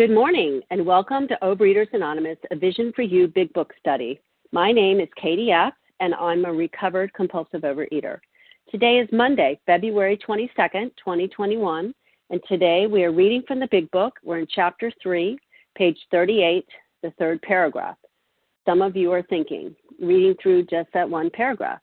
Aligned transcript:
Good 0.00 0.12
morning 0.12 0.62
and 0.70 0.86
welcome 0.86 1.28
to 1.28 1.36
Overeaters 1.42 1.92
Anonymous, 1.92 2.38
a 2.50 2.56
Vision 2.56 2.90
for 2.96 3.02
You 3.02 3.28
Big 3.28 3.52
Book 3.52 3.74
Study. 3.78 4.18
My 4.50 4.72
name 4.72 4.98
is 4.98 5.10
Katie 5.20 5.52
F., 5.52 5.74
and 6.00 6.14
I'm 6.14 6.46
a 6.46 6.52
recovered 6.54 7.12
compulsive 7.12 7.60
overeater. 7.60 8.18
Today 8.70 8.98
is 8.98 9.10
Monday, 9.12 9.60
February 9.66 10.18
22nd, 10.26 10.92
2021, 10.96 11.92
and 12.30 12.40
today 12.48 12.86
we 12.86 13.04
are 13.04 13.12
reading 13.12 13.42
from 13.46 13.60
the 13.60 13.68
Big 13.70 13.90
Book. 13.90 14.14
We're 14.24 14.38
in 14.38 14.46
Chapter 14.48 14.90
3, 15.02 15.38
page 15.76 15.98
38, 16.10 16.64
the 17.02 17.10
third 17.18 17.42
paragraph. 17.42 17.98
Some 18.64 18.80
of 18.80 18.96
you 18.96 19.12
are 19.12 19.24
thinking, 19.24 19.76
reading 20.00 20.34
through 20.42 20.64
just 20.64 20.88
that 20.94 21.10
one 21.10 21.28
paragraph. 21.28 21.82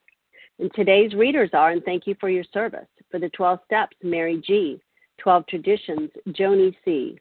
And 0.58 0.74
today's 0.74 1.14
readers 1.14 1.52
are, 1.54 1.70
and 1.70 1.84
thank 1.84 2.08
you 2.08 2.16
for 2.20 2.32
your 2.32 2.46
service. 2.52 2.88
For 3.12 3.20
the 3.20 3.30
12 3.30 3.60
steps, 3.66 3.96
Mary 4.02 4.42
G., 4.44 4.82
12 5.20 5.46
traditions, 5.46 6.10
Joni 6.30 6.76
C., 6.84 7.20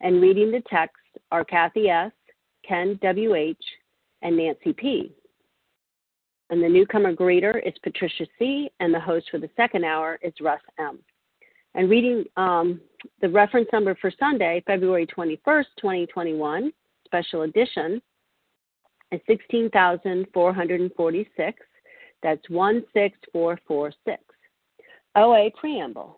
and 0.00 0.22
reading 0.22 0.50
the 0.50 0.62
text 0.70 0.96
are 1.30 1.44
Kathy 1.44 1.88
S., 1.88 2.12
Ken 2.66 2.98
W.H., 3.02 3.58
and 4.22 4.36
Nancy 4.36 4.72
P. 4.72 5.12
And 6.50 6.60
the 6.62 6.68
newcomer 6.68 7.14
greeter 7.14 7.66
is 7.66 7.74
Patricia 7.82 8.26
C., 8.38 8.70
and 8.80 8.92
the 8.92 9.00
host 9.00 9.26
for 9.30 9.38
the 9.38 9.48
second 9.56 9.84
hour 9.84 10.18
is 10.22 10.34
Russ 10.40 10.60
M. 10.78 10.98
And 11.74 11.90
reading 11.90 12.24
um, 12.36 12.80
the 13.20 13.28
reference 13.28 13.68
number 13.72 13.96
for 14.00 14.10
Sunday, 14.18 14.62
February 14.66 15.06
21st, 15.06 15.66
2021, 15.78 16.72
special 17.04 17.42
edition, 17.42 18.00
is 19.12 19.20
16,446. 19.26 21.62
That's 22.22 22.42
16446. 22.48 24.22
OA 25.16 25.50
Preamble. 25.58 26.17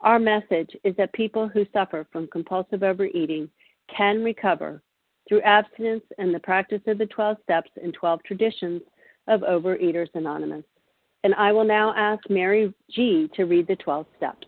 our 0.00 0.18
message 0.18 0.70
is 0.84 0.94
that 0.96 1.12
people 1.12 1.48
who 1.48 1.66
suffer 1.72 2.06
from 2.12 2.28
compulsive 2.28 2.82
overeating 2.82 3.48
can 3.94 4.22
recover 4.22 4.82
through 5.28 5.40
abstinence 5.42 6.04
and 6.18 6.34
the 6.34 6.40
practice 6.40 6.82
of 6.86 6.98
the 6.98 7.06
12 7.06 7.38
steps 7.42 7.70
and 7.82 7.94
12 7.94 8.22
traditions 8.24 8.82
of 9.28 9.40
Overeaters 9.40 10.08
Anonymous. 10.14 10.64
And 11.24 11.34
I 11.34 11.52
will 11.52 11.64
now 11.64 11.94
ask 11.96 12.28
Mary 12.30 12.72
G. 12.90 13.28
to 13.34 13.44
read 13.44 13.66
the 13.66 13.76
12 13.76 14.06
steps. 14.16 14.46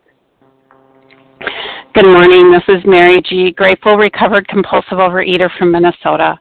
Good 1.95 2.07
morning. 2.07 2.53
This 2.53 2.63
is 2.69 2.85
Mary 2.85 3.21
G., 3.23 3.51
grateful, 3.51 3.97
recovered, 3.97 4.47
compulsive 4.47 4.99
overeater 4.99 5.49
from 5.59 5.73
Minnesota. 5.73 6.39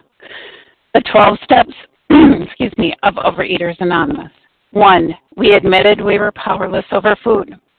The 0.94 1.02
12 1.12 1.38
steps, 1.44 1.74
excuse 2.10 2.74
me, 2.78 2.94
of 3.02 3.16
Overeaters 3.16 3.78
Anonymous. 3.80 4.32
One, 4.72 5.16
we 5.36 5.54
admitted 5.54 6.02
we 6.02 6.20
were 6.20 6.34
powerless 6.34 6.86
over 6.92 7.16
food. 7.24 7.58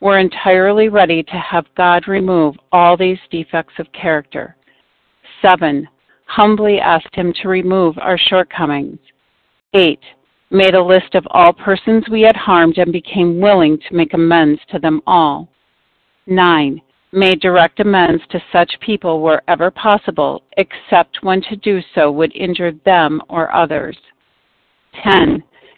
we're 0.00 0.18
entirely 0.18 0.88
ready 0.88 1.22
to 1.22 1.32
have 1.50 1.66
God 1.76 2.08
remove 2.08 2.56
all 2.72 2.96
these 2.96 3.18
defects 3.30 3.74
of 3.78 3.86
character. 3.92 4.56
7. 5.42 5.88
Humbly 6.26 6.78
asked 6.80 7.14
Him 7.14 7.32
to 7.42 7.48
remove 7.48 7.96
our 7.98 8.18
shortcomings. 8.18 8.98
8. 9.74 9.98
Made 10.50 10.74
a 10.74 10.82
list 10.82 11.14
of 11.14 11.26
all 11.30 11.52
persons 11.52 12.04
we 12.10 12.22
had 12.22 12.36
harmed 12.36 12.78
and 12.78 12.92
became 12.92 13.40
willing 13.40 13.78
to 13.88 13.94
make 13.94 14.14
amends 14.14 14.60
to 14.70 14.78
them 14.78 15.00
all. 15.06 15.48
9. 16.26 16.80
Made 17.12 17.40
direct 17.40 17.80
amends 17.80 18.22
to 18.30 18.42
such 18.52 18.72
people 18.80 19.22
wherever 19.22 19.70
possible, 19.70 20.42
except 20.56 21.22
when 21.22 21.40
to 21.42 21.56
do 21.56 21.80
so 21.94 22.10
would 22.10 22.34
injure 22.34 22.72
them 22.84 23.22
or 23.28 23.54
others. 23.54 23.96
10 25.02 25.42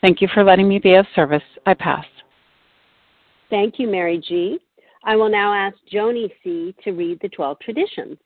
Thank 0.00 0.22
you 0.22 0.28
for 0.32 0.42
letting 0.42 0.68
me 0.68 0.78
be 0.78 0.94
of 0.94 1.06
service. 1.14 1.42
I 1.66 1.74
pass. 1.74 2.06
Thank 3.50 3.78
you, 3.78 3.86
Mary 3.86 4.18
G. 4.18 4.58
I 5.04 5.16
will 5.16 5.30
now 5.30 5.52
ask 5.52 5.76
Joni 5.92 6.30
C. 6.42 6.74
to 6.84 6.92
read 6.92 7.18
the 7.20 7.28
12 7.28 7.58
traditions. 7.60 8.16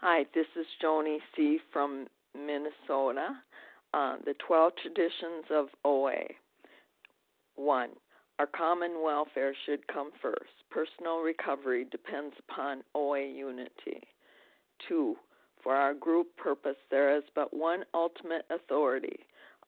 Hi, 0.00 0.24
this 0.34 0.46
is 0.58 0.66
Joni 0.82 1.18
C. 1.36 1.58
from 1.72 2.06
Minnesota. 2.34 3.28
Uh, 3.92 4.16
the 4.24 4.34
12 4.46 4.72
traditions 4.80 5.44
of 5.50 5.66
OA. 5.84 6.22
1. 7.56 7.90
Our 8.38 8.46
common 8.46 9.02
welfare 9.04 9.54
should 9.66 9.86
come 9.88 10.10
first. 10.22 10.50
Personal 10.70 11.18
recovery 11.18 11.86
depends 11.90 12.34
upon 12.48 12.82
OA 12.94 13.26
unity. 13.26 14.00
2. 14.88 15.14
For 15.62 15.74
our 15.74 15.92
group 15.92 16.28
purpose, 16.38 16.76
there 16.90 17.14
is 17.14 17.24
but 17.34 17.52
one 17.52 17.84
ultimate 17.92 18.46
authority 18.50 19.20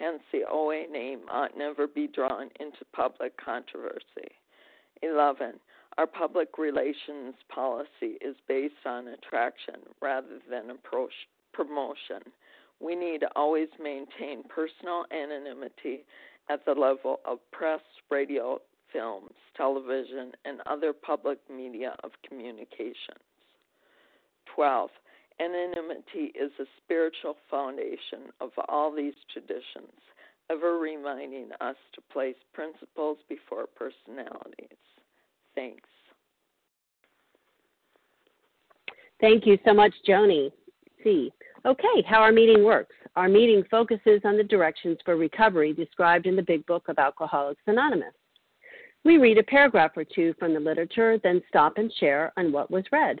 Hence, 0.00 0.22
the 0.32 0.42
OA 0.50 0.88
name 0.90 1.20
ought 1.30 1.56
never 1.56 1.86
be 1.86 2.08
drawn 2.08 2.48
into 2.58 2.84
public 2.92 3.36
controversy. 3.36 4.34
11. 5.02 5.60
Our 5.98 6.06
public 6.06 6.58
relations 6.58 7.34
policy 7.48 8.18
is 8.20 8.34
based 8.48 8.86
on 8.86 9.08
attraction 9.08 9.76
rather 10.00 10.40
than 10.50 10.76
promotion 11.52 12.32
we 12.80 12.96
need 12.96 13.20
to 13.20 13.28
always 13.36 13.68
maintain 13.78 14.42
personal 14.48 15.04
anonymity 15.12 16.04
at 16.48 16.64
the 16.64 16.72
level 16.72 17.20
of 17.24 17.38
press, 17.52 17.80
radio, 18.10 18.58
films, 18.92 19.34
television, 19.56 20.32
and 20.44 20.60
other 20.66 20.92
public 20.92 21.38
media 21.54 21.94
of 22.02 22.10
communications. 22.26 23.20
12. 24.54 24.90
Anonymity 25.40 26.32
is 26.38 26.50
a 26.60 26.64
spiritual 26.84 27.36
foundation 27.50 28.30
of 28.40 28.50
all 28.68 28.94
these 28.94 29.14
traditions, 29.32 29.90
ever 30.50 30.78
reminding 30.78 31.48
us 31.60 31.76
to 31.94 32.02
place 32.12 32.36
principles 32.52 33.18
before 33.28 33.66
personalities. 33.66 34.76
Thanks. 35.54 35.88
Thank 39.20 39.46
you 39.46 39.58
so 39.64 39.72
much, 39.72 39.92
Joni. 40.06 40.50
C. 41.02 41.32
Okay, 41.64 42.02
how 42.06 42.20
our 42.20 42.32
meeting 42.32 42.64
works. 42.64 42.94
Our 43.16 43.28
meeting 43.28 43.64
focuses 43.70 44.20
on 44.24 44.36
the 44.36 44.44
directions 44.44 44.98
for 45.04 45.16
recovery 45.16 45.72
described 45.72 46.26
in 46.26 46.36
the 46.36 46.42
Big 46.42 46.64
Book 46.66 46.88
of 46.88 46.98
Alcoholics 46.98 47.62
Anonymous. 47.66 48.14
We 49.04 49.16
read 49.16 49.38
a 49.38 49.42
paragraph 49.42 49.92
or 49.96 50.04
two 50.04 50.34
from 50.38 50.52
the 50.52 50.60
literature, 50.60 51.18
then 51.22 51.42
stop 51.48 51.78
and 51.78 51.92
share 51.98 52.32
on 52.36 52.52
what 52.52 52.70
was 52.70 52.84
read. 52.92 53.20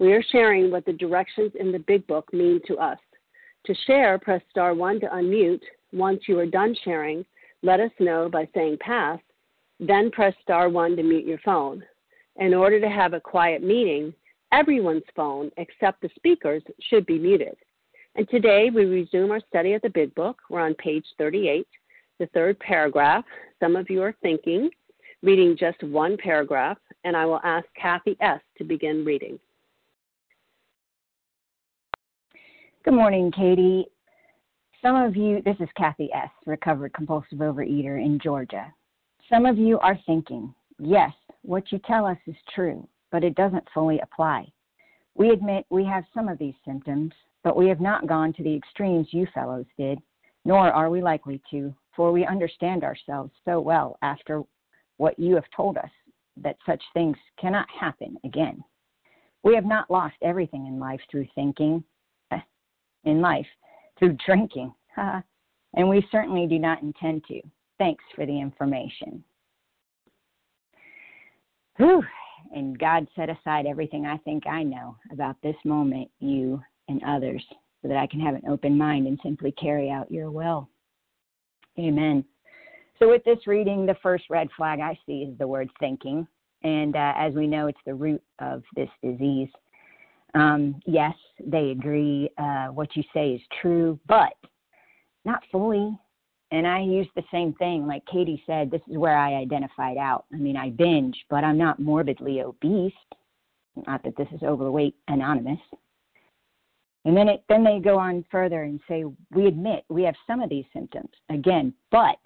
We 0.00 0.12
are 0.12 0.22
sharing 0.32 0.70
what 0.70 0.84
the 0.84 0.92
directions 0.92 1.52
in 1.58 1.70
the 1.70 1.78
Big 1.78 2.06
Book 2.06 2.32
mean 2.32 2.60
to 2.66 2.76
us. 2.78 2.98
To 3.66 3.74
share, 3.86 4.18
press 4.18 4.42
star 4.50 4.74
1 4.74 5.00
to 5.00 5.06
unmute. 5.06 5.62
Once 5.92 6.22
you 6.26 6.38
are 6.40 6.46
done 6.46 6.74
sharing, 6.84 7.24
let 7.62 7.80
us 7.80 7.92
know 8.00 8.28
by 8.28 8.48
saying 8.54 8.78
pass, 8.80 9.20
then 9.78 10.10
press 10.10 10.34
star 10.42 10.68
1 10.68 10.96
to 10.96 11.02
mute 11.02 11.24
your 11.24 11.38
phone. 11.38 11.82
In 12.36 12.52
order 12.52 12.80
to 12.80 12.88
have 12.88 13.14
a 13.14 13.20
quiet 13.20 13.62
meeting, 13.62 14.12
everyone's 14.52 15.04
phone 15.14 15.50
except 15.56 16.02
the 16.02 16.10
speaker's 16.16 16.62
should 16.90 17.06
be 17.06 17.18
muted. 17.18 17.56
And 18.16 18.28
today 18.28 18.70
we 18.74 18.84
resume 18.84 19.30
our 19.30 19.40
study 19.48 19.74
of 19.74 19.82
the 19.82 19.90
Big 19.90 20.14
Book. 20.14 20.38
We're 20.50 20.60
on 20.60 20.74
page 20.74 21.06
38, 21.18 21.66
the 22.18 22.26
third 22.26 22.58
paragraph. 22.58 23.24
Some 23.60 23.76
of 23.76 23.88
you 23.88 24.02
are 24.02 24.14
thinking, 24.22 24.70
reading 25.22 25.56
just 25.56 25.82
one 25.84 26.16
paragraph, 26.16 26.78
and 27.04 27.16
I 27.16 27.26
will 27.26 27.40
ask 27.44 27.66
Kathy 27.80 28.16
S. 28.20 28.40
to 28.58 28.64
begin 28.64 29.04
reading. 29.04 29.38
Good 32.84 32.92
morning, 32.92 33.32
Katie. 33.32 33.86
Some 34.82 34.94
of 34.94 35.16
you, 35.16 35.40
this 35.42 35.56
is 35.58 35.70
Kathy 35.74 36.12
S., 36.12 36.28
recovered 36.44 36.92
compulsive 36.92 37.38
overeater 37.38 38.04
in 38.04 38.20
Georgia. 38.22 38.70
Some 39.30 39.46
of 39.46 39.56
you 39.56 39.78
are 39.78 39.98
thinking, 40.04 40.54
yes, 40.78 41.12
what 41.40 41.72
you 41.72 41.80
tell 41.86 42.04
us 42.04 42.18
is 42.26 42.36
true, 42.54 42.86
but 43.10 43.24
it 43.24 43.36
doesn't 43.36 43.66
fully 43.72 44.00
apply. 44.00 44.52
We 45.14 45.30
admit 45.30 45.64
we 45.70 45.86
have 45.86 46.04
some 46.12 46.28
of 46.28 46.36
these 46.36 46.52
symptoms, 46.62 47.14
but 47.42 47.56
we 47.56 47.68
have 47.68 47.80
not 47.80 48.06
gone 48.06 48.34
to 48.34 48.42
the 48.42 48.54
extremes 48.54 49.08
you 49.12 49.26
fellows 49.32 49.64
did, 49.78 49.98
nor 50.44 50.70
are 50.70 50.90
we 50.90 51.00
likely 51.00 51.40
to, 51.52 51.74
for 51.96 52.12
we 52.12 52.26
understand 52.26 52.84
ourselves 52.84 53.32
so 53.46 53.60
well 53.60 53.96
after 54.02 54.42
what 54.98 55.18
you 55.18 55.34
have 55.36 55.48
told 55.56 55.78
us 55.78 55.90
that 56.36 56.58
such 56.66 56.82
things 56.92 57.16
cannot 57.40 57.66
happen 57.80 58.18
again. 58.24 58.62
We 59.42 59.54
have 59.54 59.64
not 59.64 59.90
lost 59.90 60.16
everything 60.20 60.66
in 60.66 60.78
life 60.78 61.00
through 61.10 61.28
thinking, 61.34 61.82
in 63.04 63.20
life, 63.20 63.46
through 63.98 64.16
drinking, 64.26 64.72
and 64.96 65.88
we 65.88 66.06
certainly 66.10 66.46
do 66.46 66.58
not 66.58 66.82
intend 66.82 67.24
to. 67.28 67.40
Thanks 67.78 68.04
for 68.14 68.26
the 68.26 68.40
information. 68.40 69.24
Whew. 71.76 72.02
And 72.54 72.78
God 72.78 73.08
set 73.16 73.30
aside 73.30 73.66
everything 73.66 74.06
I 74.06 74.16
think 74.18 74.46
I 74.46 74.62
know 74.62 74.96
about 75.10 75.36
this 75.42 75.56
moment 75.64 76.08
you 76.20 76.62
and 76.88 77.02
others 77.04 77.44
so 77.82 77.88
that 77.88 77.96
I 77.96 78.06
can 78.06 78.20
have 78.20 78.34
an 78.34 78.48
open 78.48 78.78
mind 78.78 79.06
and 79.06 79.18
simply 79.22 79.52
carry 79.52 79.90
out 79.90 80.10
your 80.10 80.30
will. 80.30 80.68
Amen. 81.78 82.24
So, 82.98 83.08
with 83.08 83.24
this 83.24 83.46
reading, 83.46 83.86
the 83.86 83.96
first 84.02 84.24
red 84.30 84.48
flag 84.56 84.78
I 84.78 84.96
see 85.04 85.22
is 85.22 85.36
the 85.36 85.48
word 85.48 85.68
thinking. 85.80 86.26
And 86.62 86.94
uh, 86.94 87.12
as 87.16 87.34
we 87.34 87.46
know, 87.46 87.66
it's 87.66 87.78
the 87.84 87.94
root 87.94 88.22
of 88.38 88.62
this 88.76 88.88
disease. 89.02 89.48
Um, 90.34 90.80
yes, 90.84 91.14
they 91.44 91.70
agree 91.70 92.28
uh, 92.38 92.66
what 92.66 92.96
you 92.96 93.02
say 93.12 93.30
is 93.30 93.40
true, 93.60 93.98
but 94.06 94.34
not 95.24 95.42
fully. 95.50 95.96
And 96.50 96.66
I 96.66 96.80
use 96.80 97.08
the 97.16 97.22
same 97.32 97.54
thing. 97.54 97.86
Like 97.86 98.04
Katie 98.06 98.42
said, 98.46 98.70
this 98.70 98.82
is 98.88 98.96
where 98.96 99.16
I 99.16 99.34
identified 99.34 99.96
out. 99.96 100.26
I 100.32 100.36
mean, 100.36 100.56
I 100.56 100.70
binge, 100.70 101.16
but 101.30 101.44
I'm 101.44 101.58
not 101.58 101.80
morbidly 101.80 102.42
obese. 102.42 102.92
Not 103.86 104.02
that 104.04 104.16
this 104.16 104.28
is 104.32 104.42
overweight 104.42 104.94
anonymous. 105.08 105.58
And 107.04 107.16
then 107.16 107.28
it 107.28 107.44
then 107.48 107.64
they 107.64 107.80
go 107.80 107.98
on 107.98 108.24
further 108.30 108.62
and 108.62 108.80
say, 108.88 109.04
we 109.30 109.46
admit 109.46 109.84
we 109.88 110.04
have 110.04 110.14
some 110.26 110.40
of 110.40 110.48
these 110.48 110.64
symptoms. 110.72 111.10
Again, 111.28 111.74
but 111.90 112.18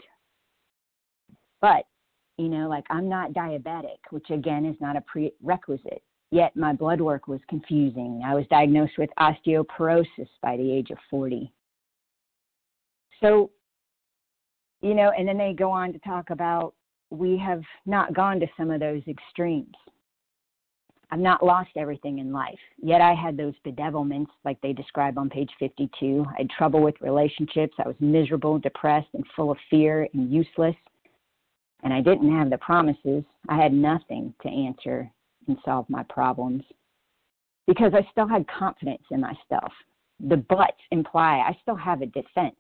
but 1.61 1.85
you 2.37 2.49
know, 2.49 2.69
like 2.69 2.85
I'm 2.91 3.09
not 3.09 3.33
diabetic, 3.33 3.99
which 4.11 4.31
again 4.31 4.65
is 4.65 4.77
not 4.81 4.97
a 4.97 5.01
prerequisite. 5.03 6.03
Yet 6.31 6.55
my 6.57 6.73
blood 6.73 7.01
work 7.01 7.27
was 7.27 7.41
confusing. 7.49 8.23
I 8.25 8.35
was 8.35 8.45
diagnosed 8.51 8.99
with 8.99 9.11
osteoporosis 9.19 10.29
by 10.43 10.57
the 10.57 10.71
age 10.71 10.91
of 10.91 10.99
40. 11.11 11.51
So, 13.21 13.51
you 14.83 14.95
know, 14.95 15.11
and 15.17 15.27
then 15.27 15.39
they 15.39 15.55
go 15.55 15.71
on 15.71 15.93
to 15.93 15.99
talk 16.01 16.31
about 16.31 16.75
we 17.11 17.39
have 17.39 17.63
not 17.87 18.13
gone 18.13 18.39
to 18.41 18.47
some 18.57 18.71
of 18.71 18.81
those 18.81 19.03
extremes. 19.09 19.75
I've 21.11 21.19
not 21.19 21.43
lost 21.43 21.71
everything 21.77 22.19
in 22.19 22.33
life. 22.33 22.59
Yet 22.83 23.01
I 23.01 23.15
had 23.15 23.35
those 23.37 23.55
bedevilments, 23.67 24.29
like 24.45 24.61
they 24.61 24.75
describe 24.75 25.17
on 25.17 25.31
page 25.31 25.51
52. 25.59 26.27
I 26.29 26.43
had 26.43 26.51
trouble 26.51 26.83
with 26.83 27.01
relationships. 27.01 27.75
I 27.83 27.89
was 27.89 27.97
miserable, 27.99 28.59
depressed, 28.59 29.09
and 29.15 29.25
full 29.35 29.51
of 29.51 29.57
fear 29.71 30.07
and 30.13 30.31
useless. 30.31 30.77
And 31.83 31.95
I 31.95 32.03
didn't 32.03 32.37
have 32.37 32.51
the 32.51 32.59
promises. 32.59 33.25
I 33.49 33.57
had 33.57 33.73
nothing 33.73 34.35
to 34.43 34.49
answer 34.49 35.11
solve 35.65 35.89
my 35.89 36.03
problems 36.05 36.63
because 37.67 37.93
I 37.95 38.07
still 38.11 38.27
had 38.27 38.47
confidence 38.49 39.03
in 39.11 39.21
myself. 39.21 39.73
The 40.21 40.37
buts 40.37 40.81
imply 40.91 41.39
I 41.39 41.57
still 41.63 41.77
have 41.77 42.03
a 42.03 42.07
defense. 42.07 42.57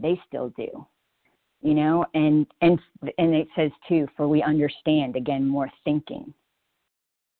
They 0.00 0.20
still 0.26 0.52
do. 0.56 0.86
You 1.62 1.74
know, 1.74 2.04
and 2.14 2.46
and 2.60 2.78
and 3.18 3.34
it 3.34 3.48
says 3.56 3.70
too, 3.88 4.06
for 4.16 4.28
we 4.28 4.42
understand 4.42 5.16
again 5.16 5.46
more 5.46 5.70
thinking 5.84 6.34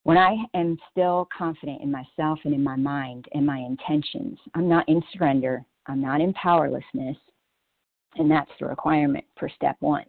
when 0.07 0.17
I 0.17 0.37
am 0.55 0.79
still 0.93 1.29
confident 1.37 1.81
in 1.83 1.91
myself 1.91 2.39
and 2.45 2.55
in 2.55 2.63
my 2.63 2.77
mind 2.77 3.25
and 3.33 3.45
my 3.45 3.59
intentions, 3.59 4.39
I'm 4.55 4.69
not 4.69 4.89
in 4.89 5.03
surrender, 5.13 5.65
I'm 5.87 6.01
not 6.01 6.21
in 6.21 6.33
powerlessness, 6.35 7.17
and 8.15 8.31
that's 8.31 8.53
the 8.61 8.67
requirement 8.67 9.25
for 9.37 9.49
step 9.49 9.75
one. 9.81 10.05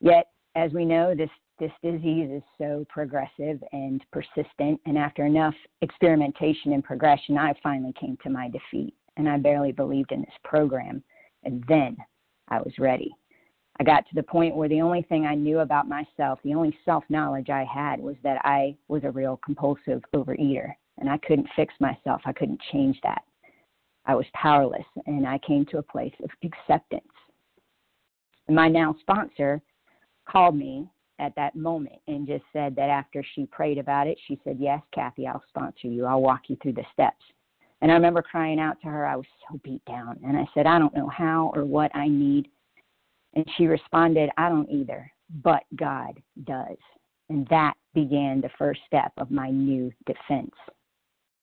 Yet, 0.00 0.28
as 0.54 0.72
we 0.72 0.84
know, 0.84 1.12
this 1.12 1.28
this 1.58 1.72
disease 1.82 2.30
is 2.30 2.42
so 2.58 2.84
progressive 2.88 3.62
and 3.72 4.04
persistent. 4.12 4.80
And 4.86 4.98
after 4.98 5.24
enough 5.24 5.54
experimentation 5.82 6.72
and 6.72 6.82
progression, 6.82 7.38
I 7.38 7.54
finally 7.62 7.94
came 7.98 8.16
to 8.22 8.30
my 8.30 8.48
defeat. 8.48 8.94
And 9.16 9.28
I 9.28 9.38
barely 9.38 9.70
believed 9.70 10.10
in 10.10 10.20
this 10.20 10.34
program. 10.42 11.02
And 11.44 11.62
then 11.68 11.96
I 12.48 12.58
was 12.58 12.72
ready. 12.78 13.14
I 13.78 13.84
got 13.84 14.06
to 14.08 14.14
the 14.14 14.22
point 14.22 14.56
where 14.56 14.68
the 14.68 14.80
only 14.80 15.02
thing 15.02 15.26
I 15.26 15.34
knew 15.34 15.60
about 15.60 15.88
myself, 15.88 16.38
the 16.42 16.54
only 16.54 16.76
self 16.84 17.04
knowledge 17.08 17.50
I 17.50 17.64
had, 17.64 18.00
was 18.00 18.16
that 18.22 18.40
I 18.44 18.76
was 18.88 19.04
a 19.04 19.10
real 19.10 19.38
compulsive 19.44 20.02
overeater. 20.14 20.72
And 20.98 21.08
I 21.08 21.18
couldn't 21.18 21.48
fix 21.56 21.74
myself, 21.80 22.22
I 22.24 22.32
couldn't 22.32 22.60
change 22.72 22.98
that. 23.02 23.22
I 24.06 24.14
was 24.14 24.26
powerless. 24.34 24.84
And 25.06 25.26
I 25.26 25.38
came 25.38 25.66
to 25.66 25.78
a 25.78 25.82
place 25.82 26.14
of 26.22 26.30
acceptance. 26.42 27.04
And 28.46 28.56
my 28.56 28.68
now 28.68 28.94
sponsor 29.00 29.60
called 30.28 30.56
me 30.56 30.88
at 31.18 31.34
that 31.36 31.54
moment 31.54 31.96
and 32.08 32.26
just 32.26 32.44
said 32.52 32.74
that 32.76 32.88
after 32.88 33.24
she 33.34 33.46
prayed 33.46 33.78
about 33.78 34.06
it, 34.06 34.18
she 34.26 34.40
said, 34.44 34.56
Yes, 34.58 34.80
Kathy, 34.92 35.26
I'll 35.26 35.42
sponsor 35.48 35.88
you. 35.88 36.06
I'll 36.06 36.22
walk 36.22 36.42
you 36.48 36.56
through 36.62 36.74
the 36.74 36.84
steps. 36.92 37.22
And 37.80 37.90
I 37.90 37.94
remember 37.94 38.22
crying 38.22 38.58
out 38.58 38.80
to 38.80 38.88
her. 38.88 39.06
I 39.06 39.16
was 39.16 39.26
so 39.48 39.60
beat 39.62 39.84
down. 39.84 40.18
And 40.24 40.36
I 40.36 40.46
said, 40.54 40.66
I 40.66 40.78
don't 40.78 40.96
know 40.96 41.08
how 41.08 41.52
or 41.54 41.64
what 41.64 41.94
I 41.94 42.08
need. 42.08 42.48
And 43.34 43.44
she 43.56 43.66
responded, 43.66 44.30
I 44.38 44.48
don't 44.48 44.70
either, 44.70 45.10
but 45.42 45.64
God 45.76 46.20
does. 46.44 46.78
And 47.28 47.46
that 47.48 47.74
began 47.94 48.40
the 48.40 48.50
first 48.58 48.80
step 48.86 49.12
of 49.18 49.30
my 49.30 49.50
new 49.50 49.92
defense. 50.06 50.54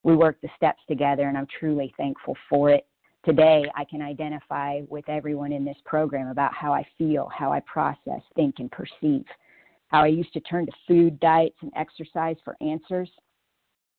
We 0.04 0.16
worked 0.16 0.42
the 0.42 0.50
steps 0.56 0.82
together, 0.88 1.28
and 1.28 1.38
I'm 1.38 1.48
truly 1.60 1.94
thankful 1.98 2.36
for 2.50 2.72
it. 2.72 2.88
Today, 3.24 3.64
I 3.76 3.86
can 3.86 4.02
identify 4.02 4.82
with 4.90 5.08
everyone 5.10 5.52
in 5.52 5.64
this 5.64 5.78
program 5.86 6.30
about 6.30 6.54
how 6.56 6.74
I 6.74 6.84
feel, 6.98 7.30
how 7.36 7.52
I 7.52 7.60
process, 7.62 8.22
think, 8.36 8.56
and 8.58 8.72
perceive 8.72 9.26
how 9.92 10.04
I 10.04 10.08
used 10.08 10.32
to 10.34 10.40
turn 10.40 10.66
to 10.66 10.72
food, 10.88 11.20
diets, 11.20 11.58
and 11.62 11.72
exercise 11.76 12.38
for 12.46 12.56
answers, 12.62 13.10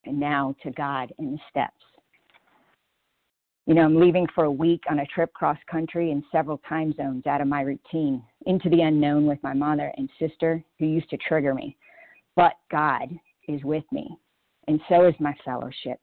and 0.07 0.19
now 0.19 0.55
to 0.63 0.71
God 0.73 1.13
and 1.19 1.35
the 1.35 1.41
steps. 1.51 1.85
You 3.67 3.75
know, 3.75 3.83
I'm 3.83 4.01
leaving 4.01 4.27
for 4.35 4.45
a 4.45 4.51
week 4.51 4.83
on 4.91 5.01
a 5.01 5.07
trip 5.07 5.33
cross 5.35 5.59
country 5.71 6.11
in 6.11 6.25
several 6.33 6.61
time 6.69 6.93
zones 6.95 7.27
out 7.27 7.41
of 7.41 7.47
my 7.47 7.61
routine 7.61 8.23
into 8.47 8.69
the 8.69 8.81
unknown 8.81 9.27
with 9.27 9.39
my 9.43 9.53
mother 9.53 9.93
and 9.97 10.09
sister 10.19 10.65
who 10.79 10.87
used 10.87 11.11
to 11.11 11.17
trigger 11.19 11.55
me. 11.55 11.77
But 12.35 12.55
God 12.71 13.09
is 13.47 13.63
with 13.63 13.85
me, 13.93 14.17
and 14.67 14.81
so 14.89 15.07
is 15.07 15.15
my 15.21 15.35
fellowship. 15.45 16.01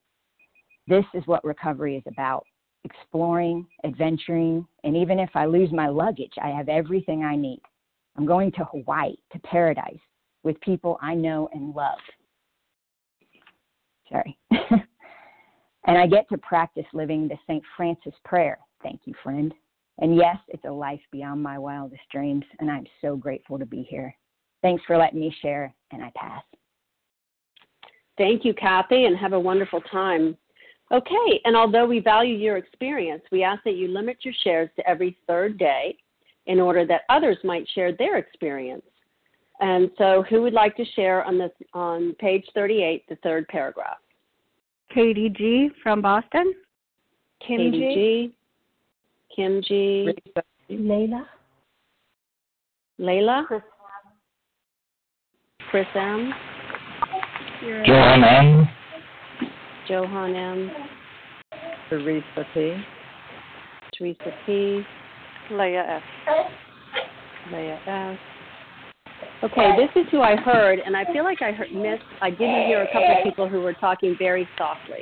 This 0.86 1.04
is 1.12 1.26
what 1.26 1.44
recovery 1.44 1.96
is 1.96 2.04
about 2.06 2.46
exploring, 2.84 3.66
adventuring, 3.84 4.66
and 4.84 4.96
even 4.96 5.18
if 5.18 5.30
I 5.34 5.44
lose 5.44 5.70
my 5.72 5.88
luggage, 5.88 6.32
I 6.42 6.48
have 6.48 6.68
everything 6.68 7.24
I 7.24 7.36
need. 7.36 7.60
I'm 8.20 8.26
going 8.26 8.52
to 8.52 8.66
Hawaii, 8.66 9.14
to 9.32 9.38
paradise, 9.38 9.98
with 10.42 10.60
people 10.60 10.98
I 11.00 11.14
know 11.14 11.48
and 11.54 11.74
love. 11.74 11.96
Sorry. 14.10 14.38
and 15.86 15.96
I 15.96 16.06
get 16.06 16.28
to 16.28 16.36
practice 16.36 16.84
living 16.92 17.28
the 17.28 17.38
St. 17.46 17.64
Francis 17.78 18.12
prayer. 18.26 18.58
Thank 18.82 19.00
you, 19.06 19.14
friend. 19.22 19.54
And 20.00 20.16
yes, 20.16 20.36
it's 20.48 20.66
a 20.66 20.70
life 20.70 21.00
beyond 21.10 21.42
my 21.42 21.58
wildest 21.58 22.02
dreams, 22.12 22.44
and 22.58 22.70
I'm 22.70 22.84
so 23.00 23.16
grateful 23.16 23.58
to 23.58 23.64
be 23.64 23.86
here. 23.88 24.14
Thanks 24.60 24.82
for 24.86 24.98
letting 24.98 25.20
me 25.20 25.34
share, 25.40 25.74
and 25.90 26.04
I 26.04 26.12
pass. 26.14 26.42
Thank 28.18 28.44
you, 28.44 28.52
Kathy, 28.52 29.06
and 29.06 29.16
have 29.16 29.32
a 29.32 29.40
wonderful 29.40 29.80
time. 29.90 30.36
Okay, 30.92 31.40
and 31.46 31.56
although 31.56 31.86
we 31.86 32.00
value 32.00 32.36
your 32.36 32.58
experience, 32.58 33.22
we 33.32 33.44
ask 33.44 33.64
that 33.64 33.76
you 33.76 33.88
limit 33.88 34.18
your 34.26 34.34
shares 34.44 34.68
to 34.76 34.86
every 34.86 35.16
third 35.26 35.56
day 35.56 35.96
in 36.46 36.60
order 36.60 36.86
that 36.86 37.02
others 37.08 37.38
might 37.44 37.68
share 37.74 37.92
their 37.92 38.16
experience. 38.18 38.82
And 39.60 39.90
so, 39.98 40.24
who 40.30 40.40
would 40.42 40.54
like 40.54 40.74
to 40.76 40.84
share 40.96 41.22
on 41.24 41.36
this 41.36 41.52
on 41.74 42.14
page 42.14 42.44
38, 42.54 43.04
the 43.08 43.16
third 43.16 43.46
paragraph? 43.48 43.98
Katie 44.92 45.28
G 45.28 45.70
from 45.82 46.00
Boston. 46.00 46.54
Kim 47.46 47.58
Katie 47.58 47.70
G. 47.70 47.94
G. 47.94 48.34
Kim 49.36 49.62
G. 49.62 50.08
Layla. 50.70 51.24
Layla. 52.98 53.46
Chris, 53.46 53.62
Chris 55.70 55.86
M. 55.94 56.32
Johan 57.62 58.24
M. 58.24 58.68
Johan 59.88 60.34
M. 60.34 60.70
Teresa 61.88 62.46
P. 62.54 62.76
Teresa 63.96 64.32
P. 64.46 64.82
Leah 65.50 66.00
F. 66.28 66.46
Leah 67.52 67.80
F. 67.86 68.18
Okay, 69.42 69.70
this 69.76 70.02
is 70.02 70.08
who 70.10 70.20
I 70.20 70.36
heard, 70.36 70.78
and 70.84 70.96
I 70.96 71.10
feel 71.12 71.24
like 71.24 71.42
I 71.42 71.50
heard, 71.50 71.72
missed. 71.72 72.02
I 72.20 72.30
didn't 72.30 72.66
hear 72.66 72.82
a 72.82 72.86
couple 72.86 73.10
of 73.10 73.24
people 73.24 73.48
who 73.48 73.60
were 73.60 73.72
talking 73.72 74.14
very 74.18 74.48
softly. 74.56 75.00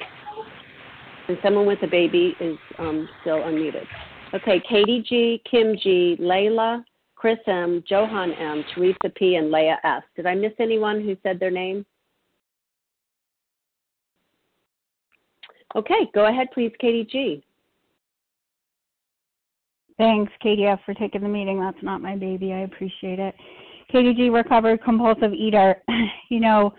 And 1.28 1.36
someone 1.42 1.66
with 1.66 1.82
a 1.82 1.86
baby 1.86 2.34
is 2.40 2.56
um, 2.78 3.08
still 3.20 3.38
unmuted. 3.38 3.84
Okay, 4.34 4.62
Katie 4.68 5.04
G, 5.08 5.42
Kim 5.50 5.76
G, 5.82 6.16
Layla, 6.20 6.84
Chris 7.16 7.38
M, 7.46 7.82
Johan 7.86 8.32
M, 8.32 8.64
Teresa 8.74 9.10
P, 9.16 9.34
and 9.36 9.50
Leah 9.50 9.78
S. 9.84 10.02
Did 10.14 10.26
I 10.26 10.34
miss 10.34 10.52
anyone 10.60 11.02
who 11.02 11.16
said 11.22 11.40
their 11.40 11.50
name? 11.50 11.84
Okay, 15.74 16.08
go 16.14 16.26
ahead, 16.26 16.48
please, 16.54 16.72
Katie 16.78 17.08
G. 17.10 17.44
Thanks, 19.98 20.32
KDF, 20.44 20.78
for 20.84 20.94
taking 20.94 21.22
the 21.22 21.28
meeting. 21.28 21.60
That's 21.60 21.82
not 21.82 22.00
my 22.00 22.16
baby. 22.16 22.52
I 22.52 22.60
appreciate 22.60 23.18
it. 23.18 23.34
KDG, 23.92 24.32
recovered 24.32 24.82
compulsive 24.82 25.32
eater. 25.32 25.82
You 26.30 26.40
know, 26.40 26.74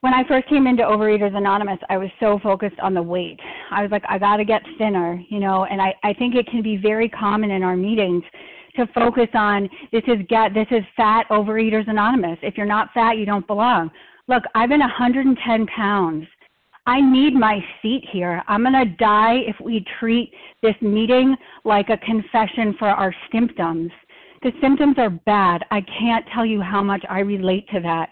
when 0.00 0.14
I 0.14 0.22
first 0.28 0.48
came 0.48 0.68
into 0.68 0.84
Overeaters 0.84 1.34
Anonymous, 1.36 1.80
I 1.90 1.96
was 1.96 2.08
so 2.20 2.38
focused 2.40 2.78
on 2.78 2.94
the 2.94 3.02
weight. 3.02 3.40
I 3.72 3.82
was 3.82 3.90
like, 3.90 4.04
I 4.08 4.16
got 4.16 4.36
to 4.36 4.44
get 4.44 4.62
thinner, 4.78 5.20
you 5.28 5.40
know, 5.40 5.64
and 5.64 5.82
I, 5.82 5.92
I 6.04 6.12
think 6.12 6.36
it 6.36 6.46
can 6.46 6.62
be 6.62 6.76
very 6.76 7.08
common 7.08 7.50
in 7.50 7.64
our 7.64 7.74
meetings 7.74 8.22
to 8.76 8.86
focus 8.94 9.28
on 9.34 9.68
this 9.92 10.02
is 10.06 10.18
get 10.28 10.54
this 10.54 10.66
is 10.70 10.84
fat 10.96 11.26
Overeaters 11.30 11.88
Anonymous. 11.88 12.38
If 12.42 12.56
you're 12.56 12.66
not 12.66 12.90
fat, 12.92 13.18
you 13.18 13.24
don't 13.24 13.46
belong. 13.46 13.90
Look, 14.28 14.44
I've 14.54 14.68
been 14.68 14.80
110 14.80 15.66
pounds 15.66 16.26
I 16.86 17.00
need 17.00 17.34
my 17.34 17.60
seat 17.80 18.04
here. 18.12 18.42
I'm 18.46 18.62
going 18.62 18.74
to 18.74 18.96
die 18.96 19.36
if 19.46 19.56
we 19.60 19.84
treat 19.98 20.32
this 20.62 20.74
meeting 20.82 21.34
like 21.64 21.88
a 21.88 21.96
confession 21.98 22.74
for 22.78 22.88
our 22.88 23.14
symptoms. 23.32 23.90
The 24.42 24.52
symptoms 24.60 24.96
are 24.98 25.08
bad. 25.10 25.64
I 25.70 25.80
can't 25.98 26.26
tell 26.34 26.44
you 26.44 26.60
how 26.60 26.82
much 26.82 27.02
I 27.08 27.20
relate 27.20 27.66
to 27.70 27.80
that. 27.80 28.10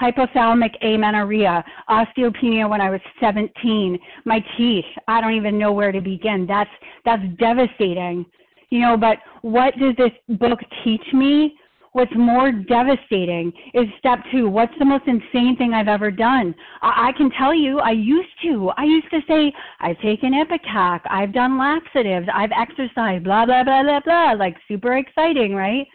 Hypothalamic 0.00 0.72
amenorrhea, 0.82 1.62
osteopenia 1.88 2.68
when 2.68 2.80
I 2.80 2.90
was 2.90 3.00
17, 3.20 3.98
my 4.24 4.44
teeth, 4.56 4.84
I 5.06 5.20
don't 5.20 5.34
even 5.34 5.58
know 5.58 5.72
where 5.72 5.92
to 5.92 6.00
begin. 6.00 6.46
That's 6.48 6.70
that's 7.04 7.22
devastating. 7.38 8.26
You 8.70 8.80
know, 8.80 8.96
but 8.96 9.18
what 9.42 9.74
does 9.78 9.94
this 9.96 10.10
book 10.38 10.58
teach 10.82 11.04
me? 11.12 11.54
What's 11.94 12.12
more 12.16 12.50
devastating 12.50 13.52
is 13.72 13.84
step 14.00 14.18
two. 14.32 14.48
What's 14.48 14.76
the 14.80 14.84
most 14.84 15.04
insane 15.06 15.54
thing 15.56 15.74
I've 15.74 15.86
ever 15.86 16.10
done? 16.10 16.52
I, 16.82 17.10
I 17.10 17.12
can 17.16 17.30
tell 17.38 17.54
you, 17.54 17.78
I 17.78 17.92
used 17.92 18.34
to. 18.42 18.72
I 18.76 18.82
used 18.82 19.08
to 19.10 19.20
say, 19.28 19.52
I've 19.78 20.00
taken 20.00 20.32
Ipecac, 20.32 21.02
I've 21.08 21.32
done 21.32 21.56
laxatives, 21.56 22.26
I've 22.34 22.50
exercised, 22.50 23.22
blah, 23.22 23.46
blah, 23.46 23.62
blah, 23.62 23.84
blah, 23.84 24.00
blah. 24.00 24.32
Like 24.32 24.56
super 24.66 24.96
exciting, 24.96 25.54
right? 25.54 25.86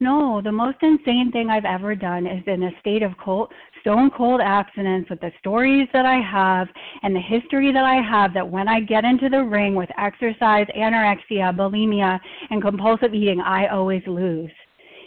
No, 0.00 0.40
the 0.42 0.50
most 0.50 0.78
insane 0.82 1.30
thing 1.30 1.50
I've 1.50 1.66
ever 1.66 1.94
done 1.94 2.26
is 2.26 2.42
in 2.48 2.64
a 2.64 2.70
state 2.80 3.04
of 3.04 3.12
cold, 3.24 3.52
stone 3.80 4.10
cold 4.10 4.40
abstinence 4.40 5.08
with 5.08 5.20
the 5.20 5.30
stories 5.38 5.86
that 5.92 6.04
I 6.04 6.20
have 6.20 6.66
and 7.04 7.14
the 7.14 7.20
history 7.20 7.72
that 7.72 7.84
I 7.84 8.02
have 8.02 8.34
that 8.34 8.50
when 8.50 8.66
I 8.66 8.80
get 8.80 9.04
into 9.04 9.28
the 9.28 9.44
ring 9.44 9.76
with 9.76 9.88
exercise, 9.96 10.66
anorexia, 10.76 11.56
bulimia, 11.56 12.18
and 12.50 12.60
compulsive 12.60 13.14
eating, 13.14 13.40
I 13.40 13.68
always 13.68 14.02
lose 14.08 14.50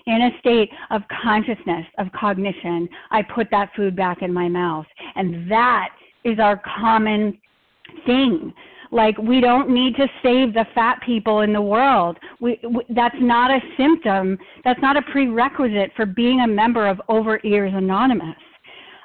in 0.08 0.22
a 0.22 0.40
state 0.40 0.70
of 0.92 1.02
consciousness, 1.24 1.86
of 1.98 2.12
cognition, 2.12 2.88
I 3.12 3.22
put 3.24 3.50
that 3.52 3.72
food 3.76 3.96
back 3.96 4.22
in 4.22 4.34
my 4.34 4.48
mouth. 4.48 4.86
And 5.16 5.50
that 5.52 5.90
is 6.24 6.40
our 6.40 6.62
common 6.80 7.38
thing. 8.06 8.54
Like 8.92 9.18
we 9.18 9.42
don't 9.42 9.70
need 9.70 9.96
to 9.96 10.08
save 10.22 10.54
the 10.54 10.66
fat 10.76 11.00
people 11.06 11.42
in 11.42 11.54
the 11.54 11.62
world. 11.62 12.18
We, 12.40 12.60
we, 12.64 12.84
that's 12.90 13.16
not 13.20 13.52
a 13.52 13.60
symptom. 13.78 14.38
That's 14.64 14.82
not 14.82 14.96
a 14.96 15.02
prerequisite 15.02 15.92
for 15.96 16.06
being 16.06 16.42
a 16.42 16.48
member 16.48 16.88
of 16.88 17.02
Overeaters 17.10 17.76
Anonymous. 17.76 18.36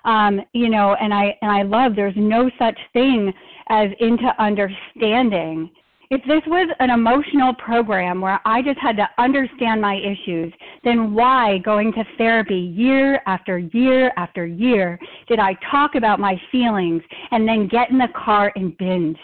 Um, 0.04 0.40
you 0.52 0.70
know, 0.70 0.94
and 0.94 1.12
I 1.12 1.36
and 1.42 1.50
I 1.50 1.62
love. 1.62 1.94
There's 1.94 2.14
no 2.16 2.50
such 2.58 2.78
thing 2.94 3.32
as 3.68 3.88
into 4.00 4.28
understanding 4.38 5.70
if 6.10 6.20
this 6.22 6.42
was 6.48 6.68
an 6.80 6.90
emotional 6.90 7.54
program 7.54 8.20
where 8.20 8.40
I 8.44 8.62
just 8.62 8.80
had 8.80 8.96
to 8.96 9.08
understand 9.18 9.80
my 9.80 9.94
issues, 9.94 10.52
then 10.82 11.14
why, 11.14 11.58
going 11.58 11.92
to 11.92 12.04
therapy 12.18 12.56
year 12.56 13.22
after 13.26 13.60
year 13.60 14.12
after 14.16 14.44
year, 14.44 14.98
did 15.28 15.38
I 15.38 15.54
talk 15.70 15.94
about 15.94 16.18
my 16.18 16.34
feelings 16.50 17.02
and 17.30 17.46
then 17.46 17.68
get 17.68 17.90
in 17.90 17.98
the 17.98 18.08
car 18.08 18.52
and 18.56 18.76
binge? 18.76 19.18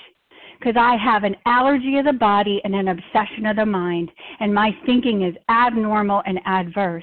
Because 0.60 0.76
I 0.78 0.96
have 0.96 1.24
an 1.24 1.34
allergy 1.44 1.98
of 1.98 2.04
the 2.04 2.12
body 2.12 2.60
and 2.62 2.74
an 2.74 2.86
obsession 2.86 3.46
of 3.46 3.56
the 3.56 3.66
mind, 3.66 4.08
and 4.38 4.54
my 4.54 4.70
thinking 4.86 5.22
is 5.22 5.34
abnormal 5.50 6.22
and 6.24 6.38
adverse. 6.46 7.02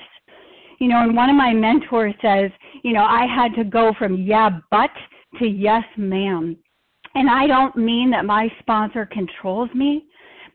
You 0.79 0.87
know, 0.87 1.03
and 1.03 1.13
one 1.13 1.29
of 1.29 1.35
my 1.35 1.53
mentors 1.53 2.15
says, 2.21 2.51
you 2.83 2.93
know, 2.93 3.03
I 3.03 3.25
had 3.25 3.53
to 3.55 3.65
go 3.65 3.93
from 3.99 4.15
yeah, 4.15 4.49
but 4.71 4.91
to 5.39 5.45
yes, 5.45 5.83
ma'am. 5.97 6.57
And 7.15 7.29
I 7.29 7.47
don't 7.47 7.75
mean 7.75 8.09
that 8.11 8.25
my 8.25 8.49
sponsor 8.59 9.05
controls 9.05 9.69
me, 9.73 10.05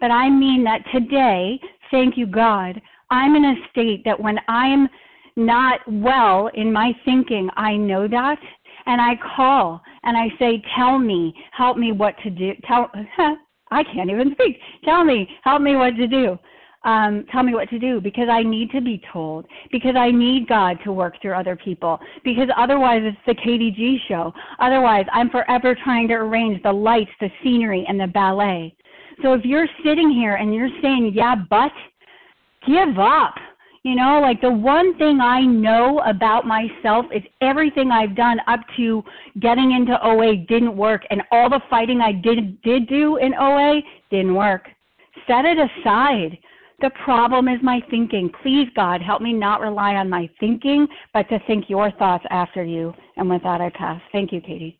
but 0.01 0.11
I 0.11 0.29
mean 0.29 0.65
that 0.65 0.83
today, 0.93 1.61
thank 1.91 2.17
you, 2.17 2.27
God, 2.27 2.81
I'm 3.11 3.37
in 3.37 3.45
a 3.45 3.55
state 3.71 4.03
that 4.05 4.21
when 4.21 4.39
I'm 4.49 4.89
not 5.37 5.81
well 5.87 6.51
in 6.55 6.73
my 6.73 6.93
thinking, 7.05 7.49
I 7.57 7.77
know 7.77 8.09
that. 8.09 8.39
And 8.87 9.01
I 9.01 9.13
call 9.37 9.81
and 10.03 10.17
I 10.17 10.29
say, 10.39 10.63
Tell 10.77 10.99
me, 10.99 11.35
help 11.53 11.77
me 11.77 11.93
what 11.93 12.15
to 12.25 12.31
do. 12.31 12.53
Tell, 12.67 12.91
I 13.71 13.85
can't 13.85 14.11
even 14.11 14.33
speak. 14.33 14.59
Tell 14.85 15.05
me, 15.05 15.29
help 15.45 15.63
me 15.63 15.77
what 15.77 15.95
to 15.97 16.07
do 16.07 16.39
um, 16.89 17.27
tell 17.31 17.43
me 17.43 17.53
what 17.53 17.69
to 17.69 17.79
do 17.79 18.01
because 18.01 18.29
I 18.31 18.43
need 18.43 18.71
to 18.71 18.81
be 18.81 19.03
told, 19.13 19.45
because 19.71 19.95
I 19.95 20.11
need 20.11 20.49
God 20.49 20.79
to 20.85 20.93
work 20.93 21.21
through 21.21 21.35
other 21.35 21.55
people, 21.55 22.01
because 22.25 22.49
otherwise 22.57 23.03
it's 23.05 23.19
the 23.27 23.35
KDG 23.35 23.99
show. 24.09 24.33
Otherwise, 24.59 25.05
I'm 25.13 25.29
forever 25.29 25.77
trying 25.85 26.09
to 26.09 26.15
arrange 26.15 26.63
the 26.63 26.73
lights, 26.73 27.11
the 27.21 27.29
scenery, 27.45 27.85
and 27.87 28.01
the 28.01 28.07
ballet. 28.07 28.75
So 29.23 29.35
if 29.35 29.45
you're 29.45 29.69
sitting 29.85 30.11
here 30.11 30.37
and 30.37 30.55
you're 30.55 30.71
saying, 30.81 31.13
yeah, 31.15 31.35
but, 31.51 31.73
give 32.67 32.99
up. 32.99 33.35
You 33.83 33.95
know, 33.95 34.21
like 34.21 34.41
the 34.41 34.51
one 34.51 34.97
thing 34.97 35.21
I 35.21 35.43
know 35.43 36.01
about 36.07 36.47
myself 36.47 37.07
is 37.15 37.23
everything 37.43 37.91
I've 37.91 38.17
done 38.17 38.39
up 38.47 38.61
to 38.79 39.03
getting 39.41 39.73
into 39.73 39.95
OA 40.05 40.37
didn't 40.49 40.77
work, 40.77 41.03
and 41.11 41.23
all 41.33 41.51
the 41.51 41.61
fighting 41.69 42.01
I 42.01 42.13
did 42.13 42.61
did 42.63 42.89
do 42.89 43.17
in 43.19 43.35
OA 43.35 43.81
didn't 44.11 44.35
work. 44.35 44.69
Set 45.27 45.45
it 45.45 45.59
aside 45.59 46.39
the 46.81 46.91
problem 47.05 47.49
is 47.49 47.59
my 47.63 47.81
thinking. 47.91 48.31
Please, 48.43 48.69
God, 48.77 49.03
help 49.03 49.21
me 49.21 49.33
not 49.33 49.61
rely 49.61 49.95
on 49.95 50.09
my 50.09 50.31
thinking, 50.39 50.87
but 51.13 51.29
to 51.29 51.39
think 51.47 51.69
your 51.69 51.91
thoughts 51.93 52.25
after 52.31 52.65
you. 52.65 52.95
And 53.17 53.29
with 53.29 53.43
that, 53.43 53.61
I 53.61 53.71
pass. 53.71 54.01
Thank 54.13 54.33
you, 54.33 54.41
Katie. 54.41 54.79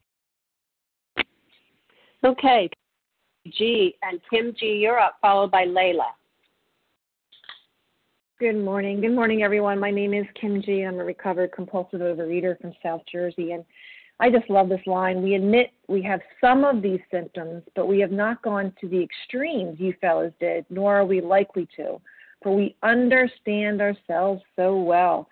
Okay. 2.25 2.71
G 3.57 3.95
and 4.03 4.21
Kim 4.31 4.55
G, 4.59 4.67
you're 4.67 4.99
up, 4.99 5.17
followed 5.21 5.51
by 5.51 5.65
Layla. 5.65 6.11
Good 8.39 8.57
morning. 8.57 9.01
Good 9.01 9.15
morning, 9.15 9.43
everyone. 9.43 9.81
My 9.81 9.91
name 9.91 10.15
is 10.15 10.27
Kim 10.41 10.63
G. 10.63 10.83
I'm 10.83 11.01
a 11.01 11.05
recovered 11.05 11.51
compulsive 11.53 12.01
overeater 12.01 12.61
from 12.61 12.73
South 12.83 13.03
Jersey, 13.11 13.53
and 13.53 13.65
I 14.21 14.31
just 14.31 14.51
love 14.51 14.69
this 14.69 14.81
line. 14.87 15.23
We 15.23 15.35
admit 15.35 15.71
we 15.87 16.03
have 16.03 16.21
some 16.41 16.65
of 16.65 16.83
these 16.83 17.01
symptoms, 17.11 17.63
but 17.77 17.87
we 17.87 18.01
have 18.01 18.11
not 18.11 18.43
gone 18.43 18.73
to 18.81 18.89
the 18.89 19.01
extremes 19.01 19.79
you 19.79 19.95
fellows 20.01 20.33
did, 20.41 20.67
nor 20.71 20.97
are 20.97 21.05
we 21.05 21.21
likely 21.21 21.69
to, 21.77 22.01
for 22.43 22.55
we 22.55 22.75
understand 22.83 23.81
ourselves 23.81 24.43
so 24.57 24.77
well. 24.77 25.29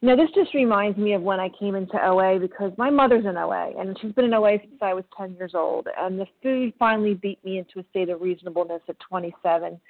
Now, 0.00 0.14
this 0.14 0.30
just 0.32 0.54
reminds 0.54 0.96
me 0.96 1.14
of 1.14 1.22
when 1.22 1.40
I 1.40 1.48
came 1.58 1.74
into 1.74 1.98
OA 2.00 2.38
because 2.38 2.70
my 2.78 2.88
mother's 2.88 3.26
in 3.26 3.36
OA, 3.36 3.72
and 3.76 3.98
she's 4.00 4.12
been 4.12 4.26
in 4.26 4.34
OA 4.34 4.58
since 4.60 4.80
I 4.80 4.94
was 4.94 5.02
10 5.16 5.34
years 5.34 5.52
old. 5.54 5.88
And 5.98 6.20
the 6.20 6.26
food 6.40 6.72
finally 6.78 7.14
beat 7.14 7.44
me 7.44 7.58
into 7.58 7.80
a 7.80 7.84
state 7.90 8.08
of 8.08 8.20
reasonableness 8.20 8.82
at 8.88 9.00
27. 9.00 9.80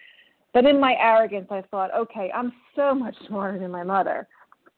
But 0.55 0.65
in 0.65 0.81
my 0.81 0.95
arrogance, 0.99 1.49
I 1.51 1.63
thought, 1.71 1.95
okay, 1.95 2.33
I'm 2.35 2.55
so 2.75 2.95
much 2.95 3.15
smarter 3.27 3.59
than 3.59 3.71
my 3.71 3.83
mother. 3.83 4.27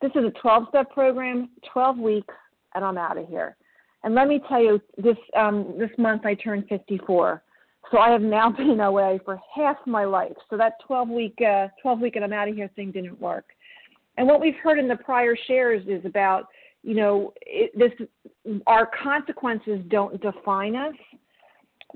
This 0.03 0.11
is 0.17 0.25
a 0.25 0.41
12 0.41 0.65
step 0.71 0.91
program, 0.91 1.51
12 1.73 1.99
weeks, 1.99 2.35
and 2.75 2.85
I'm 2.85 2.99
out 2.99 3.19
of 3.19 3.29
here. 3.29 3.57
And 4.03 4.15
let 4.15 4.29
me 4.29 4.41
tell 4.49 4.63
you, 4.63 4.81
this 4.97 5.17
um, 5.37 5.75
this 5.79 5.91
month 5.99 6.25
I 6.25 6.35
turned 6.35 6.67
54, 6.69 7.43
so 7.91 7.99
I 7.99 8.11
have 8.11 8.23
now 8.23 8.51
been 8.57 8.81
away 8.81 9.21
for 9.25 9.39
half 9.55 9.77
my 9.87 10.05
life. 10.05 10.33
So 10.49 10.57
that 10.57 10.75
12 10.87 11.09
week 11.09 11.39
uh, 11.47 11.69
12 11.83 12.01
week 12.01 12.17
and 12.17 12.25
I'm 12.25 12.33
out 12.33 12.49
of 12.49 12.55
here 12.55 12.71
thing 12.77 12.93
didn't 12.93 13.21
work. 13.21 13.47
And 14.17 14.27
what 14.27 14.41
we've 14.41 14.57
heard 14.63 14.79
in 14.79 14.89
the 14.89 14.97
prior 14.97 15.37
shares 15.47 15.83
is 15.87 16.05
about 16.05 16.47
you 16.83 16.95
know 16.95 17.33
it, 17.43 17.77
this 17.79 17.93
our 18.67 18.89
consequences 19.03 19.81
don't 19.89 20.21
define 20.21 20.77
us. 20.77 20.95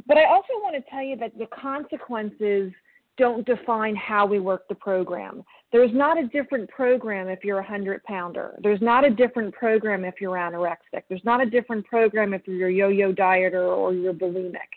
But 0.06 0.18
I 0.18 0.24
also 0.24 0.48
want 0.54 0.74
to 0.74 0.90
tell 0.90 1.02
you 1.02 1.16
that 1.16 1.38
the 1.38 1.46
consequences 1.46 2.72
don't 3.16 3.46
define 3.46 3.94
how 3.94 4.26
we 4.26 4.40
work 4.40 4.66
the 4.68 4.74
program. 4.74 5.44
There's 5.74 5.92
not 5.92 6.16
a 6.22 6.28
different 6.28 6.70
program 6.70 7.26
if 7.26 7.42
you're 7.42 7.58
a 7.58 7.62
100 7.62 8.04
pounder. 8.04 8.56
There's 8.62 8.80
not 8.80 9.04
a 9.04 9.10
different 9.10 9.52
program 9.52 10.04
if 10.04 10.20
you're 10.20 10.36
anorexic. 10.36 11.02
There's 11.08 11.24
not 11.24 11.42
a 11.42 11.50
different 11.50 11.84
program 11.84 12.32
if 12.32 12.42
you're 12.46 12.68
a 12.68 12.72
yo 12.72 12.90
yo 12.90 13.12
dieter 13.12 13.76
or 13.76 13.92
you're 13.92 14.14
bulimic. 14.14 14.70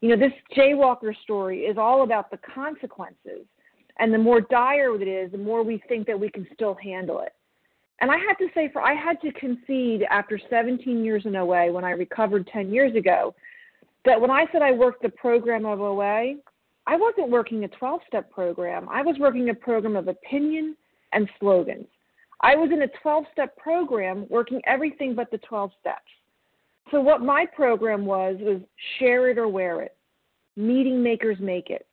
You 0.00 0.08
know, 0.08 0.16
this 0.16 0.32
jaywalker 0.56 1.12
story 1.22 1.64
is 1.64 1.76
all 1.76 2.02
about 2.02 2.30
the 2.30 2.38
consequences. 2.38 3.44
And 3.98 4.14
the 4.14 4.16
more 4.16 4.40
dire 4.40 4.94
it 4.94 5.06
is, 5.06 5.32
the 5.32 5.36
more 5.36 5.62
we 5.62 5.82
think 5.86 6.06
that 6.06 6.18
we 6.18 6.30
can 6.30 6.46
still 6.54 6.78
handle 6.82 7.20
it. 7.20 7.34
And 8.00 8.10
I 8.10 8.16
had 8.16 8.36
to 8.38 8.48
say, 8.54 8.70
for 8.72 8.80
I 8.80 8.94
had 8.94 9.20
to 9.20 9.32
concede 9.32 10.06
after 10.08 10.40
17 10.48 11.04
years 11.04 11.26
in 11.26 11.36
OA 11.36 11.70
when 11.70 11.84
I 11.84 11.90
recovered 11.90 12.46
10 12.46 12.72
years 12.72 12.96
ago, 12.96 13.34
that 14.06 14.18
when 14.18 14.30
I 14.30 14.46
said 14.50 14.62
I 14.62 14.72
worked 14.72 15.02
the 15.02 15.10
program 15.10 15.66
of 15.66 15.82
OA, 15.82 16.36
I 16.88 16.96
wasn't 16.96 17.28
working 17.28 17.64
a 17.64 17.68
12 17.68 18.00
step 18.08 18.30
program. 18.30 18.88
I 18.88 19.02
was 19.02 19.16
working 19.20 19.50
a 19.50 19.54
program 19.54 19.94
of 19.94 20.08
opinion 20.08 20.74
and 21.12 21.28
slogans. 21.38 21.86
I 22.40 22.56
was 22.56 22.70
in 22.72 22.80
a 22.80 22.88
12 23.02 23.24
step 23.30 23.54
program 23.58 24.26
working 24.30 24.62
everything 24.66 25.14
but 25.14 25.30
the 25.30 25.36
12 25.38 25.70
steps. 25.78 26.10
So, 26.90 26.98
what 27.02 27.20
my 27.20 27.44
program 27.44 28.06
was 28.06 28.36
was 28.40 28.62
share 28.98 29.28
it 29.28 29.36
or 29.36 29.48
wear 29.48 29.82
it. 29.82 29.94
Meeting 30.56 31.02
makers 31.02 31.36
make 31.40 31.68
it. 31.68 31.86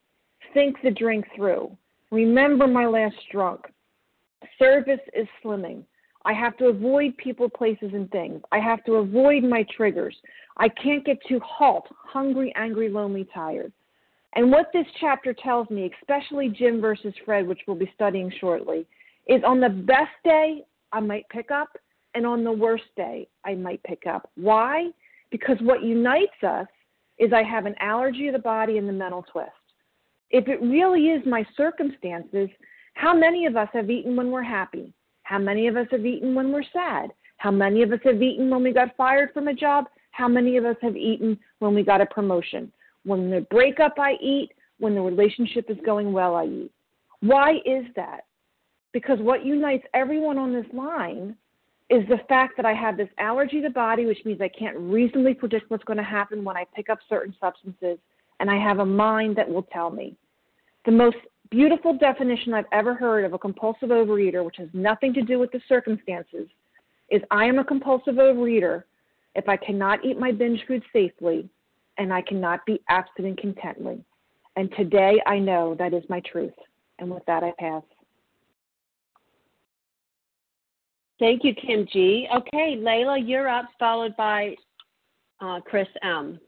Think 0.54 0.78
the 0.82 0.92
drink 0.92 1.26
through. 1.36 1.76
Remember 2.10 2.66
my 2.66 2.86
last 2.86 3.18
drunk. 3.34 3.66
Service 4.58 5.02
is 5.14 5.28
slimming. 5.44 5.84
I 6.24 6.32
have 6.32 6.56
to 6.58 6.68
avoid 6.68 7.18
people, 7.18 7.50
places, 7.50 7.92
and 7.94 8.10
things. 8.12 8.42
I 8.54 8.60
have 8.60 8.84
to 8.86 8.94
avoid 8.94 9.44
my 9.44 9.66
triggers. 9.76 10.16
I 10.56 10.70
can't 10.70 11.06
get 11.06 11.18
too 11.28 11.42
halt, 11.42 11.88
hungry, 11.92 12.54
angry, 12.56 12.88
lonely, 12.88 13.28
tired. 13.34 13.74
And 14.36 14.52
what 14.52 14.72
this 14.74 14.86
chapter 15.00 15.34
tells 15.34 15.70
me, 15.70 15.90
especially 16.02 16.50
Jim 16.50 16.82
versus 16.82 17.14
Fred, 17.24 17.48
which 17.48 17.62
we'll 17.68 17.78
be 17.78 17.92
studying 17.96 18.32
shortly, 18.40 18.86
is 19.28 19.42
on 19.46 19.60
the 19.60 19.70
best 19.70 20.12
day, 20.24 20.64
I 20.92 21.00
might 21.00 21.28
pick 21.30 21.52
up, 21.52 21.70
and 22.14 22.26
on 22.26 22.44
the 22.44 22.52
worst 22.52 22.84
day, 22.96 23.28
I 23.46 23.56
might 23.56 23.82
pick 23.84 24.04
up. 24.06 24.30
Why? 24.36 24.90
Because 25.32 25.58
what 25.62 25.84
unites 25.84 26.44
us 26.46 26.68
is 27.18 27.32
I 27.34 27.44
have 27.44 27.66
an 27.66 27.76
allergy 27.80 28.28
of 28.28 28.34
the 28.34 28.40
body 28.40 28.78
and 28.78 28.88
the 28.88 28.94
mental 28.94 29.26
twist. 29.32 29.50
If 30.32 30.48
it 30.48 30.62
really 30.62 31.08
is 31.08 31.26
my 31.26 31.46
circumstances, 31.56 32.50
how 32.94 33.14
many 33.14 33.46
of 33.46 33.56
us 33.56 33.70
have 33.74 33.90
eaten 33.90 34.16
when 34.16 34.32
we're 34.32 34.44
happy? 34.44 34.94
How 35.24 35.40
many 35.40 35.68
of 35.68 35.78
us 35.78 35.88
have 35.92 36.06
eaten 36.06 36.36
when 36.36 36.52
we're 36.52 36.64
sad? 36.74 37.12
How 37.38 37.52
many 37.52 37.84
of 37.84 37.92
us 37.92 38.00
have 38.04 38.22
eaten 38.22 38.50
when 38.50 38.64
we 38.64 38.74
got 38.74 38.96
fired 38.96 39.34
from 39.34 39.48
a 39.48 39.54
job? 39.54 39.86
How 40.12 40.28
many 40.28 40.58
of 40.58 40.66
us 40.66 40.78
have 40.82 40.96
eaten 40.96 41.38
when 41.60 41.74
we 41.74 41.84
got 41.84 42.02
a 42.02 42.06
promotion? 42.06 42.72
When 43.06 43.30
the 43.30 43.42
breakup, 43.42 43.94
I 43.98 44.14
eat. 44.22 44.52
When 44.78 44.94
the 44.94 45.02
relationship 45.02 45.70
is 45.70 45.78
going 45.86 46.12
well, 46.12 46.36
I 46.36 46.46
eat. 46.46 46.72
Why 47.22 47.54
is 47.66 47.86
that? 47.96 48.26
Because 48.92 49.20
what 49.20 49.46
unites 49.46 49.86
everyone 49.94 50.38
on 50.38 50.54
this 50.54 50.66
line 50.74 51.36
is 51.90 52.08
the 52.10 52.20
fact 52.28 52.58
that 52.58 52.66
I 52.66 52.74
have 52.74 52.98
this 52.98 53.10
allergy 53.18 53.62
to 53.62 53.70
body, 53.70 54.06
which 54.06 54.26
means 54.26 54.42
I 54.42 54.50
can't 54.50 54.78
reasonably 54.78 55.34
predict 55.34 55.70
what's 55.70 55.84
going 55.84 55.98
to 55.98 56.04
happen 56.04 56.44
when 56.44 56.58
I 56.58 56.66
pick 56.76 56.90
up 56.90 57.00
certain 57.08 57.34
substances, 57.40 58.00
and 58.40 58.50
I 58.50 58.58
have 58.58 58.80
a 58.80 58.86
mind 58.86 59.36
that 59.38 59.50
will 59.50 59.64
tell 59.64 59.92
me. 59.92 60.16
The 60.86 60.92
most 60.92 61.18
beautiful 61.52 61.98
definition 61.98 62.54
I've 62.54 62.66
ever 62.72 62.96
heard 62.96 63.24
of 63.24 63.34
a 63.34 63.38
compulsive 63.38 63.90
overeater, 63.90 64.44
which 64.44 64.58
has 64.58 64.70
nothing 64.74 65.14
to 65.14 65.22
do 65.22 65.40
with 65.40 65.52
the 65.52 65.62
circumstances, 65.70 66.48
is 67.10 67.22
I 67.32 67.46
am 67.46 67.60
a 67.60 67.64
compulsive 67.64 68.16
overeater 68.16 68.84
if 69.36 69.48
I 69.48 69.58
cannot 69.58 70.04
eat 70.04 70.20
my 70.20 70.32
binge 70.32 70.64
food 70.68 70.84
safely 70.92 71.50
and 71.98 72.14
I 72.14 72.22
cannot 72.22 72.66
be 72.66 72.82
abstinent 72.90 73.42
contently. 73.42 74.04
And 74.56 74.72
today 74.78 75.22
I 75.26 75.40
know 75.40 75.76
that 75.80 75.94
is 75.94 76.04
my 76.10 76.22
truth. 76.22 76.54
And 77.00 77.10
with 77.10 77.26
that, 77.26 77.44
I 77.44 77.52
pass. 77.60 77.84
Thank 81.20 81.44
you, 81.44 81.54
Kim 81.56 81.88
G. 81.92 82.28
Okay, 82.36 82.78
Layla, 82.78 83.18
you're 83.26 83.48
up, 83.48 83.66
followed 83.80 84.16
by 84.18 84.56
uh, 85.40 85.62
Chris 85.62 85.88
M. 86.04 86.40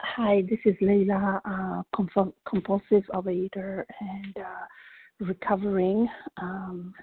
Hi, 0.00 0.42
this 0.48 0.58
is 0.64 0.74
Layla, 0.80 1.40
uh, 1.44 1.82
compulsive 2.44 3.04
overeater 3.12 3.84
and 4.00 4.36
uh, 4.36 4.66
recovering. 5.20 6.08
Um, 6.40 6.94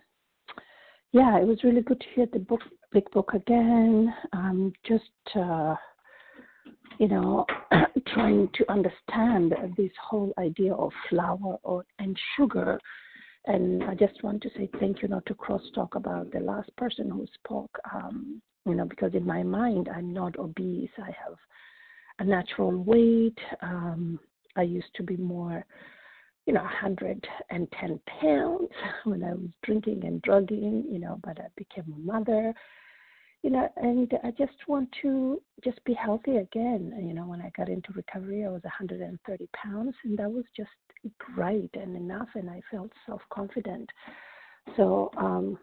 yeah, 1.12 1.38
it 1.40 1.48
was 1.48 1.64
really 1.64 1.82
good 1.82 2.00
to 2.00 2.06
hear 2.16 2.28
the 2.32 2.40
book, 2.40 2.62
big 2.98 3.12
book 3.12 3.36
again. 3.36 4.12
Um, 4.34 4.74
just 4.88 5.04
uh, 5.36 5.76
you 6.98 7.08
know, 7.08 7.46
trying 8.08 8.50
to 8.56 8.72
understand 8.72 9.54
this 9.78 9.92
whole 10.02 10.34
idea 10.40 10.74
of 10.74 10.92
flour 11.08 11.60
or 11.62 11.86
and 12.00 12.18
sugar. 12.36 12.80
And 13.46 13.84
I 13.84 13.94
just 13.94 14.24
want 14.24 14.42
to 14.42 14.50
say 14.58 14.68
thank 14.80 15.04
you 15.04 15.10
not 15.10 15.28
to 15.28 15.36
cross 15.36 15.62
talk 15.76 15.94
about 15.94 16.32
the 16.32 16.40
last 16.40 16.76
person 16.76 17.08
who 17.08 17.28
spoke. 17.36 17.70
Um, 17.94 18.42
you 18.66 18.74
know, 18.74 18.86
because 18.86 19.14
in 19.14 19.28
my 19.28 19.44
mind 19.44 19.90
I'm 19.96 20.12
not 20.12 20.40
obese. 20.40 20.90
I 20.98 21.12
have 21.24 21.38
a 22.18 22.24
natural 22.24 22.84
weight. 22.84 23.38
Um, 23.62 24.20
I 24.56 24.64
used 24.64 24.94
to 24.96 25.04
be 25.04 25.18
more 25.18 25.64
you 26.48 26.54
know, 26.54 26.64
110 26.64 28.00
pounds 28.22 28.70
when 29.04 29.24
I 29.24 29.34
was 29.34 29.50
drinking 29.64 30.04
and 30.04 30.22
drugging, 30.24 30.86
you 30.90 30.98
know, 30.98 31.20
but 31.22 31.38
I 31.40 31.48
became 31.58 31.94
a 31.94 32.00
mother, 32.00 32.54
you 33.44 33.50
know, 33.52 33.70
and 33.78 34.12
I 34.24 34.32
just 34.32 34.58
want 34.68 34.90
to 35.02 35.42
just 35.64 35.84
be 35.86 35.94
healthy 35.94 36.38
again. 36.38 36.94
You 37.00 37.14
know, 37.14 37.26
when 37.26 37.42
I 37.42 37.52
got 37.56 37.70
into 37.70 37.94
recovery, 37.94 38.46
I 38.46 38.50
was 38.50 38.64
130 38.64 39.50
pounds, 39.56 39.96
and 40.04 40.18
that 40.18 40.32
was 40.32 40.46
just 40.56 40.70
great 41.20 41.70
and 41.74 41.96
enough, 41.96 42.30
and 42.36 42.50
I 42.50 42.62
felt 42.72 42.92
self 43.06 43.22
confident. 43.32 43.90
So, 44.76 45.12
um, 45.18 45.58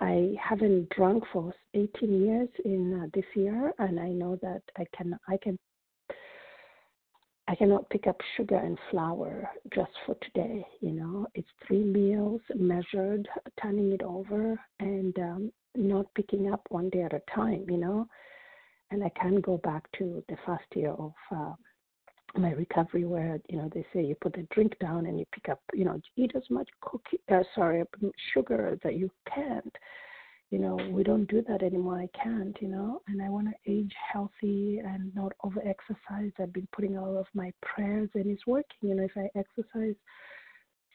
I 0.00 0.34
haven't 0.42 0.88
drunk 0.90 1.24
for 1.32 1.54
18 1.74 2.24
years 2.24 2.48
in 2.64 3.02
uh, 3.02 3.06
this 3.14 3.24
year, 3.36 3.72
and 3.78 4.00
I 4.00 4.08
know 4.08 4.36
that 4.42 4.62
I 4.76 4.84
can 4.96 5.16
I 5.28 5.36
can 5.36 5.58
I 7.48 7.54
cannot 7.56 7.90
pick 7.90 8.06
up 8.06 8.16
sugar 8.36 8.56
and 8.56 8.78
flour 8.90 9.50
just 9.74 9.90
for 10.06 10.16
today. 10.22 10.64
You 10.80 10.92
know, 10.92 11.26
it's 11.34 11.48
three 11.66 11.82
meals 11.82 12.40
measured, 12.54 13.28
turning 13.60 13.92
it 13.92 14.02
over, 14.02 14.58
and 14.80 15.16
um, 15.18 15.52
not 15.74 16.06
picking 16.14 16.52
up 16.52 16.62
one 16.68 16.88
day 16.90 17.02
at 17.02 17.12
a 17.12 17.22
time. 17.34 17.64
You 17.68 17.78
know, 17.78 18.06
and 18.90 19.02
I 19.02 19.10
can't 19.20 19.42
go 19.42 19.58
back 19.58 19.84
to 19.98 20.22
the 20.28 20.36
first 20.46 20.64
year 20.74 20.90
of 20.90 21.12
uh, 21.34 21.52
my 22.36 22.52
recovery 22.52 23.04
where 23.04 23.38
you 23.48 23.58
know 23.58 23.68
they 23.74 23.84
say 23.92 24.02
you 24.02 24.14
put 24.20 24.34
the 24.34 24.46
drink 24.54 24.78
down 24.78 25.06
and 25.06 25.18
you 25.18 25.24
pick 25.32 25.48
up 25.48 25.60
you 25.74 25.84
know 25.84 26.00
eat 26.16 26.32
as 26.34 26.42
much 26.50 26.68
cookie 26.80 27.20
uh, 27.30 27.42
sorry 27.54 27.82
sugar 28.32 28.78
that 28.82 28.94
you 28.94 29.10
can't 29.32 29.76
you 30.52 30.58
know 30.58 30.76
we 30.90 31.02
don't 31.02 31.28
do 31.28 31.42
that 31.48 31.62
anymore. 31.62 31.98
I 31.98 32.08
can't 32.22 32.56
you 32.60 32.68
know 32.68 33.00
and 33.08 33.20
i 33.22 33.28
want 33.28 33.48
to 33.48 33.72
age 33.72 33.92
healthy 34.12 34.80
and 34.84 35.12
not 35.14 35.32
over 35.42 35.60
exercise 35.66 36.30
i've 36.38 36.52
been 36.52 36.68
putting 36.72 36.96
all 36.98 37.16
of 37.18 37.26
my 37.34 37.52
prayers 37.62 38.10
and 38.14 38.26
it's 38.26 38.46
working. 38.46 38.82
You 38.82 38.94
know 38.94 39.04
if 39.04 39.16
i 39.16 39.28
exercise 39.36 39.96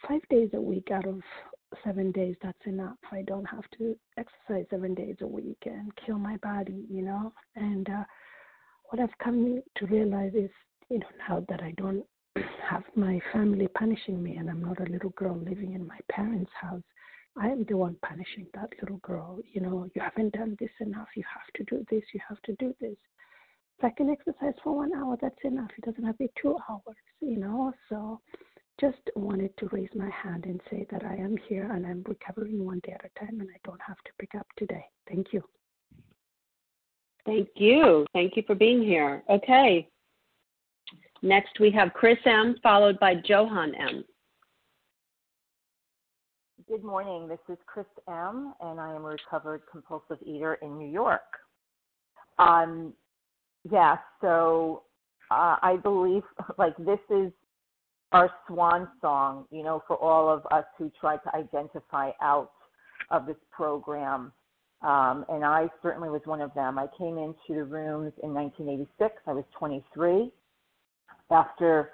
five 0.08 0.22
days 0.30 0.52
a 0.54 0.62
week 0.62 0.89
out 0.91 1.08
of 1.08 1.20
seven 1.84 2.12
days 2.12 2.36
that's 2.41 2.65
enough. 2.65 2.98
I 3.12 3.24
don't 3.24 3.46
have 3.46 3.65
to 3.80 3.96
exercise 4.17 4.65
seven 4.70 4.93
days 4.93 5.17
a 5.22 5.28
week 5.28 5.58
and 5.65 5.91
kill 6.06 6.20
my 6.20 6.38
body 6.38 6.86
you 6.89 7.02
know? 7.02 7.34
And 7.56 7.89
uh 7.89 8.04
what 8.89 9.02
i've 9.02 9.17
come 9.24 9.62
to 9.78 9.86
realize 9.88 10.34
is 10.36 10.52
you 10.89 11.00
know 11.00 11.08
now 11.28 11.46
that 11.50 11.62
i 11.63 11.74
don't 11.78 12.06
have 12.70 12.84
my 12.96 13.20
family 13.34 13.67
punishing 13.76 14.22
me 14.22 14.38
and 14.38 14.50
i'm 14.52 14.63
not 14.63 14.80
a 14.80 14.91
little 14.91 15.10
girl 15.22 15.36
living 15.38 15.74
in 15.74 15.86
my 15.86 16.00
parents 16.12 16.52
house 16.62 16.84
I 17.39 17.47
am 17.47 17.65
the 17.65 17.78
one 17.78 17.95
punishing 18.02 18.47
that 18.54 18.69
little 18.82 18.97
girl. 18.97 19.39
You 19.54 19.62
know, 19.62 19.89
you 19.93 20.02
haven't 20.02 20.34
done 20.34 20.58
this 20.60 20.71
enough. 20.80 21.08
You 21.15 21.23
have 21.32 21.54
to 21.56 21.76
do 21.76 21.86
this. 21.89 22.04
You 22.13 22.19
have 22.28 22.41
to 22.43 22.56
do 22.60 22.73
this. 22.82 22.97
If 23.78 23.86
I 23.86 23.89
can 23.91 24.10
exercise 24.10 24.56
for 24.63 24.76
one 24.76 24.91
hour, 24.95 25.17
that's 25.21 25.36
enough. 25.43 25.69
It 25.78 25.86
doesn't 25.86 26.04
have 26.04 26.17
to 26.17 26.23
be 26.23 26.32
two 26.41 26.58
hours, 26.67 26.97
you 27.21 27.38
know. 27.38 27.71
So 27.89 28.19
just 28.82 28.97
wanted 29.15 29.56
to 29.58 29.67
raise 29.71 29.89
my 29.95 30.10
hand 30.10 30.45
and 30.45 30.60
say 30.69 30.88
that 30.91 31.04
I 31.04 31.15
am 31.15 31.36
here 31.47 31.71
and 31.71 31.86
I'm 31.86 32.04
recovering 32.08 32.65
one 32.65 32.82
day 32.84 32.93
at 32.93 33.06
a 33.06 33.19
time 33.19 33.39
and 33.39 33.50
I 33.50 33.60
don't 33.63 33.82
have 33.86 33.97
to 33.97 34.12
pick 34.19 34.34
up 34.36 34.47
today. 34.58 34.86
Thank 35.08 35.28
you. 35.32 35.43
Thank 37.26 37.50
you. 37.56 38.06
Thank 38.13 38.36
you 38.36 38.43
for 38.47 38.56
being 38.56 38.82
here. 38.82 39.23
Okay. 39.30 39.88
Next, 41.21 41.60
we 41.60 41.71
have 41.71 41.93
Chris 41.93 42.17
M., 42.26 42.56
followed 42.63 43.00
by 43.00 43.15
Johan 43.26 43.73
M. 43.76 44.04
Good 46.70 46.84
morning. 46.84 47.30
This 47.30 47.40
is 47.48 47.58
Chris 47.66 47.86
M., 48.10 48.54
and 48.60 48.78
I 48.78 48.94
am 48.94 49.06
a 49.06 49.08
recovered 49.08 49.62
compulsive 49.72 50.18
eater 50.26 50.56
in 50.56 50.78
New 50.78 50.90
York. 50.90 51.22
Um, 52.40 52.92
yeah, 53.72 53.96
so 54.20 54.84
uh, 55.32 55.56
I 55.62 55.78
believe 55.82 56.24
like 56.58 56.76
this 56.76 57.00
is 57.10 57.32
our 58.12 58.30
swan 58.48 58.90
song, 59.00 59.46
you 59.50 59.64
know, 59.64 59.82
for 59.88 59.96
all 59.96 60.30
of 60.30 60.46
us 60.52 60.66
who 60.78 60.92
try 61.00 61.16
to 61.16 61.36
identify 61.38 62.12
out 62.22 62.52
of 63.12 63.28
this 63.28 63.38
program. 63.50 64.34
Um, 64.82 65.24
and 65.30 65.46
I 65.46 65.70
certainly 65.82 66.10
was 66.10 66.22
one 66.26 66.42
of 66.42 66.54
them. 66.54 66.78
I 66.78 66.88
came 66.98 67.18
into 67.18 67.56
the 67.56 67.64
rooms 67.64 68.12
in 68.24 68.34
1986. 68.34 69.16
I 69.26 69.32
was 69.32 69.46
23. 69.58 70.30
After 71.32 71.92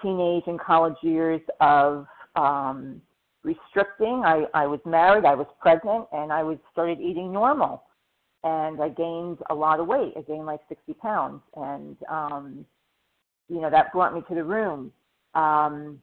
teenage 0.00 0.44
and 0.46 0.60
college 0.60 0.94
years 1.02 1.40
of 1.60 2.06
um, 2.36 3.02
restricting. 3.42 4.22
I, 4.24 4.44
I 4.54 4.66
was 4.66 4.80
married, 4.84 5.24
I 5.24 5.34
was 5.34 5.46
pregnant, 5.60 6.06
and 6.12 6.32
I 6.32 6.42
was 6.42 6.58
started 6.72 7.00
eating 7.00 7.32
normal. 7.32 7.84
And 8.44 8.82
I 8.82 8.88
gained 8.88 9.38
a 9.50 9.54
lot 9.54 9.78
of 9.78 9.86
weight. 9.86 10.14
I 10.16 10.22
gained 10.22 10.46
like 10.46 10.60
60 10.68 10.94
pounds. 10.94 11.42
And, 11.56 11.96
um, 12.10 12.64
you 13.48 13.60
know, 13.60 13.70
that 13.70 13.92
brought 13.92 14.14
me 14.14 14.22
to 14.28 14.34
the 14.34 14.42
room. 14.42 14.92
Um, 15.34 16.02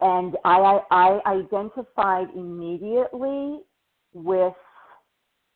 and 0.00 0.36
I, 0.44 0.80
I, 0.90 1.20
I 1.24 1.32
identified 1.32 2.28
immediately 2.34 3.60
with 4.12 4.54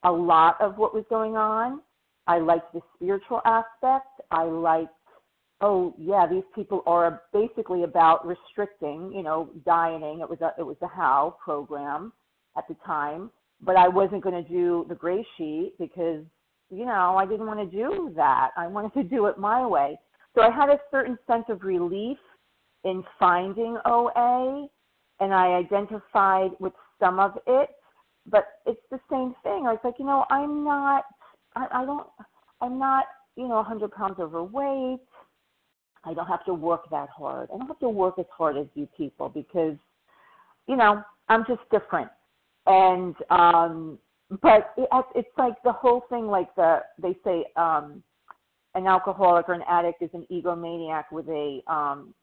a 0.03 0.11
lot 0.11 0.59
of 0.59 0.77
what 0.77 0.93
was 0.93 1.05
going 1.09 1.37
on. 1.37 1.81
I 2.27 2.39
liked 2.39 2.73
the 2.73 2.81
spiritual 2.95 3.41
aspect. 3.45 4.07
I 4.31 4.43
liked 4.43 4.93
oh 5.61 5.93
yeah, 5.97 6.27
these 6.27 6.43
people 6.53 6.83
are 6.85 7.23
basically 7.33 7.83
about 7.83 8.25
restricting, 8.25 9.11
you 9.13 9.23
know, 9.23 9.49
dieting. 9.65 10.19
It 10.21 10.29
was 10.29 10.39
a 10.41 10.53
it 10.57 10.63
was 10.63 10.77
a 10.81 10.87
how 10.87 11.37
program 11.43 12.11
at 12.57 12.67
the 12.67 12.75
time, 12.85 13.31
but 13.61 13.77
I 13.77 13.87
wasn't 13.87 14.23
going 14.23 14.43
to 14.43 14.49
do 14.49 14.85
the 14.89 14.95
gray 14.95 15.25
sheet 15.37 15.73
because 15.79 16.23
you 16.69 16.85
know 16.85 17.15
I 17.17 17.25
didn't 17.25 17.45
want 17.45 17.59
to 17.59 17.77
do 17.77 18.11
that. 18.15 18.49
I 18.57 18.67
wanted 18.67 18.93
to 18.93 19.03
do 19.03 19.27
it 19.27 19.37
my 19.37 19.65
way. 19.65 19.97
So 20.35 20.41
I 20.41 20.49
had 20.49 20.69
a 20.69 20.79
certain 20.89 21.17
sense 21.27 21.45
of 21.49 21.63
relief 21.63 22.17
in 22.83 23.03
finding 23.19 23.77
OA, 23.85 24.67
and 25.19 25.33
I 25.33 25.53
identified 25.53 26.51
with 26.59 26.73
some 26.99 27.19
of 27.19 27.37
it, 27.47 27.69
but 28.27 28.45
it's 28.65 28.81
the 28.89 28.99
same 29.09 29.35
thing. 29.43 29.67
I 29.67 29.73
was 29.73 29.79
like, 29.83 29.95
you 29.99 30.05
know, 30.05 30.25
I'm 30.29 30.63
not, 30.63 31.03
I, 31.55 31.67
I 31.71 31.85
don't, 31.85 32.07
I'm 32.61 32.79
not, 32.79 33.05
you 33.35 33.47
know, 33.47 33.55
100 33.55 33.91
pounds 33.91 34.15
overweight 34.19 34.99
I 36.03 36.13
don't 36.13 36.27
have 36.27 36.45
to 36.45 36.53
work 36.53 36.89
that 36.89 37.09
hard. 37.09 37.49
I 37.53 37.57
don't 37.57 37.67
have 37.67 37.79
to 37.79 37.89
work 37.89 38.15
as 38.17 38.25
hard 38.35 38.57
as 38.57 38.65
you 38.73 38.87
people 38.97 39.29
because, 39.29 39.75
you 40.67 40.75
know, 40.75 41.03
I'm 41.29 41.45
just 41.47 41.61
different. 41.71 42.09
And 42.65 43.15
um 43.29 43.99
but 44.41 44.73
it, 44.77 44.87
it's 45.15 45.37
like 45.37 45.55
the 45.63 45.71
whole 45.71 46.03
thing 46.09 46.27
like 46.27 46.53
the 46.55 46.81
they 47.01 47.15
say 47.23 47.45
um 47.55 48.03
an 48.73 48.87
alcoholic 48.87 49.49
or 49.49 49.53
an 49.53 49.63
addict 49.67 50.01
is 50.01 50.09
an 50.13 50.25
egomaniac 50.31 51.05
with 51.11 51.27
a 51.29 51.61
um 51.67 52.13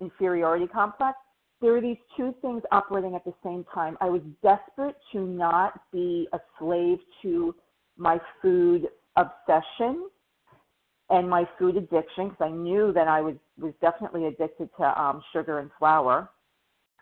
inferiority 0.00 0.66
complex. 0.66 1.16
There 1.60 1.76
are 1.76 1.80
these 1.80 1.96
two 2.16 2.34
things 2.40 2.62
operating 2.70 3.16
at 3.16 3.24
the 3.24 3.34
same 3.44 3.64
time. 3.74 3.98
I 4.00 4.08
was 4.08 4.22
desperate 4.42 4.96
to 5.12 5.26
not 5.26 5.80
be 5.92 6.28
a 6.32 6.38
slave 6.58 6.98
to 7.22 7.54
my 7.96 8.20
food 8.40 8.86
obsession 9.16 10.08
and 11.10 11.28
my 11.28 11.48
food 11.58 11.76
addiction 11.76 12.28
because 12.28 12.40
I 12.40 12.50
knew 12.50 12.92
that 12.92 13.08
I 13.08 13.20
was 13.20 13.34
was 13.58 13.72
definitely 13.80 14.26
addicted 14.26 14.68
to 14.78 15.00
um, 15.00 15.22
sugar 15.32 15.58
and 15.58 15.70
flour. 15.78 16.30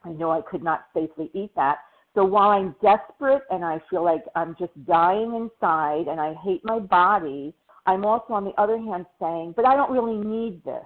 I 0.05 0.11
know 0.11 0.31
I 0.31 0.41
could 0.43 0.63
not 0.63 0.87
safely 0.95 1.31
eat 1.35 1.51
that. 1.57 1.79
So 2.15 2.25
while 2.25 2.51
I'm 2.51 2.75
desperate 2.81 3.43
and 3.51 3.65
I 3.65 3.81
feel 3.91 4.03
like 4.05 4.25
I'm 4.35 4.57
just 4.59 4.73
dying 4.87 5.35
inside 5.35 6.07
and 6.09 6.21
I 6.21 6.35
hate 6.43 6.65
my 6.65 6.79
body, 6.79 7.53
I'm 7.85 8.05
also 8.05 8.33
on 8.33 8.45
the 8.45 8.55
other 8.59 8.79
hand 8.79 9.07
saying, 9.21 9.55
but 9.55 9.67
I 9.67 9.77
don't 9.77 9.91
really 9.91 10.17
need 10.17 10.65
this. 10.65 10.85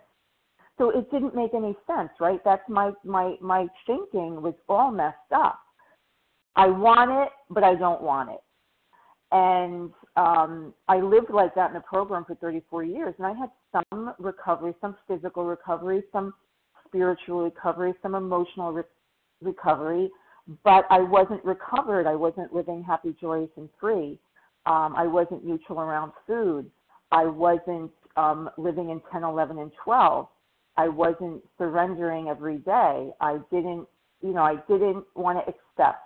So 0.77 0.91
it 0.91 1.11
didn't 1.11 1.35
make 1.35 1.55
any 1.55 1.77
sense, 1.87 2.11
right? 2.21 2.41
That's 2.45 2.67
my 2.69 2.93
my 3.05 3.37
my 3.41 3.67
thinking 3.87 4.41
was 4.41 4.55
all 4.69 4.91
messed 4.91 5.17
up. 5.35 5.61
I 6.57 6.67
want 6.67 7.11
it, 7.11 7.33
but 7.51 7.63
I 7.63 7.75
don't 7.75 8.03
want 8.03 8.31
it. 8.31 8.41
And 9.31 9.93
um, 10.17 10.75
I 10.89 10.99
lived 11.01 11.31
like 11.31 11.55
that 11.55 11.71
in 11.71 11.77
a 11.77 11.81
program 11.81 12.25
for 12.25 12.35
34 12.37 12.85
years, 12.85 13.15
and 13.19 13.27
I 13.27 13.33
had 13.33 13.51
some 13.73 14.13
recovery, 14.19 14.75
some 14.81 14.97
physical 15.07 15.45
recovery, 15.45 16.03
some 16.13 16.35
spiritual 16.87 17.45
recovery, 17.45 17.95
some 18.03 18.15
emotional 18.15 18.73
re- 18.73 18.83
recovery, 19.41 20.11
but 20.65 20.85
I 20.91 21.01
wasn't 21.01 21.45
recovered. 21.45 22.07
I 22.07 22.17
wasn't 22.17 22.53
living 22.53 22.83
happy, 22.83 23.15
joyous, 23.21 23.51
and 23.57 23.69
free. 23.81 24.19
Um, 24.67 24.95
I 24.97 25.07
wasn't 25.07 25.45
neutral 25.45 25.81
around 25.81 26.13
food. 26.27 26.71
I 27.13 27.25
wasn't 27.25 27.91
um, 28.17 28.51
living 28.59 28.91
in 28.91 29.01
10, 29.13 29.23
11, 29.23 29.59
and 29.59 29.71
12. 29.85 30.27
I 30.77 30.89
wasn't 30.89 31.43
surrendering 31.59 32.29
every 32.29 32.59
day. 32.59 33.11
I 33.21 33.39
didn't, 33.51 33.87
you 34.23 34.33
know, 34.33 34.43
I 34.43 34.57
didn't 34.69 35.05
want 35.15 35.39
to 35.39 35.43
accept 35.43 36.03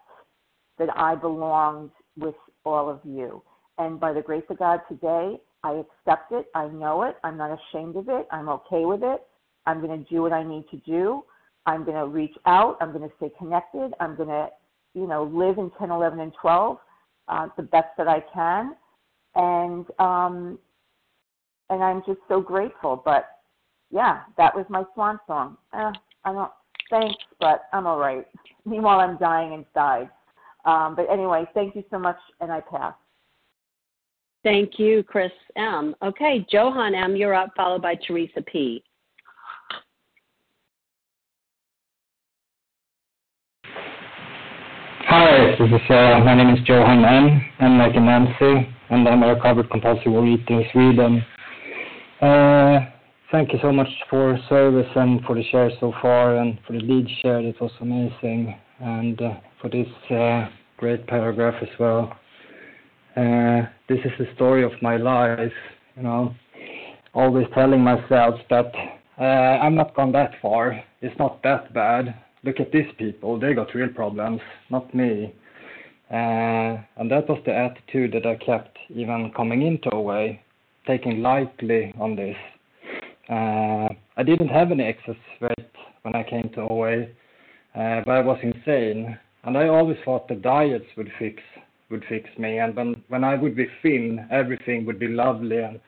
that 0.79 0.89
I 0.97 1.15
belonged 1.15 1.91
with 2.17 2.35
all 2.65 2.89
of 2.89 3.01
you. 3.05 3.43
And 3.79 3.99
by 3.99 4.13
the 4.13 4.23
grace 4.23 4.45
of 4.51 4.59
God 4.59 4.81
today, 4.89 5.39
I 5.63 5.73
accept 5.83 6.33
it. 6.33 6.47
I 6.55 6.69
know 6.69 7.03
it. 7.03 7.17
I'm 7.25 7.37
not 7.37 7.59
ashamed 7.59 7.97
of 7.97 8.09
it. 8.09 8.27
I'm 8.31 8.49
okay 8.49 8.85
with 8.85 9.03
it. 9.03 9.23
I'm 9.67 9.81
going 9.81 10.05
to 10.05 10.11
do 10.11 10.23
what 10.23 10.33
I 10.33 10.43
need 10.43 10.67
to 10.71 10.77
do. 10.79 11.25
I'm 11.67 11.85
going 11.85 11.97
to 11.97 12.07
reach 12.07 12.37
out. 12.47 12.77
I'm 12.81 12.93
going 12.93 13.09
to 13.09 13.15
stay 13.17 13.31
connected. 13.39 13.93
I'm 13.99 14.15
going 14.17 14.29
to, 14.29 14.49
you 14.95 15.07
know, 15.07 15.25
live 15.25 15.59
in 15.59 15.71
10, 15.79 15.91
11, 15.91 16.21
and 16.21 16.33
12 16.41 16.79
uh, 17.29 17.49
the 17.57 17.63
best 17.63 17.89
that 17.97 18.09
I 18.09 18.23
can. 18.33 18.77
And 19.35 19.87
um, 19.99 20.59
and 21.71 21.83
I'm 21.83 22.03
just 22.07 22.21
so 22.29 22.41
grateful. 22.41 23.01
But 23.05 23.27
yeah, 23.91 24.23
that 24.37 24.55
was 24.55 24.67
my 24.69 24.85
swan 24.95 25.19
song. 25.27 25.57
Uh, 25.73 25.93
I 26.25 26.33
don't. 26.33 26.53
thanks, 26.91 27.23
but 27.41 27.63
I'm 27.73 27.87
all 27.87 27.99
right. 27.99 28.27
Meanwhile, 28.65 29.01
I'm 29.01 29.19
dying 29.19 29.53
inside. 29.53 30.11
Um, 30.65 30.95
but 30.95 31.07
anyway, 31.11 31.45
thank 31.53 31.75
you 31.75 31.85
so 31.91 31.99
much, 31.99 32.17
and 32.41 32.51
I 32.51 32.61
pass. 32.61 32.95
Thank 34.45 34.79
you, 34.79 35.03
Chris 35.03 35.33
M. 35.57 35.97
Okay, 36.03 36.45
Johan 36.51 36.95
M., 36.95 37.17
you're 37.17 37.35
up, 37.35 37.53
followed 37.57 37.81
by 37.81 37.95
Teresa 38.07 38.43
P. 38.43 38.85
Hi, 45.07 45.57
this 45.59 45.71
is, 45.71 45.81
uh, 45.89 46.21
my 46.23 46.35
name 46.35 46.51
is 46.51 46.59
Johan 46.69 47.03
M. 47.03 47.43
I'm 47.59 47.79
like 47.79 47.97
a 47.97 48.01
Nancy, 48.01 48.69
and 48.91 49.09
I'm 49.09 49.23
a 49.23 49.35
recovered 49.35 49.71
compulsive 49.71 50.13
overeater 50.13 50.51
in 50.51 50.65
Sweden. 50.73 51.25
Uh, 52.21 52.81
thank 53.33 53.51
you 53.51 53.59
so 53.63 53.73
much 53.73 53.89
for 54.11 54.39
service 54.51 54.91
and 54.95 55.25
for 55.25 55.37
the 55.37 55.45
share 55.45 55.71
so 55.81 55.95
far, 56.03 56.37
and 56.37 56.59
for 56.67 56.75
the 56.75 56.81
lead 56.81 57.09
share. 57.23 57.41
It 57.41 57.59
was 57.63 57.73
amazing, 57.81 58.55
and 58.81 59.23
uh, 59.23 59.35
for 59.63 59.71
this 59.71 59.89
uh, 60.11 60.51
great 60.77 61.07
paragraph 61.07 61.55
as 61.63 61.71
well. 61.81 62.15
Uh, 63.17 63.67
this 63.89 63.99
is 64.05 64.13
the 64.19 64.27
story 64.35 64.65
of 64.65 64.73
my 64.83 64.97
life, 64.97 65.53
you 65.97 66.03
know. 66.03 66.35
Always 67.15 67.47
telling 67.55 67.81
myself 67.81 68.35
that 68.51 68.73
uh, 69.21 69.23
I'm 69.23 69.77
not 69.77 69.95
gone 69.95 70.13
that 70.13 70.33
far. 70.43 70.83
It's 71.01 71.17
not 71.19 71.43
that 71.43 71.73
bad 71.73 72.15
look 72.45 72.61
at 72.61 72.71
these 72.73 72.91
people, 72.99 73.41
they 73.41 73.55
got 73.55 73.75
real 73.75 73.89
problems, 73.89 74.41
not 74.71 74.95
me. 74.95 75.35
Uh, 76.11 76.77
and 76.97 77.11
that 77.11 77.29
was 77.29 77.41
the 77.47 77.55
attitude 77.55 78.13
that 78.13 78.27
I 78.27 78.37
kept 78.37 78.79
even 78.91 79.33
coming 79.35 79.63
into 79.63 79.91
OA, 79.93 80.39
taking 80.87 81.23
lightly 81.23 81.93
on 81.99 82.15
this. 82.15 82.37
Uh, 83.29 83.89
I 84.17 84.23
didn't 84.25 84.49
have 84.49 84.71
any 84.71 84.85
excess 84.85 85.17
weight 85.41 85.71
when 86.03 86.15
I 86.15 86.23
came 86.23 86.51
to 86.55 86.61
uh, 87.75 88.03
but 88.05 88.13
I 88.13 88.21
was 88.21 88.39
insane. 88.43 89.19
And 89.45 89.59
I 89.59 89.69
always 89.69 89.97
thought 90.05 90.29
the 90.29 90.35
diets 90.37 90.85
would 90.97 91.11
fix 91.19 91.43
would 91.95 92.05
fix 92.09 92.29
me. 92.39 92.59
And 92.59 92.75
when 92.75 92.91
when 93.13 93.23
I 93.23 93.35
would 93.37 93.55
be 93.55 93.69
thin, 93.83 94.27
everything 94.31 94.85
would 94.87 94.99
be 94.99 95.09
lovely 95.25 95.59
and 95.59 95.79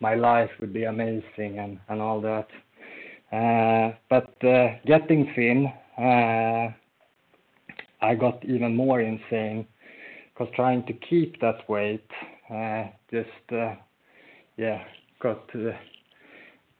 my 0.00 0.14
life 0.16 0.50
would 0.58 0.72
be 0.72 0.84
amazing 0.84 1.52
and 1.62 1.78
and 1.88 2.00
all 2.06 2.20
that. 2.30 2.48
Uh, 3.38 3.94
but 4.10 4.32
uh, 4.44 4.66
getting 4.84 5.22
thin 5.36 5.72
uh, 5.98 6.64
I 8.10 8.14
got 8.24 8.44
even 8.44 8.74
more 8.74 9.00
insane 9.00 9.66
because 10.28 10.52
trying 10.56 10.84
to 10.86 10.92
keep 11.08 11.40
that 11.40 11.68
weight 11.68 12.10
uh, 12.50 12.84
just 13.10 13.46
uh, 13.52 13.74
yeah 14.56 14.82
got 15.20 15.48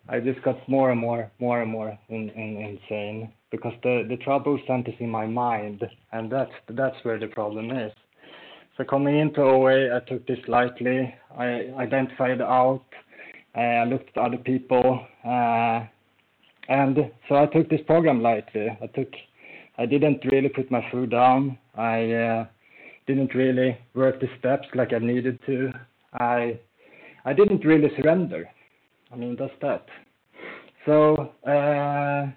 I 0.09 0.19
just 0.19 0.43
got 0.43 0.59
more 0.69 0.91
and 0.91 1.01
more 1.01 1.31
more 1.39 1.63
and 1.63 1.71
more 1.71 1.97
in, 2.09 2.31
in, 2.31 2.51
insane 2.71 3.33
because 3.53 3.77
the 3.85 3.95
the 4.11 4.17
trouble 4.17 4.59
centers 4.67 4.99
in 4.99 5.11
my 5.21 5.27
mind 5.27 5.79
and 6.13 6.31
that's 6.31 6.57
that's 6.81 6.99
where 7.05 7.21
the 7.21 7.29
problem 7.29 7.71
is. 7.71 7.93
So 8.77 8.85
coming 8.85 9.19
into 9.19 9.43
OA, 9.43 9.95
I 9.97 10.01
took 10.01 10.27
this 10.27 10.39
lightly. 10.49 11.15
I 11.37 11.71
identified 11.79 12.41
out. 12.41 12.85
I 13.55 13.85
looked 13.85 14.17
at 14.17 14.23
other 14.23 14.39
people. 14.39 15.07
Uh, 15.25 15.85
and 16.69 17.11
so 17.29 17.37
I 17.37 17.47
took 17.47 17.69
this 17.69 17.83
program 17.87 18.23
lightly. 18.23 18.69
I 18.83 18.87
took, 18.87 19.09
I 19.77 19.85
didn't 19.85 20.25
really 20.31 20.49
put 20.49 20.71
my 20.71 20.83
food 20.91 21.11
down. 21.11 21.59
I 21.75 22.13
uh, 22.13 22.47
didn't 23.07 23.35
really 23.35 23.77
work 23.95 24.21
the 24.21 24.29
steps 24.39 24.67
like 24.75 24.95
I 24.95 24.99
needed 24.99 25.39
to. 25.47 25.71
I, 26.15 26.59
I 27.27 27.35
didn't 27.35 27.67
really 27.67 27.91
surrender. 27.97 28.49
I 29.13 29.17
mean, 29.17 29.37
that's 29.39 29.53
that. 29.61 29.85
So, 30.87 31.33
uh, 31.47 32.33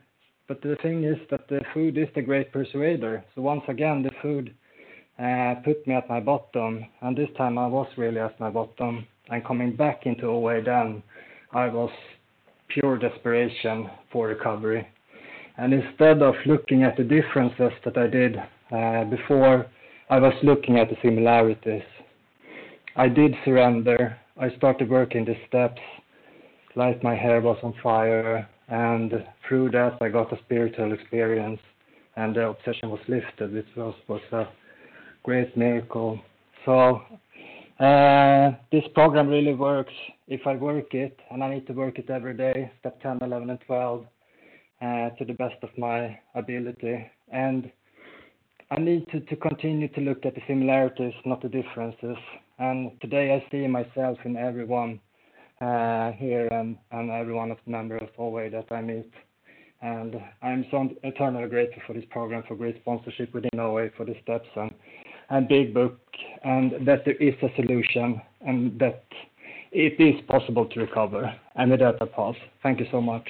but 0.50 0.62
the 0.62 0.76
thing 0.84 1.06
is 1.06 1.18
that 1.32 1.48
the 1.48 1.62
food 1.74 1.98
is 1.98 2.08
the 2.14 2.22
great 2.22 2.52
persuader. 2.52 3.24
So 3.36 3.42
once 3.42 3.64
again, 3.70 4.04
the 4.04 4.12
food 4.22 4.50
uh, 4.50 4.65
put 5.64 5.86
me 5.88 5.94
at 5.94 6.10
my 6.10 6.20
bottom, 6.20 6.86
and 7.02 7.18
this 7.18 7.30
time 7.38 7.58
I 7.58 7.68
was 7.68 7.88
really 7.98 8.20
at 8.20 8.40
my 8.40 8.50
bottom. 8.50 9.06
And 9.30 9.46
coming 9.46 9.76
back 9.76 10.06
into 10.06 10.28
OA, 10.28 10.62
then 10.62 11.02
I 11.52 11.68
was 11.68 11.90
pure 12.68 12.98
desperation 12.98 13.90
for 14.12 14.28
recovery. 14.28 14.88
And 15.58 15.74
instead 15.74 16.22
of 16.22 16.36
looking 16.46 16.84
at 16.84 16.98
the 16.98 17.04
differences 17.04 17.72
that 17.86 17.98
I 17.98 18.08
did 18.08 18.38
uh, 18.72 19.06
before, 19.06 19.68
I 20.10 20.20
was 20.20 20.34
looking 20.44 20.78
at 20.78 20.90
the 20.90 20.98
similarities. 21.02 21.84
I 22.96 23.08
did 23.08 23.34
surrender. 23.44 24.18
I 24.38 24.56
started 24.58 24.90
working 24.90 25.26
the 25.26 25.36
steps, 25.48 25.82
like 26.76 27.04
my 27.04 27.16
hair 27.16 27.40
was 27.42 27.58
on 27.64 27.74
fire, 27.82 28.48
and 28.68 29.14
through 29.48 29.72
that 29.72 29.98
I 30.02 30.10
got 30.10 30.34
a 30.34 30.40
spiritual 30.44 30.92
experience, 30.94 31.60
and 32.18 32.36
the 32.36 32.50
obsession 32.50 32.90
was 32.90 33.00
lifted, 33.08 33.54
which 33.54 33.66
was, 33.78 33.96
was 34.08 34.22
a 34.34 34.48
great 35.26 35.58
miracle. 35.58 36.20
So 36.66 37.02
uh, 37.80 38.52
this 38.72 38.84
program 38.94 39.28
really 39.28 39.56
works 39.56 39.94
if 40.28 40.42
I 40.46 40.56
work 40.56 40.94
it, 40.94 41.20
and 41.32 41.44
I 41.44 41.56
need 41.56 41.66
to 41.66 41.74
work 41.74 41.98
it 41.98 42.12
every 42.12 42.38
day, 42.38 42.72
step 42.80 43.02
10, 43.02 43.20
11, 43.22 43.50
and 43.50 43.60
12, 43.66 44.06
uh, 44.82 44.86
to 45.10 45.26
the 45.26 45.34
best 45.34 45.56
of 45.64 45.70
my 45.80 46.18
ability. 46.36 47.10
And 47.32 47.72
I 48.70 48.80
need 48.80 49.08
to, 49.12 49.20
to 49.20 49.36
continue 49.36 49.88
to 49.90 50.02
look 50.02 50.26
at 50.28 50.36
the 50.36 50.42
similarities, 50.48 51.14
not 51.26 51.42
the 51.42 51.50
differences. 51.50 52.18
And 52.60 52.92
today 53.02 53.34
I 53.34 53.52
see 53.52 53.66
myself 53.66 54.20
in 54.26 54.38
everyone 54.38 55.00
uh, 55.60 56.12
here 56.12 56.48
and, 56.52 56.78
and 56.92 57.10
every 57.10 57.34
one 57.34 57.50
of 57.50 57.58
the 57.66 57.72
members 57.72 58.04
of 58.04 58.10
OA 58.20 58.52
that 58.52 58.72
I 58.72 58.82
meet. 58.82 59.12
And 59.82 60.16
I'm 60.42 60.66
so 60.70 60.88
eternally 61.04 61.50
grateful 61.50 61.82
for 61.88 61.94
this 61.94 62.06
program, 62.10 62.44
for 62.48 62.56
great 62.56 62.78
sponsorship 62.82 63.34
within 63.34 63.60
OA, 63.60 63.90
for 63.98 64.06
the 64.06 64.16
steps 64.24 64.50
and 64.56 64.72
and 65.30 65.48
Big 65.48 65.74
Book, 65.74 66.00
and 66.44 66.88
that 66.88 67.04
there 67.06 67.16
is 67.16 67.34
a 67.42 67.50
solution 67.56 68.22
and 68.46 68.80
that 68.80 69.04
it 69.72 70.00
is 70.00 70.22
possible 70.28 70.66
to 70.68 70.80
recover. 70.80 71.34
And 71.56 71.72
with 71.72 71.80
that, 71.82 72.02
I 72.02 72.06
pause. 72.06 72.36
Thank 72.64 72.80
you 72.80 72.88
so 72.92 73.02
much. 73.02 73.28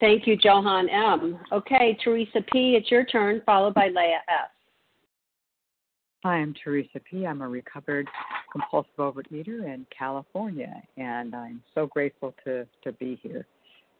Thank 0.00 0.26
you, 0.26 0.38
Johan 0.40 0.88
M. 0.88 1.38
Okay, 1.50 1.98
Teresa 2.02 2.40
P., 2.52 2.76
it's 2.76 2.90
your 2.90 3.04
turn, 3.04 3.42
followed 3.44 3.74
by 3.74 3.88
Leah 3.88 4.22
S. 4.28 4.50
Hi, 6.24 6.36
I'm 6.36 6.54
Teresa 6.62 7.00
P. 7.10 7.26
I'm 7.26 7.42
a 7.42 7.48
recovered 7.48 8.08
compulsive 8.52 8.92
overeater 8.98 9.72
in 9.72 9.86
California, 9.96 10.82
and 10.96 11.34
I'm 11.34 11.62
so 11.74 11.86
grateful 11.86 12.34
to, 12.44 12.66
to 12.84 12.92
be 12.92 13.18
here. 13.22 13.46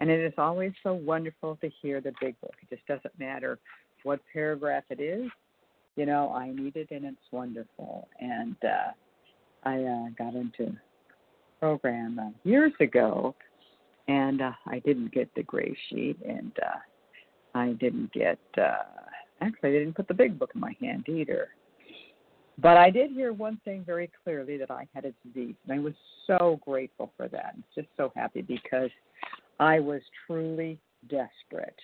And 0.00 0.10
it 0.10 0.20
is 0.20 0.34
always 0.38 0.72
so 0.82 0.92
wonderful 0.92 1.56
to 1.56 1.70
hear 1.82 2.00
the 2.00 2.12
big 2.20 2.40
book. 2.40 2.54
It 2.62 2.74
just 2.74 2.86
doesn't 2.86 3.18
matter 3.18 3.58
what 4.04 4.20
paragraph 4.32 4.84
it 4.90 5.00
is. 5.00 5.28
You 5.96 6.06
know, 6.06 6.32
I 6.32 6.50
need 6.52 6.76
it 6.76 6.88
and 6.90 7.04
it's 7.04 7.16
wonderful. 7.32 8.08
And 8.20 8.56
uh, 8.62 8.92
I 9.64 9.82
uh, 9.82 10.08
got 10.16 10.34
into 10.34 10.76
program 11.58 12.18
uh, 12.18 12.30
years 12.44 12.72
ago, 12.80 13.34
and 14.06 14.40
uh, 14.40 14.52
I 14.66 14.78
didn't 14.80 15.12
get 15.12 15.28
the 15.34 15.42
gray 15.42 15.76
sheet, 15.88 16.16
and 16.26 16.52
uh, 16.62 17.58
I 17.58 17.72
didn't 17.72 18.12
get. 18.12 18.38
Uh, 18.56 18.82
actually, 19.40 19.70
I 19.70 19.78
didn't 19.80 19.94
put 19.94 20.08
the 20.08 20.14
big 20.14 20.38
book 20.38 20.50
in 20.54 20.60
my 20.60 20.74
hand 20.80 21.08
either. 21.08 21.48
But 22.60 22.76
I 22.76 22.90
did 22.90 23.12
hear 23.12 23.32
one 23.32 23.60
thing 23.64 23.84
very 23.86 24.10
clearly 24.24 24.56
that 24.58 24.70
I 24.70 24.86
had 24.92 25.04
a 25.04 25.12
disease, 25.24 25.54
and 25.64 25.78
I 25.78 25.82
was 25.82 25.94
so 26.26 26.58
grateful 26.64 27.12
for 27.16 27.28
that. 27.28 27.54
I'm 27.54 27.64
just 27.74 27.88
so 27.96 28.12
happy 28.16 28.42
because 28.42 28.90
I 29.58 29.80
was 29.80 30.02
truly 30.26 30.78
desperate. 31.08 31.78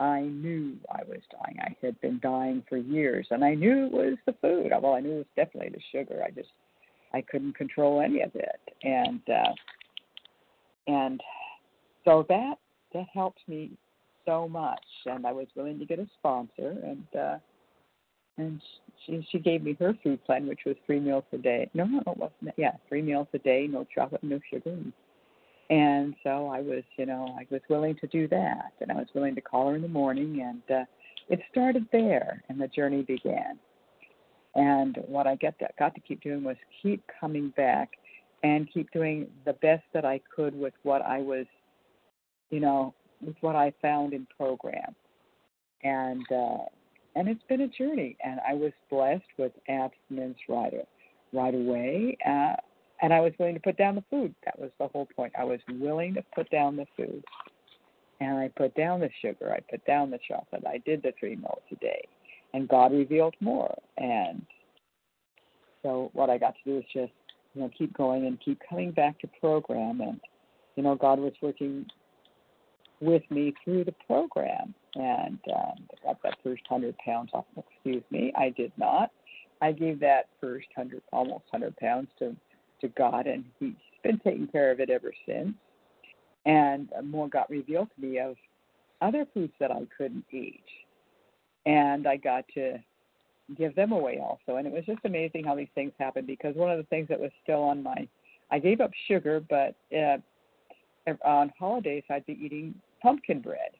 I 0.00 0.22
knew 0.22 0.76
I 0.90 1.02
was 1.08 1.20
dying. 1.30 1.58
I 1.60 1.76
had 1.84 2.00
been 2.00 2.18
dying 2.20 2.64
for 2.68 2.76
years, 2.76 3.26
and 3.30 3.44
I 3.44 3.54
knew 3.54 3.86
it 3.86 3.92
was 3.92 4.18
the 4.26 4.34
food. 4.40 4.72
Well, 4.82 4.94
I 4.94 5.00
knew 5.00 5.12
it 5.12 5.18
was 5.18 5.26
definitely 5.36 5.70
the 5.70 5.98
sugar. 5.98 6.22
I 6.24 6.30
just 6.30 6.48
I 7.14 7.20
couldn't 7.20 7.56
control 7.56 8.00
any 8.00 8.22
of 8.22 8.34
it, 8.34 8.60
and 8.82 9.20
uh, 9.28 9.52
and 10.88 11.20
so 12.04 12.26
that 12.28 12.54
that 12.94 13.06
helped 13.12 13.40
me 13.46 13.70
so 14.26 14.48
much. 14.48 14.82
And 15.06 15.26
I 15.26 15.32
was 15.32 15.46
willing 15.54 15.78
to 15.78 15.84
get 15.84 16.00
a 16.00 16.08
sponsor, 16.18 16.76
and 16.84 17.06
uh, 17.16 17.38
and 18.38 18.60
she 19.06 19.26
she 19.30 19.38
gave 19.38 19.62
me 19.62 19.76
her 19.78 19.96
food 20.02 20.24
plan, 20.24 20.48
which 20.48 20.60
was 20.66 20.76
three 20.86 21.00
meals 21.00 21.24
a 21.32 21.38
day. 21.38 21.70
No, 21.74 21.84
no, 21.84 22.00
it 22.00 22.16
wasn't. 22.16 22.54
Yeah, 22.56 22.72
three 22.88 23.02
meals 23.02 23.28
a 23.34 23.38
day, 23.38 23.68
no 23.70 23.86
chocolate, 23.94 24.24
no 24.24 24.40
sugar, 24.50 24.70
and 24.70 24.92
and 25.72 26.14
so 26.22 26.48
I 26.48 26.60
was, 26.60 26.82
you 26.98 27.06
know, 27.06 27.34
I 27.38 27.46
was 27.50 27.62
willing 27.70 27.96
to 28.02 28.06
do 28.06 28.28
that, 28.28 28.72
and 28.82 28.92
I 28.92 28.94
was 28.94 29.06
willing 29.14 29.34
to 29.36 29.40
call 29.40 29.70
her 29.70 29.74
in 29.74 29.80
the 29.80 29.88
morning, 29.88 30.42
and 30.42 30.76
uh, 30.76 30.84
it 31.30 31.40
started 31.50 31.86
there, 31.92 32.44
and 32.50 32.60
the 32.60 32.68
journey 32.68 33.00
began. 33.00 33.58
And 34.54 34.98
what 35.06 35.26
I 35.26 35.34
get 35.36 35.58
to, 35.60 35.68
got 35.78 35.94
to 35.94 36.00
keep 36.02 36.22
doing 36.22 36.44
was 36.44 36.58
keep 36.82 37.02
coming 37.18 37.54
back, 37.56 37.92
and 38.42 38.68
keep 38.70 38.90
doing 38.90 39.28
the 39.46 39.54
best 39.54 39.84
that 39.94 40.04
I 40.04 40.20
could 40.36 40.54
with 40.54 40.74
what 40.82 41.00
I 41.00 41.22
was, 41.22 41.46
you 42.50 42.60
know, 42.60 42.92
with 43.22 43.36
what 43.40 43.56
I 43.56 43.72
found 43.80 44.12
in 44.12 44.26
program, 44.36 44.94
and 45.84 46.26
uh, 46.30 46.64
and 47.16 47.28
it's 47.28 47.44
been 47.48 47.62
a 47.62 47.68
journey, 47.68 48.18
and 48.22 48.40
I 48.46 48.52
was 48.52 48.72
blessed 48.90 49.24
with 49.38 49.52
abstinence 49.70 50.36
right 50.50 50.74
right 51.32 51.54
away. 51.54 52.18
Uh, 52.28 52.56
and 53.02 53.12
I 53.12 53.20
was 53.20 53.32
willing 53.38 53.54
to 53.54 53.60
put 53.60 53.76
down 53.76 53.96
the 53.96 54.04
food. 54.08 54.32
That 54.44 54.58
was 54.58 54.70
the 54.78 54.86
whole 54.86 55.08
point. 55.16 55.32
I 55.36 55.44
was 55.44 55.58
willing 55.68 56.14
to 56.14 56.24
put 56.34 56.48
down 56.50 56.76
the 56.76 56.86
food. 56.96 57.22
And 58.20 58.38
I 58.38 58.48
put 58.56 58.74
down 58.76 59.00
the 59.00 59.10
sugar. 59.20 59.52
I 59.52 59.58
put 59.68 59.84
down 59.84 60.10
the 60.10 60.20
chocolate. 60.26 60.62
I 60.64 60.78
did 60.86 61.02
the 61.02 61.12
three 61.18 61.34
meals 61.34 61.62
a 61.72 61.74
day. 61.76 62.02
And 62.54 62.68
God 62.68 62.92
revealed 62.92 63.34
more. 63.40 63.74
And 63.98 64.46
so 65.82 66.10
what 66.12 66.30
I 66.30 66.38
got 66.38 66.54
to 66.54 66.70
do 66.70 66.78
is 66.78 66.84
just, 66.92 67.12
you 67.54 67.62
know, 67.62 67.70
keep 67.76 67.92
going 67.92 68.26
and 68.26 68.38
keep 68.40 68.60
coming 68.68 68.92
back 68.92 69.18
to 69.20 69.28
program. 69.40 70.00
And, 70.00 70.20
you 70.76 70.84
know, 70.84 70.94
God 70.94 71.18
was 71.18 71.32
working 71.42 71.86
with 73.00 73.22
me 73.30 73.52
through 73.64 73.84
the 73.84 73.94
program. 74.06 74.74
And 74.94 75.40
um, 75.52 75.88
I 75.90 76.06
got 76.06 76.22
that 76.22 76.36
first 76.44 76.62
100 76.68 76.96
pounds 76.98 77.30
off. 77.34 77.46
Excuse 77.56 78.04
me, 78.12 78.32
I 78.36 78.50
did 78.50 78.70
not. 78.76 79.10
I 79.60 79.72
gave 79.72 79.98
that 80.00 80.26
first 80.40 80.66
100, 80.76 81.02
almost 81.12 81.44
100 81.50 81.76
pounds 81.78 82.08
to 82.20 82.36
to 82.82 82.88
God, 82.88 83.26
and 83.26 83.44
He's 83.58 83.72
been 84.02 84.18
taking 84.18 84.46
care 84.46 84.70
of 84.70 84.80
it 84.80 84.90
ever 84.90 85.12
since. 85.26 85.54
And 86.44 86.88
more 87.04 87.28
got 87.28 87.48
revealed 87.48 87.88
to 87.94 88.06
me 88.06 88.18
of 88.18 88.36
other 89.00 89.26
foods 89.32 89.52
that 89.60 89.70
I 89.70 89.82
couldn't 89.96 90.24
eat, 90.32 90.64
and 91.66 92.06
I 92.06 92.16
got 92.16 92.44
to 92.54 92.78
give 93.56 93.74
them 93.74 93.92
away 93.92 94.20
also. 94.20 94.56
And 94.56 94.66
it 94.66 94.72
was 94.72 94.84
just 94.84 95.00
amazing 95.04 95.44
how 95.44 95.54
these 95.54 95.68
things 95.74 95.92
happened 95.98 96.26
because 96.26 96.54
one 96.56 96.70
of 96.70 96.78
the 96.78 96.84
things 96.84 97.08
that 97.08 97.20
was 97.20 97.30
still 97.42 97.62
on 97.62 97.82
my, 97.82 98.08
I 98.50 98.58
gave 98.58 98.80
up 98.80 98.90
sugar, 99.08 99.42
but 99.48 99.74
uh, 99.96 100.18
on 101.24 101.52
holidays 101.58 102.04
I'd 102.10 102.26
be 102.26 102.38
eating 102.40 102.74
pumpkin 103.00 103.40
bread. 103.40 103.70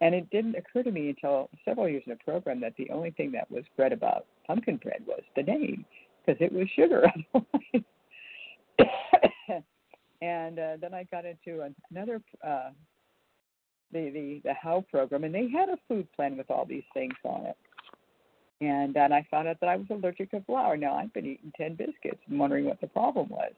And 0.00 0.14
it 0.14 0.28
didn't 0.30 0.56
occur 0.56 0.82
to 0.82 0.90
me 0.90 1.10
until 1.10 1.48
several 1.64 1.88
years 1.88 2.02
in 2.06 2.10
the 2.10 2.24
program 2.24 2.60
that 2.60 2.74
the 2.76 2.90
only 2.90 3.10
thing 3.12 3.32
that 3.32 3.50
was 3.50 3.64
bread 3.76 3.92
about 3.92 4.26
pumpkin 4.46 4.76
bread 4.76 5.02
was 5.06 5.22
the 5.36 5.42
name, 5.42 5.84
because 6.24 6.40
it 6.40 6.52
was 6.52 6.68
sugar. 6.76 7.04
and 10.22 10.58
uh, 10.58 10.76
then 10.80 10.94
I 10.94 11.04
got 11.04 11.24
into 11.24 11.68
another 11.90 12.20
uh, 12.46 12.70
the 13.92 14.10
the 14.10 14.40
the 14.44 14.54
How 14.54 14.84
program, 14.90 15.24
and 15.24 15.34
they 15.34 15.48
had 15.48 15.68
a 15.68 15.78
food 15.88 16.06
plan 16.14 16.36
with 16.36 16.50
all 16.50 16.66
these 16.66 16.84
things 16.92 17.14
on 17.24 17.46
it. 17.46 17.56
And 18.60 18.94
then 18.94 19.12
I 19.12 19.26
found 19.30 19.48
out 19.48 19.60
that 19.60 19.68
I 19.68 19.76
was 19.76 19.86
allergic 19.90 20.30
to 20.30 20.40
flour. 20.42 20.76
Now 20.76 20.94
I've 20.94 21.12
been 21.12 21.26
eating 21.26 21.52
ten 21.56 21.74
biscuits 21.74 22.20
and 22.28 22.38
wondering 22.38 22.64
what 22.64 22.80
the 22.80 22.86
problem 22.86 23.28
was. 23.28 23.52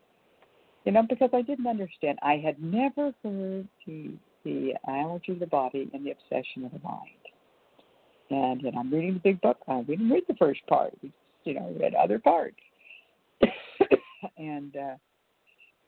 You 0.84 0.92
know, 0.92 1.02
because 1.08 1.30
I 1.32 1.42
didn't 1.42 1.66
understand. 1.66 2.18
I 2.22 2.36
had 2.36 2.62
never 2.62 3.12
heard 3.22 3.68
the 3.86 4.12
the 4.44 4.74
allergy 4.88 5.32
of 5.32 5.40
the 5.40 5.46
body 5.46 5.90
and 5.92 6.06
the 6.06 6.12
obsession 6.12 6.64
of 6.64 6.72
the 6.72 6.78
mind. 6.78 7.10
And 8.30 8.62
know, 8.62 8.72
I'm 8.78 8.92
reading 8.92 9.14
the 9.14 9.20
big 9.20 9.40
book. 9.40 9.58
I 9.68 9.82
didn't 9.82 10.10
read 10.10 10.24
the 10.28 10.34
first 10.34 10.60
part. 10.66 10.92
We, 11.02 11.12
you 11.44 11.54
know, 11.54 11.74
read 11.80 11.94
other 11.94 12.18
parts. 12.18 12.56
And 14.38 14.76
uh, 14.76 14.94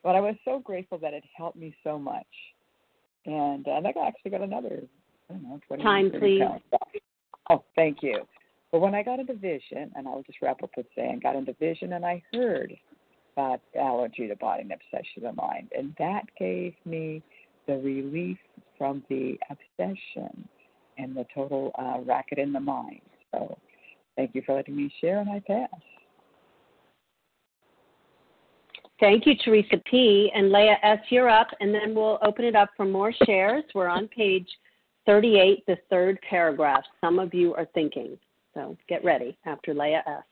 but 0.02 0.14
I 0.14 0.20
was 0.20 0.36
so 0.44 0.60
grateful 0.60 0.98
that 0.98 1.12
it 1.12 1.24
helped 1.36 1.56
me 1.56 1.74
so 1.84 1.98
much. 1.98 2.26
And 3.26 3.66
uh, 3.66 3.72
I 3.72 4.06
actually 4.06 4.30
got 4.30 4.40
another, 4.40 4.82
I 5.28 5.32
don't 5.32 5.42
know, 5.42 5.60
20 5.66 5.82
Time, 5.82 6.10
please. 6.10 6.40
Pounds. 6.40 6.62
Oh, 7.50 7.64
thank 7.74 7.98
you. 8.02 8.22
But 8.70 8.80
when 8.80 8.94
I 8.94 9.02
got 9.02 9.18
into 9.18 9.34
vision, 9.34 9.90
and 9.96 10.06
I'll 10.06 10.22
just 10.22 10.38
wrap 10.42 10.62
up 10.62 10.70
with 10.76 10.86
saying, 10.94 11.20
got 11.22 11.36
into 11.36 11.54
vision, 11.54 11.94
and 11.94 12.04
I 12.04 12.22
heard 12.32 12.74
about 13.34 13.60
allergy 13.78 14.28
to 14.28 14.36
body 14.36 14.62
and 14.62 14.72
obsession 14.72 15.26
of 15.26 15.36
mind, 15.36 15.70
and 15.76 15.94
that 15.98 16.24
gave 16.38 16.74
me 16.84 17.22
the 17.66 17.74
relief 17.74 18.38
from 18.76 19.02
the 19.08 19.38
obsession 19.50 20.48
and 20.98 21.16
the 21.16 21.24
total 21.34 21.72
uh, 21.78 22.00
racket 22.04 22.38
in 22.38 22.52
the 22.52 22.60
mind. 22.60 23.00
So, 23.32 23.56
thank 24.16 24.34
you 24.34 24.42
for 24.44 24.54
letting 24.54 24.76
me 24.76 24.92
share, 25.00 25.20
and 25.20 25.30
I 25.30 25.40
pass. 25.40 25.68
Thank 29.00 29.26
you, 29.26 29.34
Teresa 29.44 29.80
P. 29.88 30.30
And 30.34 30.50
Leah 30.50 30.76
S., 30.82 30.98
you're 31.08 31.28
up, 31.28 31.48
and 31.60 31.72
then 31.72 31.94
we'll 31.94 32.18
open 32.22 32.44
it 32.44 32.56
up 32.56 32.70
for 32.76 32.84
more 32.84 33.12
shares. 33.24 33.64
We're 33.74 33.88
on 33.88 34.08
page 34.08 34.48
38, 35.06 35.64
the 35.66 35.76
third 35.88 36.18
paragraph. 36.28 36.82
Some 37.00 37.18
of 37.18 37.32
you 37.32 37.54
are 37.54 37.66
thinking, 37.74 38.18
so 38.54 38.76
get 38.88 39.04
ready 39.04 39.38
after 39.46 39.72
Leah 39.72 40.02
S. 40.06 40.24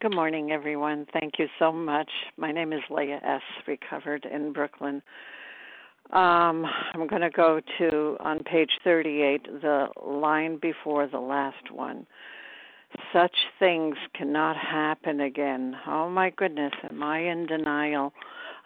Good 0.00 0.14
morning, 0.14 0.50
everyone. 0.50 1.06
Thank 1.12 1.34
you 1.38 1.46
so 1.60 1.72
much. 1.72 2.10
My 2.36 2.50
name 2.50 2.72
is 2.72 2.80
Leah 2.90 3.20
S., 3.24 3.42
recovered 3.68 4.26
in 4.26 4.52
Brooklyn. 4.52 5.00
Um, 6.12 6.66
I'm 6.92 7.06
going 7.06 7.22
to 7.22 7.30
go 7.30 7.60
to, 7.78 8.16
on 8.18 8.40
page 8.40 8.70
38, 8.82 9.62
the 9.62 9.86
line 10.04 10.58
before 10.60 11.06
the 11.06 11.20
last 11.20 11.70
one 11.70 12.06
such 13.12 13.36
things 13.58 13.96
cannot 14.14 14.56
happen 14.56 15.20
again. 15.20 15.76
Oh 15.86 16.08
my 16.08 16.30
goodness, 16.30 16.72
am 16.90 17.02
I 17.02 17.18
in 17.20 17.46
denial? 17.46 18.12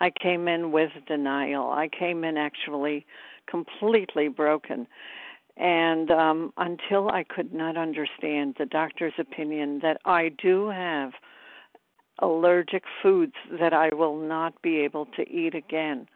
I 0.01 0.11
came 0.11 0.49
in 0.49 0.73
with 0.73 0.91
denial. 1.07 1.71
I 1.71 1.89
came 1.89 2.25
in 2.25 2.37
actually 2.37 3.07
completely 3.49 4.29
broken. 4.29 4.87
And 5.57 6.11
um, 6.11 6.53
until 6.59 7.09
I 7.09 7.25
could 7.25 7.55
not 7.55 7.77
understand 7.77 8.57
the 8.59 8.67
doctor's 8.67 9.15
opinion 9.19 9.81
that 9.83 9.99
I 10.05 10.29
do 10.29 10.69
have 10.69 11.13
allergic 12.19 12.85
foods 13.03 13.35
that 13.59 13.73
I 13.73 13.91
will 13.95 14.17
not 14.17 14.61
be 14.63 14.79
able 14.81 15.07
to 15.17 15.29
eat 15.31 15.55
again, 15.55 16.09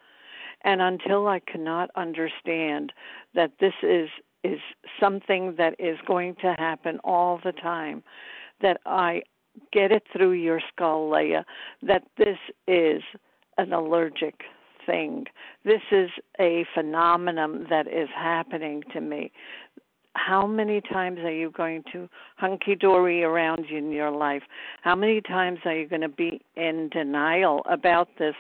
and 0.63 0.81
until 0.81 1.27
I 1.27 1.41
cannot 1.41 1.91
understand 1.95 2.93
that 3.35 3.53
this 3.61 3.75
is 3.83 4.09
is 4.45 4.59
something 4.99 5.55
that 5.59 5.75
is 5.79 5.99
going 6.07 6.35
to 6.37 6.55
happen 6.59 6.99
all 7.05 7.41
the 7.45 7.53
time. 7.53 8.03
That 8.63 8.81
I 8.87 9.23
get 9.73 9.93
it 9.93 10.05
through 10.13 10.33
your 10.33 10.61
skull, 10.73 11.11
Leah, 11.11 11.45
that 11.83 12.05
this 12.19 12.39
is 12.67 13.03
an 13.59 13.73
allergic 13.73 14.43
thing. 14.87 15.27
This 15.65 15.83
is 15.91 16.11
a 16.39 16.65
phenomenon 16.75 17.67
that 17.71 17.87
is 17.87 18.09
happening 18.15 18.83
to 18.93 19.01
me. 19.01 19.33
How 20.15 20.47
many 20.47 20.81
times 20.81 21.21
are 21.21 21.33
you 21.33 21.51
going 21.51 21.85
to 21.93 22.09
hunky 22.37 22.75
dory 22.75 23.23
around 23.23 23.67
in 23.67 23.93
your 23.93 24.11
life? 24.11 24.43
How 24.83 24.97
many 24.97 25.21
times 25.21 25.61
are 25.65 25.77
you 25.77 25.87
going 25.87 26.01
to 26.03 26.09
be 26.09 26.41
in 26.57 26.89
denial 26.91 27.63
about 27.71 28.09
this 28.19 28.35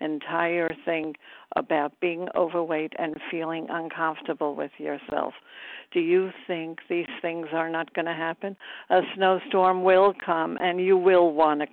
entire 0.00 0.70
thing 0.84 1.14
about 1.56 1.98
being 2.00 2.28
overweight 2.34 2.92
and 2.98 3.16
feeling 3.30 3.66
uncomfortable 3.70 4.54
with 4.54 4.70
yourself. 4.78 5.34
Do 5.92 6.00
you 6.00 6.30
think 6.46 6.80
these 6.88 7.08
things 7.20 7.48
are 7.52 7.68
not 7.68 7.92
going 7.94 8.06
to 8.06 8.14
happen? 8.14 8.56
A 8.90 9.00
snowstorm 9.14 9.82
will 9.82 10.14
come 10.24 10.56
and 10.60 10.80
you 10.80 10.96
will 10.96 11.32
want 11.32 11.60
to 11.60 11.66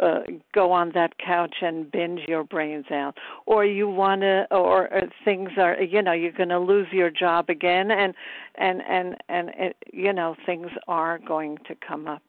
uh, 0.00 0.20
go 0.54 0.70
on 0.70 0.92
that 0.94 1.18
couch 1.18 1.56
and 1.60 1.90
binge 1.90 2.20
your 2.28 2.44
brains 2.44 2.84
out 2.92 3.16
or 3.46 3.64
you 3.64 3.88
want 3.88 4.20
to 4.20 4.46
or, 4.52 4.92
or 4.92 5.02
things 5.24 5.50
are 5.56 5.82
you 5.82 6.00
know 6.00 6.12
you're 6.12 6.30
going 6.30 6.48
to 6.48 6.58
lose 6.58 6.86
your 6.92 7.10
job 7.10 7.48
again 7.48 7.90
and 7.90 8.14
and 8.54 8.80
and 8.88 9.16
and 9.28 9.48
it, 9.56 9.76
you 9.92 10.12
know 10.12 10.36
things 10.46 10.68
are 10.86 11.18
going 11.18 11.58
to 11.66 11.74
come 11.86 12.06
up 12.06 12.22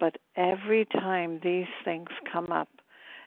but 0.00 0.16
every 0.36 0.86
time 0.86 1.38
these 1.44 1.66
things 1.84 2.08
come 2.32 2.50
up 2.50 2.68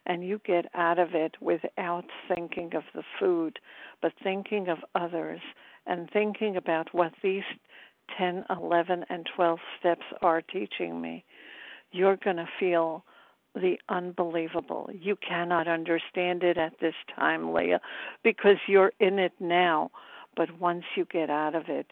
and 0.06 0.24
you 0.24 0.40
get 0.46 0.66
out 0.74 1.00
of 1.00 1.14
it 1.14 1.36
without 1.42 2.06
thinking 2.28 2.76
of 2.76 2.84
the 2.94 3.04
food, 3.20 3.60
but 4.02 4.14
thinking 4.24 4.68
of 4.68 4.80
others 4.94 5.42
and 5.88 6.10
thinking 6.12 6.56
about 6.58 6.94
what 6.94 7.14
these 7.24 7.44
10, 8.18 8.46
11, 8.50 9.06
and 9.10 9.28
12 9.36 9.60
steps 9.80 10.06
are 10.22 10.42
teaching 10.42 11.02
me, 11.02 11.24
you're 11.92 12.18
going 12.18 12.38
to 12.38 12.50
feel 12.60 13.04
the 13.56 13.78
unbelievable. 13.90 14.90
You 14.94 15.16
cannot 15.16 15.68
understand 15.68 16.44
it 16.44 16.58
at 16.58 16.80
this 16.82 16.96
time, 17.16 17.54
Leah, 17.54 17.80
because 18.24 18.58
you're 18.68 18.92
in 19.00 19.18
it 19.18 19.34
now. 19.40 19.92
But 20.36 20.60
once 20.60 20.84
you 20.96 21.06
get 21.06 21.30
out 21.30 21.56
of 21.56 21.70
it, 21.70 21.88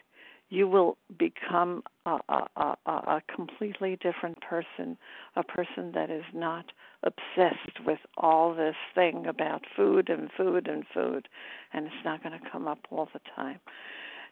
you 0.54 0.68
will 0.68 0.96
become 1.18 1.82
a, 2.06 2.18
a, 2.28 2.46
a, 2.56 2.90
a 2.90 3.22
completely 3.34 3.98
different 4.00 4.40
person, 4.40 4.96
a 5.34 5.42
person 5.42 5.90
that 5.92 6.10
is 6.10 6.24
not 6.32 6.64
obsessed 7.02 7.84
with 7.84 7.98
all 8.16 8.54
this 8.54 8.76
thing 8.94 9.26
about 9.26 9.62
food 9.76 10.08
and 10.08 10.30
food 10.36 10.68
and 10.68 10.84
food, 10.94 11.28
and 11.72 11.86
it's 11.86 12.04
not 12.04 12.22
going 12.22 12.38
to 12.38 12.50
come 12.50 12.68
up 12.68 12.78
all 12.90 13.08
the 13.12 13.20
time. 13.34 13.58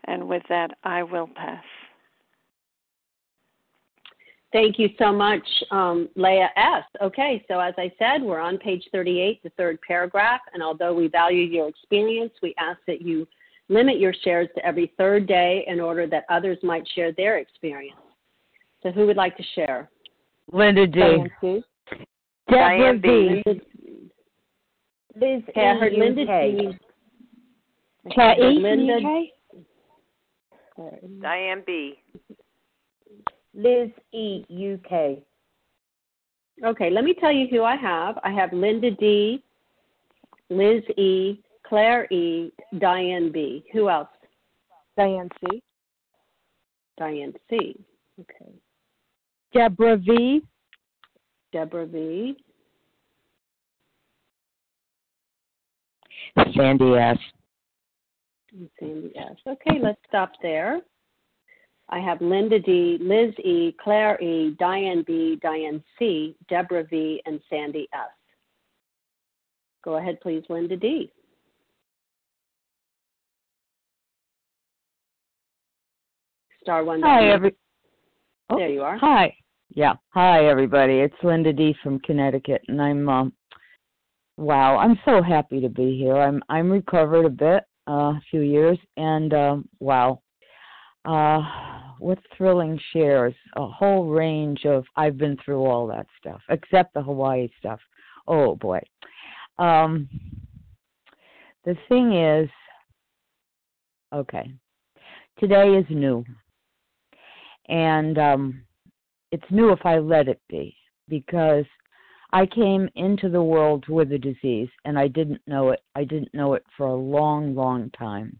And 0.04 0.28
with 0.28 0.44
that, 0.48 0.70
I 0.84 1.02
will 1.02 1.28
pass. 1.34 1.64
Thank 4.52 4.78
you 4.78 4.90
so 4.98 5.12
much, 5.12 5.46
um, 5.70 6.08
Leah 6.14 6.50
S. 6.56 6.84
Okay, 7.02 7.44
so 7.48 7.58
as 7.58 7.74
I 7.78 7.90
said, 7.98 8.22
we're 8.22 8.38
on 8.38 8.58
page 8.58 8.84
38, 8.92 9.42
the 9.42 9.50
third 9.50 9.80
paragraph, 9.80 10.42
and 10.52 10.62
although 10.62 10.94
we 10.94 11.08
value 11.08 11.42
your 11.42 11.68
experience, 11.68 12.32
we 12.42 12.54
ask 12.58 12.78
that 12.86 13.00
you 13.00 13.26
limit 13.68 13.98
your 13.98 14.14
shares 14.24 14.48
to 14.54 14.64
every 14.66 14.92
third 14.98 15.26
day 15.26 15.64
in 15.66 15.80
order 15.80 16.06
that 16.06 16.24
others 16.28 16.58
might 16.62 16.86
share 16.94 17.12
their 17.12 17.38
experience. 17.38 17.96
So, 18.82 18.90
who 18.90 19.06
would 19.06 19.16
like 19.16 19.36
to 19.36 19.44
share? 19.54 19.90
Linda 20.52 20.86
D. 20.86 21.00
Deborah 22.50 22.98
B. 22.98 23.42
Liz 25.14 25.42
okay, 25.48 25.66
I 25.66 25.78
heard 25.78 25.92
Linda 25.92 26.24
D. 26.24 26.78
Linda 28.62 29.00
Diane 31.20 31.62
B. 31.66 31.98
Liz 33.54 33.90
E. 34.12 34.44
UK. 34.50 35.22
Okay, 36.64 36.90
let 36.90 37.04
me 37.04 37.14
tell 37.18 37.32
you 37.32 37.46
who 37.50 37.64
I 37.64 37.76
have. 37.76 38.18
I 38.22 38.30
have 38.30 38.52
Linda 38.52 38.90
D, 38.90 39.42
Liz 40.48 40.82
E, 40.96 41.42
Claire 41.66 42.06
E, 42.12 42.52
Diane 42.78 43.30
B. 43.32 43.64
Who 43.72 43.88
else? 43.88 44.08
Diane 44.96 45.28
C. 45.40 45.62
Diane 46.98 47.32
C. 47.48 47.76
Okay. 48.20 48.52
Deborah 49.54 49.96
V. 49.96 50.42
Deborah 51.52 51.86
V. 51.86 52.36
Sandy 56.56 56.94
S. 56.94 57.18
Sandy 58.78 59.12
S. 59.16 59.36
Okay, 59.46 59.78
let's 59.82 60.00
stop 60.08 60.32
there. 60.42 60.80
I 61.88 61.98
have 61.98 62.20
Linda 62.20 62.58
D, 62.58 62.98
Liz 63.00 63.34
E, 63.44 63.74
Claire 63.82 64.20
E, 64.22 64.56
Diane 64.58 65.04
B, 65.06 65.38
Diane 65.42 65.82
C, 65.98 66.34
Deborah 66.48 66.84
V, 66.84 67.20
and 67.26 67.40
Sandy 67.50 67.86
S. 67.92 68.08
Go 69.84 69.96
ahead, 69.96 70.20
please, 70.20 70.42
Linda 70.48 70.76
D. 70.76 71.12
Star 76.62 76.84
one. 76.84 77.02
Hi, 77.02 77.28
every. 77.28 77.56
Oh, 78.48 78.56
there 78.56 78.68
you 78.68 78.82
are. 78.82 78.96
Hi. 78.98 79.34
Yeah. 79.74 79.94
Hi, 80.10 80.46
everybody. 80.46 81.00
It's 81.00 81.14
Linda 81.24 81.52
D 81.52 81.74
from 81.82 81.98
Connecticut, 82.00 82.62
and 82.68 82.80
I'm. 82.80 83.08
Um, 83.08 83.32
wow, 84.36 84.76
I'm 84.76 84.96
so 85.04 85.22
happy 85.22 85.60
to 85.60 85.68
be 85.68 85.98
here. 85.98 86.16
I'm 86.16 86.40
I'm 86.48 86.70
recovered 86.70 87.24
a 87.24 87.30
bit, 87.30 87.64
uh, 87.88 88.12
a 88.14 88.20
few 88.30 88.42
years, 88.42 88.78
and 88.96 89.34
um, 89.34 89.68
wow, 89.80 90.22
uh, 91.04 91.40
what 91.98 92.18
thrilling 92.36 92.78
shares! 92.92 93.34
A 93.56 93.66
whole 93.66 94.06
range 94.06 94.64
of. 94.64 94.84
I've 94.96 95.18
been 95.18 95.36
through 95.44 95.64
all 95.64 95.88
that 95.88 96.06
stuff, 96.20 96.42
except 96.48 96.94
the 96.94 97.02
Hawaii 97.02 97.48
stuff. 97.58 97.80
Oh 98.28 98.54
boy. 98.54 98.80
Um, 99.58 100.08
the 101.64 101.76
thing 101.88 102.12
is, 102.12 102.48
okay, 104.12 104.52
today 105.40 105.74
is 105.74 105.86
new 105.90 106.24
and 107.72 108.18
um, 108.18 108.62
it's 109.32 109.50
new 109.50 109.72
if 109.72 109.84
I 109.84 109.96
let 109.98 110.28
it 110.28 110.40
be 110.48 110.76
because 111.08 111.64
I 112.30 112.44
came 112.44 112.88
into 112.96 113.30
the 113.30 113.42
world 113.42 113.86
with 113.88 114.12
a 114.12 114.18
disease 114.18 114.68
and 114.84 114.98
I 114.98 115.08
didn't 115.08 115.40
know 115.46 115.70
it. 115.70 115.80
I 115.94 116.04
didn't 116.04 116.34
know 116.34 116.52
it 116.52 116.64
for 116.76 116.86
a 116.86 116.94
long, 116.94 117.54
long 117.54 117.90
time. 117.98 118.38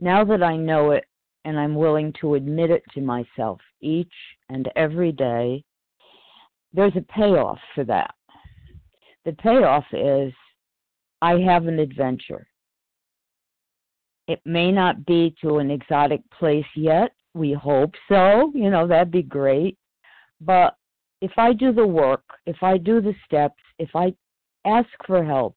Now 0.00 0.24
that 0.24 0.44
I 0.44 0.56
know 0.56 0.92
it 0.92 1.04
and 1.44 1.58
I'm 1.58 1.74
willing 1.74 2.12
to 2.20 2.34
admit 2.34 2.70
it 2.70 2.84
to 2.94 3.00
myself 3.00 3.60
each 3.80 4.12
and 4.48 4.70
every 4.76 5.10
day, 5.10 5.64
there's 6.72 6.96
a 6.96 7.12
payoff 7.12 7.58
for 7.74 7.82
that. 7.84 8.14
The 9.24 9.32
payoff 9.32 9.84
is 9.92 10.32
I 11.20 11.40
have 11.40 11.66
an 11.66 11.80
adventure. 11.80 12.46
It 14.28 14.40
may 14.44 14.70
not 14.70 15.04
be 15.04 15.34
to 15.42 15.58
an 15.58 15.72
exotic 15.72 16.20
place 16.38 16.66
yet, 16.76 17.12
we 17.34 17.52
hope 17.52 17.94
so. 18.08 18.52
You 18.54 18.70
know, 18.70 18.86
that'd 18.86 19.10
be 19.10 19.22
great. 19.22 19.76
But 20.40 20.76
if 21.20 21.32
I 21.36 21.52
do 21.52 21.72
the 21.72 21.86
work, 21.86 22.22
if 22.46 22.62
I 22.62 22.78
do 22.78 23.00
the 23.00 23.14
steps, 23.24 23.62
if 23.78 23.90
I 23.94 24.14
ask 24.64 24.88
for 25.06 25.24
help, 25.24 25.56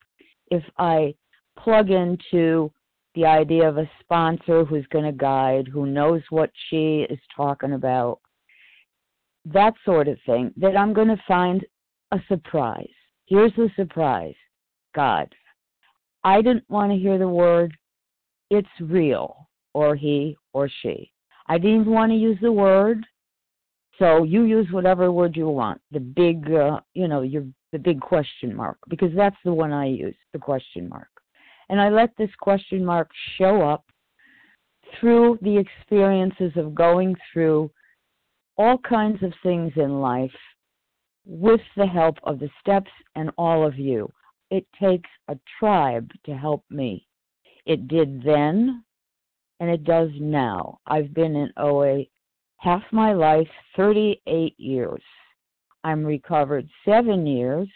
if 0.49 0.63
I 0.77 1.13
plug 1.57 1.89
into 1.89 2.71
the 3.15 3.25
idea 3.25 3.67
of 3.67 3.77
a 3.77 3.89
sponsor 3.99 4.63
who's 4.63 4.87
going 4.87 5.05
to 5.05 5.11
guide, 5.11 5.67
who 5.67 5.85
knows 5.85 6.21
what 6.29 6.49
she 6.69 7.05
is 7.09 7.19
talking 7.35 7.73
about, 7.73 8.19
that 9.45 9.73
sort 9.83 10.07
of 10.07 10.17
thing, 10.25 10.53
that 10.57 10.77
I'm 10.77 10.93
going 10.93 11.07
to 11.07 11.21
find 11.27 11.65
a 12.11 12.19
surprise. 12.27 12.87
Here's 13.25 13.53
the 13.55 13.69
surprise 13.75 14.35
God. 14.95 15.33
I 16.23 16.41
didn't 16.41 16.69
want 16.69 16.91
to 16.91 16.97
hear 16.97 17.17
the 17.17 17.27
word, 17.27 17.75
it's 18.49 18.67
real, 18.79 19.49
or 19.73 19.95
he 19.95 20.37
or 20.53 20.69
she. 20.81 21.10
I 21.51 21.57
didn't 21.57 21.85
want 21.85 22.13
to 22.13 22.17
use 22.17 22.37
the 22.41 22.51
word. 22.51 23.05
So 23.99 24.23
you 24.23 24.43
use 24.43 24.67
whatever 24.71 25.11
word 25.11 25.35
you 25.35 25.49
want. 25.49 25.81
The 25.91 25.99
big, 25.99 26.49
uh, 26.49 26.79
you 26.93 27.09
know, 27.09 27.23
your 27.23 27.43
the 27.73 27.77
big 27.79 27.99
question 27.99 28.55
mark 28.55 28.77
because 28.89 29.11
that's 29.17 29.35
the 29.43 29.53
one 29.53 29.73
I 29.73 29.87
use, 29.87 30.15
the 30.31 30.39
question 30.39 30.87
mark. 30.87 31.09
And 31.67 31.81
I 31.81 31.89
let 31.89 32.15
this 32.17 32.29
question 32.39 32.85
mark 32.85 33.09
show 33.37 33.61
up 33.61 33.83
through 34.97 35.39
the 35.41 35.57
experiences 35.57 36.53
of 36.55 36.73
going 36.73 37.15
through 37.33 37.69
all 38.57 38.77
kinds 38.77 39.21
of 39.21 39.33
things 39.43 39.73
in 39.75 39.99
life 39.99 40.39
with 41.25 41.61
the 41.75 41.85
help 41.85 42.15
of 42.23 42.39
the 42.39 42.49
steps 42.61 42.91
and 43.15 43.29
all 43.37 43.67
of 43.67 43.77
you. 43.77 44.09
It 44.51 44.65
takes 44.81 45.09
a 45.27 45.37
tribe 45.59 46.09
to 46.25 46.33
help 46.33 46.63
me. 46.69 47.05
It 47.65 47.89
did 47.89 48.23
then, 48.23 48.85
and 49.61 49.69
it 49.69 49.83
does 49.83 50.09
now. 50.19 50.79
I've 50.87 51.13
been 51.13 51.35
in 51.35 51.53
OA 51.55 52.05
half 52.57 52.81
my 52.91 53.13
life, 53.13 53.47
38 53.77 54.55
years. 54.57 55.03
I'm 55.83 56.03
recovered 56.03 56.67
seven 56.83 57.27
years. 57.27 57.69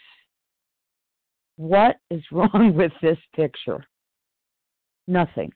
What 1.56 1.96
is 2.10 2.22
wrong 2.32 2.74
with 2.74 2.92
this 3.00 3.18
picture? 3.36 3.86
Nothing. 5.06 5.52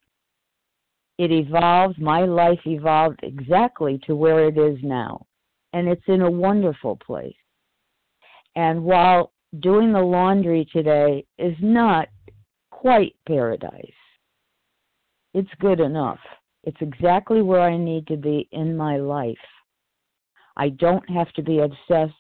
It 1.18 1.32
evolved, 1.32 2.00
my 2.00 2.20
life 2.20 2.60
evolved 2.64 3.20
exactly 3.24 4.00
to 4.06 4.14
where 4.14 4.46
it 4.46 4.56
is 4.56 4.78
now. 4.82 5.26
And 5.72 5.88
it's 5.88 6.06
in 6.06 6.22
a 6.22 6.30
wonderful 6.30 6.96
place. 7.04 7.34
And 8.54 8.84
while 8.84 9.32
doing 9.58 9.92
the 9.92 10.00
laundry 10.00 10.66
today 10.72 11.26
is 11.38 11.56
not 11.60 12.08
quite 12.70 13.16
paradise, 13.26 13.99
it's 15.34 15.50
good 15.60 15.80
enough. 15.80 16.18
It's 16.64 16.80
exactly 16.80 17.42
where 17.42 17.60
I 17.60 17.76
need 17.76 18.06
to 18.08 18.16
be 18.16 18.48
in 18.52 18.76
my 18.76 18.96
life. 18.98 19.36
I 20.56 20.70
don't 20.70 21.08
have 21.08 21.32
to 21.32 21.42
be 21.42 21.60
obsessed 21.60 22.14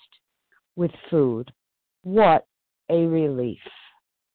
with 0.76 0.90
food. 1.10 1.52
What 2.02 2.46
a 2.88 3.04
relief. 3.04 3.58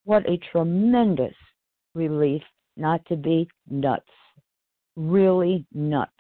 What 0.03 0.29
a 0.29 0.37
tremendous 0.51 1.33
relief 1.95 2.43
not 2.77 3.03
to 3.07 3.15
be 3.15 3.47
nuts. 3.69 4.05
Really 4.95 5.65
nuts. 5.73 6.11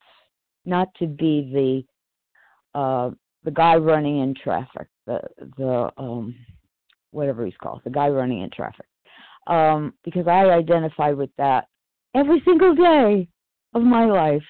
Not 0.65 0.87
to 0.95 1.05
be 1.05 1.85
the 2.73 2.79
uh 2.79 3.11
the 3.43 3.51
guy 3.51 3.75
running 3.75 4.19
in 4.21 4.33
traffic, 4.33 4.87
the 5.05 5.21
the 5.57 5.91
um 5.97 6.35
whatever 7.11 7.45
he's 7.45 7.55
called, 7.61 7.81
the 7.83 7.89
guy 7.91 8.09
running 8.09 8.41
in 8.41 8.49
traffic. 8.49 8.87
Um, 9.47 9.93
because 10.03 10.27
I 10.27 10.45
identify 10.49 11.11
with 11.11 11.29
that 11.37 11.67
every 12.15 12.41
single 12.45 12.73
day 12.73 13.27
of 13.73 13.83
my 13.83 14.05
life. 14.05 14.43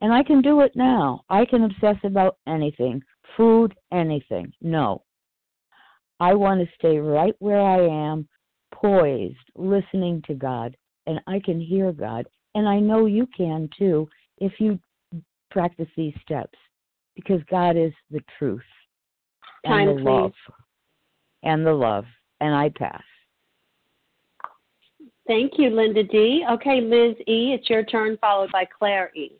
And 0.00 0.12
I 0.12 0.22
can 0.22 0.40
do 0.40 0.60
it 0.60 0.72
now. 0.74 1.22
I 1.28 1.44
can 1.44 1.64
obsess 1.64 1.96
about 2.04 2.36
anything 2.46 3.02
food, 3.36 3.74
anything. 3.92 4.52
No. 4.60 5.02
I 6.18 6.34
want 6.34 6.60
to 6.60 6.66
stay 6.78 6.98
right 6.98 7.34
where 7.38 7.60
I 7.60 7.80
am, 8.10 8.28
poised, 8.74 9.36
listening 9.54 10.22
to 10.26 10.34
God, 10.34 10.76
and 11.06 11.20
I 11.26 11.40
can 11.44 11.60
hear 11.60 11.92
God. 11.92 12.26
And 12.54 12.68
I 12.68 12.78
know 12.80 13.06
you 13.06 13.26
can 13.36 13.68
too 13.78 14.08
if 14.38 14.52
you 14.58 14.78
practice 15.50 15.88
these 15.96 16.14
steps 16.22 16.58
because 17.14 17.40
God 17.50 17.76
is 17.76 17.92
the 18.10 18.20
truth 18.38 18.60
Time, 19.66 19.88
and 19.88 19.98
the 19.98 20.02
please. 20.02 20.04
love. 20.04 20.32
And 21.42 21.66
the 21.66 21.72
love. 21.72 22.04
And 22.40 22.54
I 22.54 22.70
pass. 22.70 23.02
Thank 25.30 25.52
you, 25.58 25.70
Linda 25.70 26.02
D. 26.02 26.44
Okay, 26.50 26.80
Liz 26.80 27.14
E., 27.28 27.52
it's 27.54 27.70
your 27.70 27.84
turn, 27.84 28.18
followed 28.20 28.50
by 28.50 28.64
Claire 28.64 29.12
E. 29.14 29.30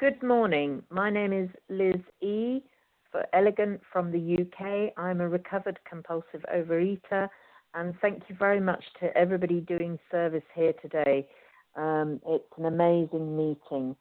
Good 0.00 0.20
morning. 0.24 0.82
My 0.90 1.08
name 1.08 1.32
is 1.32 1.48
Liz 1.68 2.02
E. 2.20 2.64
for 3.12 3.24
Elegant 3.32 3.80
from 3.92 4.10
the 4.10 4.38
UK. 4.40 4.92
I'm 4.96 5.20
a 5.20 5.28
recovered 5.28 5.78
compulsive 5.88 6.44
overeater, 6.52 7.28
and 7.74 7.94
thank 8.02 8.24
you 8.28 8.34
very 8.36 8.58
much 8.58 8.82
to 8.98 9.16
everybody 9.16 9.60
doing 9.60 9.96
service 10.10 10.42
here 10.52 10.72
today. 10.82 11.28
Um, 11.76 12.20
it's 12.26 12.42
an 12.58 12.64
amazing 12.64 13.36
meeting. 13.36 13.94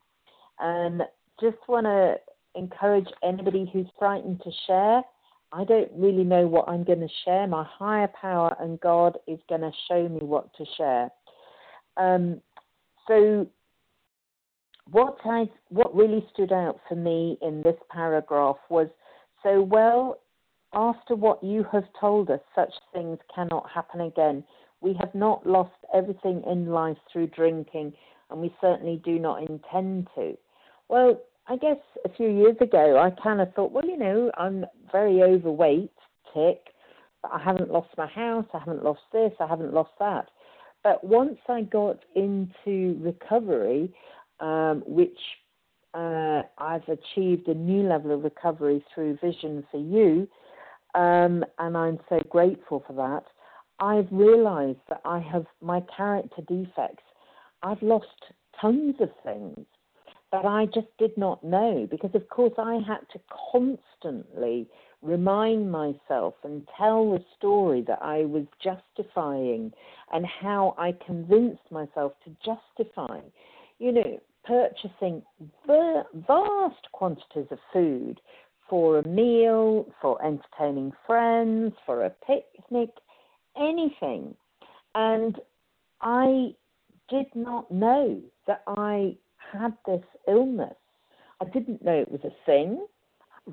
And 0.60 1.04
just 1.40 1.58
want 1.68 1.86
to 1.86 2.16
encourage 2.56 3.08
anybody 3.24 3.70
who's 3.72 3.86
frightened 4.00 4.42
to 4.44 4.52
share. 4.66 5.04
I 5.56 5.64
don't 5.64 5.90
really 5.96 6.26
know 6.26 6.48
what 6.48 6.68
I'm 6.68 6.84
going 6.84 7.00
to 7.00 7.08
share. 7.24 7.48
My 7.48 7.64
higher 7.64 8.10
power 8.20 8.56
and 8.60 8.78
God 8.82 9.18
is 9.26 9.40
going 9.48 9.62
to 9.62 9.72
show 9.88 10.10
me 10.10 10.20
what 10.20 10.54
to 10.56 10.66
share. 10.76 11.10
Um, 11.96 12.42
so, 13.08 13.48
what 14.92 15.18
I 15.24 15.50
what 15.70 15.96
really 15.96 16.28
stood 16.34 16.52
out 16.52 16.82
for 16.90 16.96
me 16.96 17.38
in 17.42 17.62
this 17.62 17.78
paragraph 17.90 18.58
was 18.70 18.88
so 19.44 19.62
well 19.62 20.20
after 20.74 21.16
what 21.16 21.42
you 21.42 21.66
have 21.72 21.86
told 22.00 22.30
us, 22.30 22.42
such 22.54 22.74
things 22.94 23.18
cannot 23.34 23.70
happen 23.74 24.02
again. 24.02 24.44
We 24.82 24.94
have 25.00 25.16
not 25.16 25.48
lost 25.48 25.72
everything 25.94 26.44
in 26.46 26.68
life 26.68 26.98
through 27.12 27.28
drinking, 27.28 27.94
and 28.30 28.42
we 28.42 28.54
certainly 28.60 29.02
do 29.06 29.20
not 29.20 29.42
intend 29.50 30.10
to. 30.16 30.38
Well, 30.90 31.22
I 31.48 31.58
guess 31.58 31.78
a 32.04 32.10
few 32.10 32.28
years 32.28 32.58
ago, 32.60 32.98
I 32.98 33.12
kind 33.22 33.40
of 33.40 33.54
thought, 33.54 33.72
well, 33.72 33.86
you 33.86 33.98
know, 33.98 34.32
I'm 34.36 34.66
very 34.92 35.22
overweight, 35.22 35.92
tick, 36.34 36.60
but 37.22 37.32
I 37.32 37.44
haven't 37.44 37.72
lost 37.72 37.90
my 37.98 38.08
house, 38.08 38.46
I 38.54 38.60
haven't 38.60 38.84
lost 38.84 39.02
this, 39.14 39.32
I 39.40 39.46
haven't 39.48 39.74
lost 39.74 39.92
that. 40.00 40.30
But 40.84 41.04
once 41.04 41.38
I 41.48 41.62
got 41.62 42.00
into 42.16 43.00
recovery, 43.00 43.94
um, 44.40 44.84
which 44.88 45.18
uh, 45.94 46.42
I've 46.58 46.88
achieved 46.88 47.48
a 47.48 47.54
new 47.54 47.88
level 47.88 48.12
of 48.14 48.24
recovery 48.24 48.84
through 48.94 49.18
Vision 49.24 49.64
for 49.72 49.80
You, 49.80 50.28
um, 50.96 51.46
and 51.60 51.78
I'm 51.78 52.00
so 52.10 52.20
grateful 52.30 52.84
for 52.88 52.94
that. 52.94 53.24
I've 53.80 54.08
realized 54.12 54.80
that 54.90 55.02
I 55.06 55.20
have 55.20 55.46
my 55.62 55.84
character 55.96 56.42
defects. 56.48 57.04
I've 57.62 57.82
lost 57.82 58.08
tons 58.60 58.96
of 59.00 59.10
things 59.24 59.66
that 60.32 60.46
I 60.46 60.66
just 60.66 60.88
did 60.98 61.16
not 61.18 61.44
know 61.44 61.88
because, 61.90 62.12
of 62.14 62.28
course, 62.30 62.54
I 62.58 62.80
had 62.88 63.08
to 63.14 63.20
constantly 63.52 64.68
remind 65.02 65.72
myself 65.72 66.34
and 66.44 66.68
tell 66.78 67.12
the 67.12 67.24
story 67.38 67.84
that 67.88 68.00
I 68.02 68.26
was 68.26 68.46
justifying 68.62 69.72
and 70.12 70.26
how 70.26 70.76
I 70.78 70.94
convinced 71.06 71.72
myself 71.72 72.14
to 72.26 72.36
justify, 72.44 73.20
you 73.80 73.92
know, 73.92 74.20
purchasing 74.46 75.22
vast 75.68 76.92
quantities 76.92 77.48
of 77.52 77.60
food 77.72 78.20
for 78.70 79.00
a 79.00 79.08
meal, 79.08 79.86
for 80.02 80.24
entertaining 80.26 80.92
friends, 81.06 81.74
for 81.86 82.06
a 82.06 82.10
picnic, 82.10 82.90
anything. 83.58 84.36
And 84.96 85.40
I 86.02 86.56
did 87.10 87.28
not 87.36 87.70
know 87.72 88.22
that 88.48 88.64
I 88.68 89.16
had 89.60 89.74
this 89.86 90.04
illness. 90.28 90.76
I 91.42 91.46
didn't 91.46 91.84
know 91.84 92.00
it 92.00 92.12
was 92.12 92.22
a 92.24 92.46
thing 92.46 92.86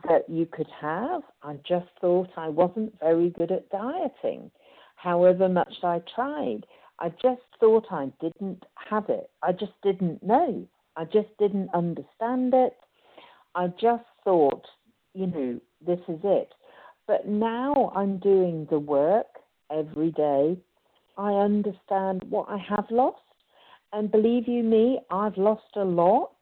that 0.09 0.29
you 0.29 0.47
could 0.47 0.69
have. 0.81 1.23
I 1.43 1.55
just 1.67 1.89
thought 2.01 2.31
I 2.37 2.49
wasn't 2.49 2.99
very 3.01 3.31
good 3.31 3.51
at 3.51 3.69
dieting, 3.71 4.51
however 4.97 5.49
much 5.49 5.75
I 5.83 6.01
tried. 6.15 6.65
I 6.99 7.09
just 7.21 7.43
thought 7.59 7.87
I 7.91 8.11
didn't 8.21 8.65
have 8.91 9.09
it. 9.09 9.31
I 9.43 9.53
just 9.53 9.73
didn't 9.83 10.23
know. 10.23 10.67
I 10.97 11.05
just 11.05 11.29
didn't 11.39 11.71
understand 11.75 12.55
it. 12.55 12.77
I 13.55 13.69
just 13.81 14.05
thought, 14.25 14.65
you 15.15 15.27
know, 15.27 15.61
this 15.85 16.01
is 16.09 16.21
it. 16.23 16.53
But 17.07 17.27
now 17.27 17.93
I'm 17.95 18.19
doing 18.19 18.67
the 18.71 18.79
work 18.79 19.27
every 19.71 20.13
day. 20.13 20.57
I 21.19 21.33
understand 21.33 22.23
what 22.29 22.49
I 22.49 22.59
have 22.59 22.87
lost. 22.91 23.22
And 23.93 24.11
believe 24.11 24.49
you 24.49 24.63
me, 24.63 25.01
I've 25.11 25.37
lost 25.37 25.77
a 25.77 25.85
lot. 25.85 26.33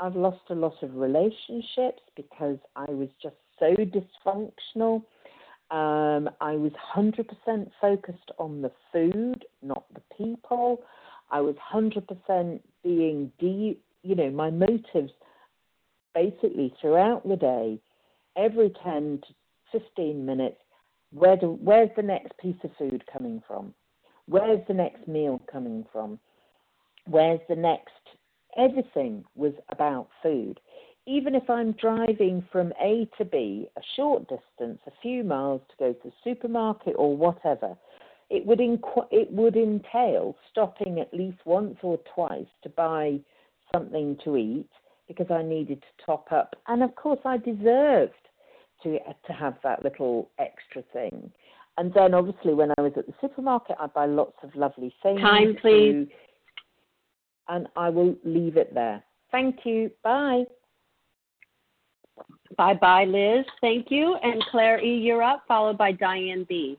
I've 0.00 0.16
lost 0.16 0.42
a 0.50 0.54
lot 0.54 0.74
of 0.82 0.94
relationships 0.94 2.02
because 2.16 2.58
I 2.74 2.90
was 2.90 3.08
just 3.22 3.36
so 3.58 3.74
dysfunctional. 3.74 5.02
Um, 5.70 6.30
I 6.40 6.52
was 6.52 6.72
100% 6.94 7.70
focused 7.80 8.30
on 8.38 8.62
the 8.62 8.70
food, 8.92 9.44
not 9.62 9.84
the 9.94 10.02
people. 10.16 10.82
I 11.30 11.40
was 11.40 11.56
100% 11.72 12.60
being, 12.82 13.32
de- 13.38 13.78
you 14.02 14.14
know, 14.14 14.30
my 14.30 14.50
motives 14.50 15.12
basically 16.14 16.72
throughout 16.80 17.26
the 17.28 17.36
day, 17.36 17.78
every 18.36 18.72
10 18.82 19.20
to 19.72 19.78
15 19.80 20.24
minutes, 20.24 20.56
where 21.12 21.36
do, 21.36 21.58
where's 21.62 21.90
the 21.96 22.02
next 22.02 22.36
piece 22.38 22.56
of 22.64 22.70
food 22.78 23.04
coming 23.12 23.42
from? 23.46 23.74
Where's 24.26 24.60
the 24.66 24.74
next 24.74 25.06
meal 25.06 25.40
coming 25.50 25.84
from? 25.92 26.18
Where's 27.06 27.40
the 27.48 27.56
next? 27.56 27.92
Everything 28.56 29.24
was 29.34 29.52
about 29.70 30.08
food. 30.22 30.60
Even 31.06 31.34
if 31.34 31.48
I'm 31.48 31.72
driving 31.72 32.44
from 32.50 32.72
A 32.80 33.08
to 33.18 33.24
B, 33.24 33.68
a 33.76 33.80
short 33.94 34.22
distance, 34.28 34.80
a 34.86 34.92
few 35.02 35.22
miles 35.22 35.60
to 35.70 35.76
go 35.78 35.92
to 35.92 35.98
the 36.04 36.12
supermarket 36.24 36.94
or 36.96 37.16
whatever, 37.16 37.76
it 38.28 38.44
would 38.44 38.58
inqu- 38.58 39.06
it 39.12 39.30
would 39.30 39.56
entail 39.56 40.36
stopping 40.50 40.98
at 40.98 41.14
least 41.14 41.38
once 41.44 41.76
or 41.82 41.98
twice 42.12 42.48
to 42.62 42.68
buy 42.70 43.20
something 43.72 44.16
to 44.24 44.36
eat 44.36 44.68
because 45.06 45.30
I 45.30 45.42
needed 45.42 45.80
to 45.82 46.04
top 46.04 46.32
up, 46.32 46.56
and 46.66 46.82
of 46.82 46.96
course 46.96 47.20
I 47.24 47.36
deserved 47.36 48.12
to 48.82 48.98
to 48.98 49.32
have 49.32 49.54
that 49.62 49.84
little 49.84 50.30
extra 50.38 50.82
thing. 50.92 51.30
And 51.78 51.92
then 51.92 52.14
obviously 52.14 52.54
when 52.54 52.72
I 52.78 52.80
was 52.80 52.92
at 52.96 53.06
the 53.06 53.14
supermarket, 53.20 53.76
I'd 53.78 53.92
buy 53.92 54.06
lots 54.06 54.36
of 54.42 54.54
lovely 54.56 54.94
things. 55.02 55.20
Time, 55.20 55.56
please. 55.60 55.92
To, 55.92 56.08
and 57.48 57.68
I 57.76 57.88
will 57.88 58.14
leave 58.24 58.56
it 58.56 58.74
there. 58.74 59.02
Thank 59.30 59.60
you. 59.64 59.90
Bye. 60.02 60.44
Bye 62.56 62.74
bye, 62.74 63.04
Liz. 63.04 63.44
Thank 63.60 63.90
you. 63.90 64.16
And 64.22 64.42
Claire 64.50 64.82
E., 64.82 64.98
you're 64.98 65.22
up, 65.22 65.42
followed 65.46 65.76
by 65.76 65.92
Diane 65.92 66.46
B. 66.48 66.78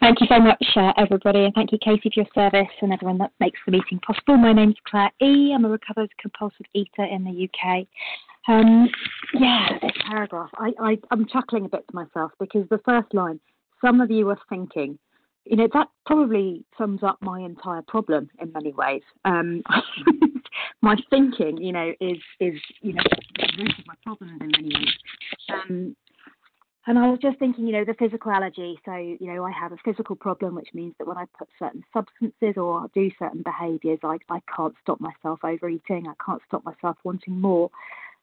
Thank 0.00 0.22
you 0.22 0.26
so 0.30 0.40
much, 0.40 0.64
uh, 0.76 0.92
everybody, 0.96 1.44
and 1.44 1.52
thank 1.54 1.72
you, 1.72 1.78
Casey, 1.78 2.10
for 2.14 2.20
your 2.20 2.26
service 2.34 2.72
and 2.80 2.90
everyone 2.90 3.18
that 3.18 3.32
makes 3.38 3.60
the 3.66 3.72
meeting 3.72 3.98
possible. 3.98 4.38
My 4.38 4.54
name's 4.54 4.76
Claire 4.86 5.12
E. 5.20 5.52
I'm 5.54 5.66
a 5.66 5.68
recovered 5.68 6.08
compulsive 6.18 6.64
eater 6.72 7.04
in 7.04 7.22
the 7.22 7.46
UK. 7.46 7.86
Um, 8.48 8.88
yeah, 9.34 9.78
this 9.82 9.92
paragraph, 10.08 10.48
I, 10.54 10.72
I, 10.80 10.98
I'm 11.10 11.26
chuckling 11.26 11.66
a 11.66 11.68
bit 11.68 11.86
to 11.86 11.94
myself 11.94 12.32
because 12.40 12.66
the 12.70 12.80
first 12.82 13.12
line, 13.12 13.40
some 13.84 14.00
of 14.00 14.10
you 14.10 14.30
are 14.30 14.38
thinking, 14.48 14.98
you 15.50 15.56
know, 15.56 15.68
that 15.74 15.88
probably 16.06 16.64
sums 16.78 17.02
up 17.02 17.18
my 17.20 17.40
entire 17.40 17.82
problem 17.82 18.30
in 18.40 18.52
many 18.52 18.72
ways. 18.72 19.02
Um, 19.24 19.64
my 20.80 20.94
thinking, 21.10 21.58
you 21.58 21.72
know, 21.72 21.92
is 22.00 22.18
is 22.38 22.54
you 22.80 22.92
know 22.92 23.02
the 23.36 23.48
root 23.58 23.74
of 23.76 23.86
my 23.86 23.94
problems 24.04 24.40
in 24.40 24.50
many 24.52 24.68
ways. 24.68 24.94
Um, 25.52 25.96
and 26.86 26.98
I 26.98 27.10
was 27.10 27.18
just 27.20 27.38
thinking, 27.40 27.66
you 27.66 27.72
know, 27.72 27.84
the 27.84 27.94
physical 27.94 28.30
allergy. 28.30 28.78
So, 28.84 28.94
you 28.94 29.18
know, 29.20 29.44
I 29.44 29.50
have 29.50 29.72
a 29.72 29.76
physical 29.84 30.16
problem, 30.16 30.54
which 30.54 30.70
means 30.72 30.94
that 30.98 31.06
when 31.06 31.18
I 31.18 31.24
put 31.36 31.48
certain 31.58 31.84
substances 31.92 32.56
or 32.56 32.88
do 32.94 33.10
certain 33.18 33.42
behaviours, 33.42 33.98
I, 34.02 34.18
I 34.30 34.40
can't 34.56 34.74
stop 34.82 34.98
myself 35.00 35.40
overeating. 35.44 36.06
I 36.08 36.14
can't 36.24 36.40
stop 36.46 36.64
myself 36.64 36.96
wanting 37.04 37.38
more. 37.38 37.70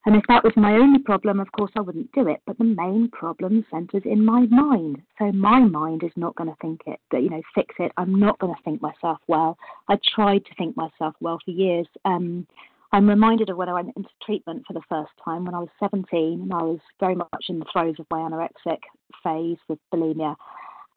And 0.08 0.16
if 0.16 0.24
that 0.30 0.45
was 0.45 0.53
my 0.55 0.72
only 0.72 0.99
problem, 0.99 1.41
of 1.41 1.51
course, 1.51 1.72
I 1.76 1.82
wouldn't 1.82 2.14
do 2.14 2.30
it. 2.30 2.41
But 2.47 2.58
the 2.58 2.64
main 2.64 3.10
problem 3.12 3.66
centres 3.70 4.03
in 4.05 4.24
my 4.24 4.45
mind. 4.45 5.01
So 5.20 5.34
my 5.34 5.60
mind 5.60 6.01
is 6.01 6.14
not 6.16 6.34
going 6.38 6.49
to 6.49 6.55
think 6.62 6.80
it, 6.88 7.01
you 7.12 7.30
know, 7.30 7.41
fix 7.53 7.76
it. 7.78 7.91
I'm 7.97 8.18
not 8.18 8.39
going 8.39 8.55
to 8.55 8.62
think 8.64 8.82
myself 8.82 9.18
well. 9.28 9.58
I 9.89 9.97
tried 10.16 10.45
to 10.45 10.55
think 10.58 10.78
myself 10.78 11.14
well 11.20 11.39
for 11.43 11.51
years. 11.51 11.88
Um, 12.05 12.47
I'm 12.93 13.10
reminded 13.10 13.49
of 13.49 13.58
when 13.58 13.68
I 13.68 13.74
went 13.74 13.97
into 13.97 14.08
treatment 14.26 14.64
for 14.66 14.72
the 14.72 14.82
first 14.88 15.12
time 15.26 15.43
when 15.43 15.53
I 15.53 15.60
was 15.60 15.68
17 15.82 16.08
and 16.41 16.53
I 16.53 16.64
was 16.64 16.80
very 17.01 17.16
much 17.16 17.45
in 17.49 17.60
the 17.60 17.66
throes 17.70 17.95
of 17.99 18.05
my 18.10 18.20
anorexic 18.20 18.80
phase 19.22 19.58
with 19.68 19.80
bulimia. 19.93 20.38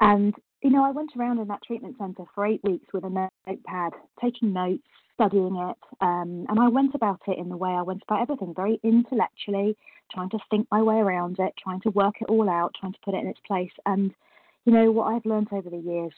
And, 0.01 0.37
you 0.63 0.71
know, 0.71 0.85
I 0.85 0.93
went 0.93 1.11
around 1.19 1.41
in 1.41 1.49
that 1.49 1.65
treatment 1.67 1.97
centre 1.99 2.27
for 2.33 2.47
eight 2.47 2.63
weeks 2.63 2.87
with 2.95 3.03
a 3.03 3.11
notepad, 3.11 3.93
taking 4.23 4.53
notes, 4.53 4.87
studying 5.21 5.57
it. 5.57 5.77
Um, 6.01 6.47
and 6.49 6.59
I 6.59 6.69
went 6.69 6.95
about 6.95 7.21
it 7.27 7.39
in 7.39 7.49
the 7.49 7.57
way 7.57 7.71
I 7.71 7.83
went 7.83 8.03
about 8.03 8.23
everything, 8.23 8.55
very 8.55 8.81
intellectually, 8.83 9.77
trying 10.13 10.31
to 10.31 10.39
think 10.51 10.67
my 10.71 10.83
way 10.83 10.97
around 10.97 11.37
it, 11.39 11.53
trying 11.63 11.81
to 11.83 11.91
work 11.91 12.15
it 12.21 12.31
all 12.31 12.49
out, 12.49 12.75
trying 12.79 12.93
to 12.93 12.99
put 13.05 13.15
it 13.15 13.23
in 13.23 13.27
its 13.29 13.41
place. 13.47 13.73
And, 13.85 14.13
you 14.65 14.73
know, 14.73 14.91
what 14.91 15.15
I've 15.15 15.27
learned 15.27 15.49
over 15.53 15.69
the 15.69 15.77
years 15.79 16.13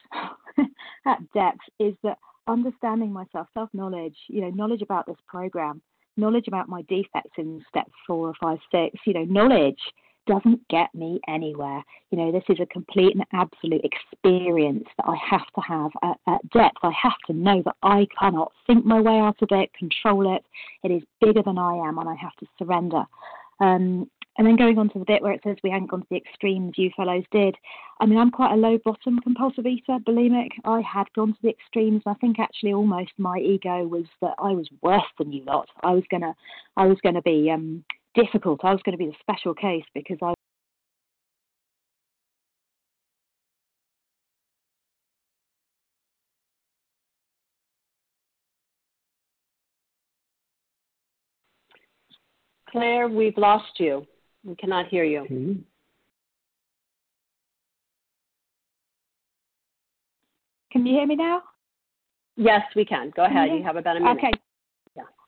at 1.07 1.33
depth 1.33 1.61
is 1.81 1.95
that 2.05 2.19
understanding 2.47 3.13
myself, 3.13 3.49
self 3.55 3.71
knowledge, 3.73 4.17
you 4.29 4.41
know, 4.41 4.51
knowledge 4.51 4.83
about 4.83 5.07
this 5.07 5.17
program, 5.27 5.83
knowledge 6.17 6.47
about 6.47 6.69
my 6.69 6.83
defects 6.83 7.33
in 7.39 7.65
steps 7.69 7.93
four 8.07 8.29
or 8.29 8.35
five, 8.41 8.59
six, 8.71 8.97
you 9.05 9.15
know, 9.15 9.25
knowledge 9.25 9.81
doesn't 10.27 10.67
get 10.69 10.95
me 10.95 11.21
anywhere. 11.29 11.83
You 12.11 12.19
know, 12.19 12.33
this 12.33 12.45
is 12.49 12.59
a 12.61 12.67
complete 12.67 13.15
and 13.15 13.25
absolute 13.33 13.85
experience 13.85 14.85
that 14.97 15.07
I 15.07 15.17
have 15.31 15.47
to 15.55 15.61
have 15.61 15.91
at, 16.03 16.19
at, 16.27 16.51
depth. 16.51 16.79
I 16.83 16.93
have 17.01 17.19
to 17.27 17.33
know 17.33 17.63
that 17.65 17.77
I 17.83 18.07
cannot 18.19 18.53
think 18.67 18.85
my 18.85 19.01
way 19.01 19.19
out 19.19 19.41
of 19.43 19.49
it, 19.51 19.73
control 19.75 20.35
it. 20.35 20.45
It 20.85 20.95
is 20.95 21.03
bigger 21.21 21.43
than 21.43 21.59
I 21.59 21.77
am, 21.89 21.99
and 21.99 22.09
I 22.09 22.15
have 22.15 22.35
to 22.41 22.47
surrender. 22.59 23.05
Um, 23.61 24.09
and 24.39 24.47
then 24.47 24.57
going 24.57 24.79
on 24.79 24.89
to 24.91 24.99
the 24.99 25.05
bit 25.05 25.23
where 25.23 25.33
it 25.33 25.43
says 25.45 25.57
we 25.63 25.71
hadn't 25.71 25.91
gone 25.91 26.01
to 26.01 26.07
the 26.11 26.17
extremes 26.17 26.73
you 26.77 26.91
fellows 26.97 27.25
did. 27.33 27.55
I 28.01 28.07
mean, 28.07 28.19
I'm 28.19 28.31
quite 28.31 28.53
a 28.53 28.57
low 28.57 28.79
bottom 28.83 29.19
compulsive 29.21 29.67
eater, 29.67 29.99
bulimic. 30.07 30.49
I 30.65 30.81
had 30.81 31.13
gone 31.15 31.33
to 31.35 31.39
the 31.43 31.51
extremes. 31.51 32.03
I 32.07 32.15
think 32.15 32.39
actually 32.39 32.73
almost 32.73 33.13
my 33.19 33.39
ego 33.39 33.87
was 33.87 34.07
that 34.23 34.35
I 34.39 34.53
was 34.53 34.69
worse 34.81 35.03
than 35.19 35.33
you 35.33 35.45
lot. 35.45 35.69
I 35.83 35.93
was 35.93 36.05
gonna, 36.11 36.35
I 36.79 36.87
was 36.87 36.97
gonna 37.03 37.21
be 37.21 37.51
um, 37.51 37.85
difficult. 38.15 38.61
I 38.65 38.73
was 38.73 38.81
going 38.85 38.97
to 38.97 38.99
be 38.99 39.07
the 39.07 39.17
special 39.21 39.55
case 39.55 39.85
because 39.95 40.19
I 40.23 40.35
Claire, 52.71 53.09
we've 53.09 53.37
lost 53.37 53.79
you. 53.79 54.07
We 54.45 54.57
cannot 54.57 54.89
hear 54.89 55.05
you. 55.05 55.21
Mm-hmm. 55.31 55.53
Can 60.73 60.87
you 60.87 60.95
hear 60.95 61.07
me 61.07 61.17
now? 61.17 61.43
Yes, 62.37 62.63
we 62.75 62.87
can. 62.87 63.13
Go 63.15 63.27
ahead. 63.27 63.51
You 63.51 63.63
have 63.63 63.77
about 63.77 63.99
a 63.99 64.01
minute. 64.01 64.17
Okay. 64.17 64.31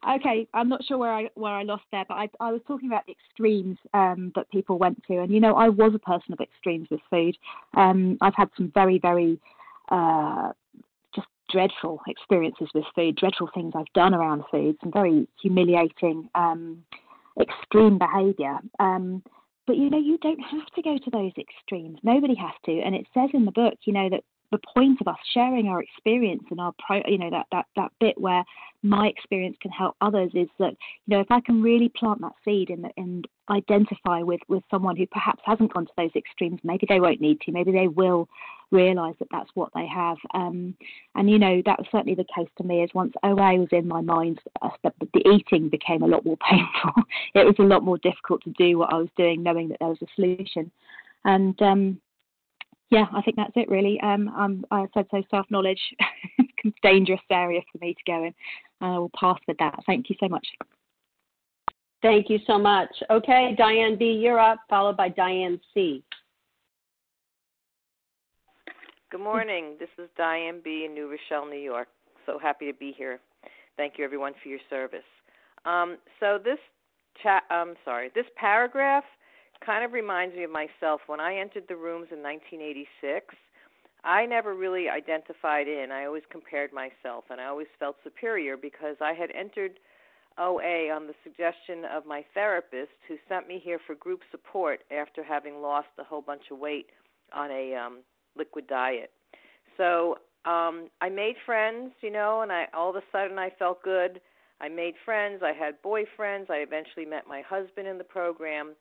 Okay, 0.08 0.46
I'm 0.52 0.68
not 0.68 0.84
sure 0.84 0.98
where 0.98 1.12
I 1.12 1.30
where 1.34 1.52
I 1.52 1.62
lost 1.62 1.84
there, 1.90 2.04
but 2.06 2.14
I 2.14 2.28
I 2.40 2.52
was 2.52 2.60
talking 2.66 2.88
about 2.88 3.06
the 3.06 3.12
extremes 3.12 3.78
um, 3.94 4.32
that 4.34 4.50
people 4.50 4.78
went 4.78 5.02
to, 5.04 5.20
and 5.20 5.32
you 5.32 5.40
know 5.40 5.54
I 5.54 5.68
was 5.68 5.92
a 5.94 5.98
person 5.98 6.32
of 6.32 6.40
extremes 6.40 6.88
with 6.90 7.00
food. 7.08 7.36
Um, 7.74 8.18
I've 8.20 8.34
had 8.34 8.50
some 8.56 8.70
very 8.74 8.98
very 8.98 9.40
uh, 9.88 10.52
just 11.14 11.28
dreadful 11.48 12.00
experiences 12.06 12.68
with 12.74 12.84
food, 12.94 13.16
dreadful 13.16 13.48
things 13.54 13.72
I've 13.74 13.92
done 13.94 14.14
around 14.14 14.44
food, 14.50 14.76
some 14.82 14.92
very 14.92 15.26
humiliating, 15.40 16.28
um, 16.34 16.84
extreme 17.40 17.98
behaviour. 17.98 18.58
Um, 18.80 19.22
but 19.66 19.76
you 19.76 19.88
know, 19.88 19.98
you 19.98 20.18
don't 20.18 20.40
have 20.40 20.66
to 20.74 20.82
go 20.82 20.98
to 20.98 21.10
those 21.10 21.32
extremes. 21.38 21.98
Nobody 22.02 22.34
has 22.34 22.52
to, 22.66 22.80
and 22.80 22.94
it 22.94 23.06
says 23.14 23.30
in 23.32 23.46
the 23.46 23.52
book, 23.52 23.74
you 23.84 23.94
know, 23.94 24.10
that 24.10 24.24
the 24.50 24.58
point 24.74 25.00
of 25.00 25.08
us 25.08 25.18
sharing 25.32 25.68
our 25.68 25.82
experience 25.82 26.44
and 26.50 26.60
our 26.60 26.72
pro, 26.84 27.02
you 27.06 27.18
know, 27.18 27.30
that 27.30 27.46
that 27.52 27.66
that 27.76 27.92
bit 28.00 28.20
where 28.20 28.44
my 28.82 29.08
experience 29.08 29.56
can 29.60 29.70
help 29.70 29.96
others 30.00 30.30
is 30.34 30.48
that 30.58 30.76
you 31.06 31.16
know 31.16 31.20
if 31.20 31.30
I 31.30 31.40
can 31.40 31.62
really 31.62 31.88
plant 31.88 32.20
that 32.20 32.34
seed 32.44 32.70
and 32.70 32.86
and 32.96 33.26
identify 33.50 34.20
with 34.20 34.40
with 34.48 34.62
someone 34.70 34.96
who 34.96 35.06
perhaps 35.06 35.42
hasn't 35.44 35.72
gone 35.72 35.86
to 35.86 35.92
those 35.96 36.14
extremes, 36.14 36.60
maybe 36.62 36.86
they 36.88 37.00
won't 37.00 37.20
need 37.20 37.40
to, 37.42 37.52
maybe 37.52 37.72
they 37.72 37.88
will 37.88 38.28
realize 38.70 39.14
that 39.18 39.28
that's 39.30 39.50
what 39.54 39.70
they 39.74 39.86
have. 39.86 40.18
Um, 40.34 40.76
and 41.14 41.30
you 41.30 41.38
know 41.38 41.62
that 41.66 41.78
was 41.78 41.86
certainly 41.90 42.14
the 42.14 42.26
case 42.34 42.48
to 42.58 42.64
me. 42.64 42.82
Is 42.82 42.90
once 42.94 43.14
OA 43.22 43.56
was 43.56 43.68
in 43.72 43.88
my 43.88 44.00
mind, 44.00 44.40
uh, 44.62 44.70
the, 44.82 44.92
the 45.14 45.28
eating 45.28 45.68
became 45.68 46.02
a 46.02 46.08
lot 46.08 46.24
more 46.24 46.38
painful. 46.50 47.02
it 47.34 47.46
was 47.46 47.56
a 47.58 47.62
lot 47.62 47.82
more 47.82 47.98
difficult 47.98 48.42
to 48.44 48.50
do 48.50 48.78
what 48.78 48.92
I 48.92 48.96
was 48.96 49.08
doing, 49.16 49.42
knowing 49.42 49.68
that 49.68 49.78
there 49.80 49.88
was 49.88 50.02
a 50.02 50.06
solution. 50.14 50.70
And 51.24 51.60
um, 51.62 52.00
yeah, 52.94 53.06
I 53.12 53.22
think 53.22 53.36
that's 53.36 53.52
it 53.56 53.68
really. 53.68 54.00
Um, 54.00 54.28
um, 54.28 54.64
I 54.70 54.86
said 54.94 55.06
so. 55.10 55.22
Self 55.30 55.46
knowledge, 55.50 55.80
dangerous 56.82 57.20
area 57.30 57.60
for 57.72 57.78
me 57.78 57.94
to 57.94 58.00
go 58.06 58.24
in. 58.24 58.34
I 58.80 58.98
will 58.98 59.10
pass 59.18 59.38
with 59.48 59.58
that. 59.58 59.74
Thank 59.84 60.08
you 60.08 60.16
so 60.20 60.28
much. 60.28 60.46
Thank 62.02 62.30
you 62.30 62.38
so 62.46 62.58
much. 62.58 62.90
Okay, 63.10 63.54
Diane 63.58 63.96
B, 63.98 64.04
you're 64.22 64.38
up, 64.38 64.58
followed 64.68 64.96
by 64.96 65.08
Diane 65.08 65.58
C. 65.72 66.04
Good 69.10 69.22
morning. 69.22 69.76
This 69.80 69.88
is 69.98 70.08
Diane 70.16 70.60
B 70.62 70.84
in 70.86 70.94
New 70.94 71.10
Rochelle, 71.10 71.48
New 71.48 71.58
York. 71.58 71.88
So 72.26 72.38
happy 72.38 72.70
to 72.70 72.78
be 72.78 72.94
here. 72.96 73.20
Thank 73.76 73.94
you, 73.96 74.04
everyone, 74.04 74.34
for 74.42 74.48
your 74.50 74.60
service. 74.70 74.98
Um, 75.64 75.96
so 76.20 76.38
this 76.42 76.58
chat, 77.22 77.44
I'm 77.50 77.74
sorry, 77.84 78.10
this 78.14 78.26
paragraph 78.36 79.04
kind 79.64 79.84
of 79.84 79.92
reminds 79.92 80.34
me 80.36 80.44
of 80.44 80.50
myself. 80.50 81.00
When 81.06 81.20
I 81.20 81.36
entered 81.36 81.64
the 81.68 81.76
rooms 81.76 82.08
in 82.10 82.22
1986, 82.22 83.34
I 84.04 84.26
never 84.26 84.54
really 84.54 84.88
identified 84.88 85.66
in. 85.66 85.90
I 85.90 86.04
always 86.04 86.22
compared 86.30 86.72
myself, 86.72 87.24
and 87.30 87.40
I 87.40 87.46
always 87.46 87.68
felt 87.78 87.96
superior 88.04 88.56
because 88.56 88.96
I 89.00 89.14
had 89.14 89.30
entered 89.30 89.80
OA 90.38 90.90
on 90.90 91.06
the 91.06 91.14
suggestion 91.22 91.84
of 91.90 92.04
my 92.06 92.24
therapist, 92.34 92.92
who 93.08 93.16
sent 93.28 93.48
me 93.48 93.60
here 93.62 93.78
for 93.86 93.94
group 93.94 94.20
support 94.30 94.80
after 94.90 95.22
having 95.22 95.62
lost 95.62 95.88
a 95.98 96.04
whole 96.04 96.22
bunch 96.22 96.42
of 96.50 96.58
weight 96.58 96.86
on 97.32 97.50
a 97.50 97.74
um, 97.74 97.98
liquid 98.36 98.66
diet. 98.66 99.10
So 99.76 100.18
um, 100.44 100.88
I 101.00 101.08
made 101.08 101.36
friends, 101.46 101.92
you 102.02 102.10
know, 102.10 102.42
and 102.42 102.52
I 102.52 102.66
all 102.74 102.90
of 102.90 102.96
a 102.96 103.02
sudden 103.10 103.38
I 103.38 103.50
felt 103.58 103.82
good. 103.82 104.20
I 104.60 104.68
made 104.68 104.94
friends. 105.04 105.42
I 105.42 105.52
had 105.52 105.82
boyfriends. 105.82 106.50
I 106.50 106.58
eventually 106.58 107.06
met 107.06 107.26
my 107.28 107.42
husband 107.42 107.88
in 107.88 107.98
the 107.98 108.04
program 108.04 108.74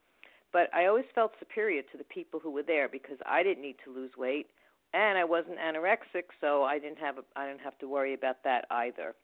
but 0.54 0.74
I 0.74 0.86
always 0.86 1.06
felt 1.14 1.34
superior 1.39 1.82
to 1.82 1.97
the 1.97 2.04
people 2.06 2.39
who 2.39 2.51
were 2.51 2.64
there 2.64 2.88
because 2.88 3.18
I 3.26 3.43
didn't 3.43 3.64
need 3.64 3.78
to 3.84 3.93
lose 3.93 4.12
weight 4.18 4.47
and 4.93 5.18
I 5.18 5.24
wasn't 5.24 5.58
anorexic, 5.58 6.26
so 6.39 6.64
I 6.64 6.78
didn't 6.78 6.99
have 6.99 7.18
a, 7.18 7.24
I 7.36 7.47
didn't 7.47 7.62
have 7.62 7.78
to 7.80 7.88
worry 7.88 8.14
about 8.14 8.43
that 8.43 8.66
either. 8.70 9.16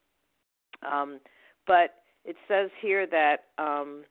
Um, 0.81 1.19
but 1.67 1.95
it 2.25 2.35
says 2.47 2.71
here 2.81 3.05
that 3.07 3.45
um, 3.57 4.03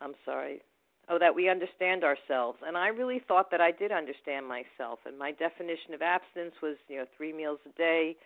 I'm 0.00 0.14
sorry. 0.24 0.62
Oh, 1.08 1.18
that 1.18 1.34
we 1.34 1.48
understand 1.48 2.04
ourselves, 2.04 2.58
and 2.64 2.76
I 2.76 2.86
really 2.86 3.20
thought 3.26 3.50
that 3.50 3.60
I 3.60 3.72
did 3.72 3.90
understand 3.90 4.46
myself. 4.46 5.00
And 5.04 5.18
my 5.18 5.32
definition 5.32 5.94
of 5.94 6.00
abstinence 6.00 6.54
was, 6.62 6.76
you 6.88 6.96
know, 6.96 7.06
three 7.16 7.32
meals 7.32 7.58
a 7.66 7.76
day, 7.76 8.16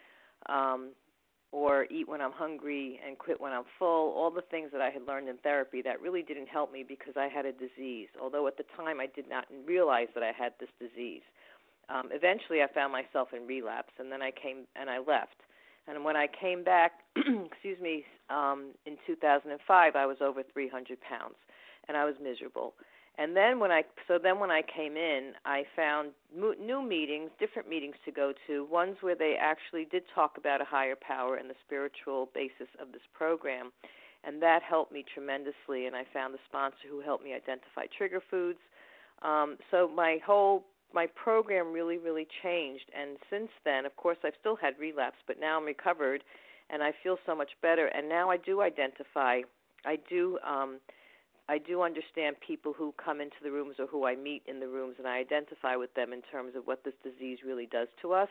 um, 0.51 0.91
or 1.53 1.87
eat 1.91 2.09
when 2.09 2.21
I'm 2.21 2.33
hungry 2.33 3.01
and 3.07 3.19
quit 3.19 3.41
when 3.41 3.53
I'm 3.53 3.65
full, 3.79 4.13
all 4.13 4.31
the 4.31 4.43
things 4.43 4.71
that 4.73 4.81
I 4.81 4.91
had 4.91 5.07
learned 5.07 5.29
in 5.29 5.37
therapy 5.39 5.81
that 5.83 6.01
really 6.01 6.23
didn't 6.23 6.49
help 6.49 6.73
me 6.73 6.85
because 6.87 7.15
I 7.17 7.29
had 7.29 7.47
a 7.47 7.53
disease, 7.53 8.09
although 8.21 8.47
at 8.47 8.57
the 8.57 8.65
time 8.77 9.01
I 9.01 9.07
did 9.07 9.29
not 9.29 9.47
realize 9.67 10.09
that 10.15 10.23
I 10.23 10.33
had 10.37 10.53
this 10.61 10.69
disease. 10.81 11.23
Um, 11.89 12.09
eventually, 12.11 12.63
I 12.63 12.67
found 12.73 12.93
myself 12.93 13.29
in 13.33 13.47
relapse, 13.47 13.93
and 13.99 14.11
then 14.11 14.21
I 14.21 14.33
came 14.33 14.67
and 14.75 14.91
I 14.91 14.99
left. 14.99 15.37
And 15.87 16.05
when 16.05 16.17
I 16.17 16.27
came 16.27 16.65
back, 16.65 16.93
excuse 17.17 17.79
me, 17.81 18.05
um, 18.29 18.73
in 18.87 18.97
2005, 19.07 19.95
I 19.95 20.07
was 20.07 20.17
over 20.21 20.43
300 20.53 20.99
pounds, 21.01 21.37
and 21.87 21.97
I 21.97 22.05
was 22.05 22.15
miserable. 22.21 22.75
And 23.19 23.35
then 23.35 23.59
when 23.59 23.71
I 23.71 23.83
so 24.07 24.19
then 24.23 24.39
when 24.39 24.51
I 24.51 24.63
came 24.63 24.97
in, 24.97 25.33
I 25.47 25.65
found 25.75 26.11
new 26.35 26.83
meetings, 26.83 27.31
different 27.41 27.69
meetings 27.69 27.95
to 28.05 28.13
go 28.13 28.35
to. 28.47 28.65
Ones 28.67 28.99
where 29.01 29.15
they 29.15 29.37
actually 29.41 29.87
did 29.87 30.03
talk 30.15 30.37
about 30.37 30.61
a 30.61 30.65
higher 30.65 30.97
power 30.97 31.37
and 31.37 31.49
the 31.49 31.55
spiritual 31.65 32.29
basis 32.35 32.69
of 32.81 32.93
this 32.93 33.01
program, 33.15 33.73
and 34.23 34.43
that 34.43 34.63
helped 34.63 34.93
me 34.93 35.03
tremendously. 35.15 35.87
And 35.87 35.97
I 35.97 36.05
found 36.13 36.35
the 36.35 36.39
sponsor 36.47 36.89
who 36.91 37.01
helped 37.01 37.25
me 37.25 37.33
identify 37.33 37.87
trigger 37.97 38.21
foods. 38.31 38.59
Um, 39.23 39.57
so 39.71 39.89
my 39.89 40.19
whole 40.25 40.67
my 40.93 41.07
program 41.07 41.73
really 41.73 41.97
really 41.97 42.29
changed. 42.43 42.91
And 42.95 43.17
since 43.31 43.49
then, 43.65 43.87
of 43.87 43.97
course, 43.97 44.19
I've 44.25 44.37
still 44.39 44.57
had 44.57 44.75
relapse, 44.79 45.17
but 45.27 45.41
now 45.41 45.59
I'm 45.59 45.65
recovered, 45.65 46.23
and 46.69 46.83
I 46.83 46.93
feel 47.03 47.17
so 47.25 47.35
much 47.35 47.53
better. 47.63 47.87
And 47.87 48.11
now 48.11 48.31
I 48.31 48.37
do 48.37 48.61
identify. 48.61 49.41
I 49.87 49.97
do. 50.11 50.39
Um, 50.47 50.81
I 51.49 51.59
do 51.59 51.83
understand 51.83 52.37
people 52.45 52.73
who 52.73 52.93
come 53.03 53.21
into 53.21 53.37
the 53.43 53.53
rooms 53.53 53.77
or 53.79 53.87
who 53.87 54.07
I 54.07 54.17
meet 54.17 54.43
in 54.47 54.59
the 54.59 54.69
rooms, 54.69 54.97
and 54.99 55.07
I 55.07 55.19
identify 55.19 55.77
with 55.77 55.95
them 55.95 56.13
in 56.13 56.23
terms 56.23 56.57
of 56.57 56.67
what 56.67 56.83
this 56.85 56.95
disease 57.05 57.39
really 57.47 57.67
does 57.67 57.89
to 58.03 58.13
us. 58.13 58.29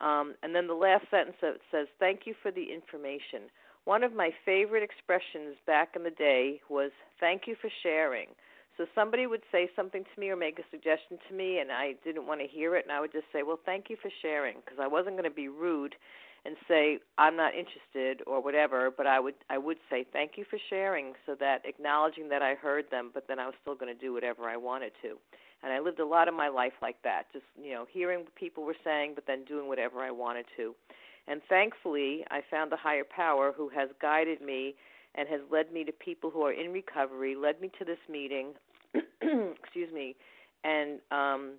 Um, 0.00 0.34
and 0.42 0.54
then 0.54 0.66
the 0.66 0.74
last 0.74 1.04
sentence 1.10 1.36
that 1.40 1.58
says, 1.70 1.86
Thank 2.00 2.26
you 2.26 2.34
for 2.42 2.50
the 2.50 2.72
information. 2.72 3.46
One 3.84 4.02
of 4.02 4.12
my 4.12 4.30
favorite 4.44 4.82
expressions 4.82 5.56
back 5.66 5.90
in 5.94 6.02
the 6.02 6.10
day 6.10 6.60
was, 6.68 6.90
Thank 7.20 7.42
you 7.46 7.54
for 7.60 7.70
sharing. 7.82 8.28
So 8.76 8.86
somebody 8.94 9.26
would 9.26 9.42
say 9.52 9.68
something 9.76 10.02
to 10.02 10.20
me 10.20 10.30
or 10.30 10.36
make 10.36 10.58
a 10.58 10.62
suggestion 10.70 11.18
to 11.28 11.34
me, 11.34 11.58
and 11.58 11.70
I 11.70 11.94
didn't 12.04 12.26
want 12.26 12.40
to 12.40 12.46
hear 12.46 12.74
it, 12.74 12.84
and 12.84 12.92
I 12.92 13.00
would 13.00 13.12
just 13.12 13.26
say, 13.32 13.44
Well, 13.44 13.60
thank 13.64 13.88
you 13.88 13.96
for 14.02 14.10
sharing, 14.20 14.56
because 14.64 14.78
I 14.82 14.88
wasn't 14.88 15.14
going 15.14 15.30
to 15.30 15.30
be 15.30 15.48
rude 15.48 15.94
and 16.44 16.56
say 16.66 16.98
I'm 17.18 17.36
not 17.36 17.52
interested 17.54 18.26
or 18.26 18.42
whatever, 18.42 18.90
but 18.90 19.06
I 19.06 19.20
would 19.20 19.34
I 19.48 19.58
would 19.58 19.78
say 19.88 20.04
thank 20.12 20.32
you 20.36 20.44
for 20.48 20.58
sharing 20.70 21.12
so 21.26 21.34
that 21.38 21.62
acknowledging 21.64 22.28
that 22.30 22.42
I 22.42 22.54
heard 22.54 22.86
them, 22.90 23.10
but 23.14 23.28
then 23.28 23.38
I 23.38 23.46
was 23.46 23.54
still 23.60 23.74
going 23.74 23.94
to 23.94 24.00
do 24.00 24.12
whatever 24.12 24.48
I 24.48 24.56
wanted 24.56 24.92
to. 25.02 25.18
And 25.62 25.72
I 25.72 25.78
lived 25.78 26.00
a 26.00 26.06
lot 26.06 26.26
of 26.26 26.34
my 26.34 26.48
life 26.48 26.72
like 26.82 26.96
that, 27.04 27.24
just 27.32 27.44
you 27.60 27.72
know, 27.72 27.86
hearing 27.90 28.20
what 28.20 28.34
people 28.34 28.64
were 28.64 28.76
saying 28.82 29.12
but 29.14 29.26
then 29.26 29.44
doing 29.44 29.68
whatever 29.68 30.00
I 30.00 30.10
wanted 30.10 30.46
to. 30.56 30.74
And 31.28 31.40
thankfully, 31.48 32.24
I 32.30 32.40
found 32.50 32.72
a 32.72 32.76
higher 32.76 33.04
power 33.04 33.52
who 33.56 33.68
has 33.68 33.88
guided 34.00 34.40
me 34.40 34.74
and 35.14 35.28
has 35.28 35.40
led 35.52 35.72
me 35.72 35.84
to 35.84 35.92
people 35.92 36.30
who 36.30 36.42
are 36.42 36.52
in 36.52 36.72
recovery, 36.72 37.36
led 37.36 37.60
me 37.60 37.70
to 37.78 37.84
this 37.84 37.98
meeting, 38.10 38.54
excuse 38.94 39.92
me, 39.94 40.16
and 40.64 40.98
um 41.12 41.52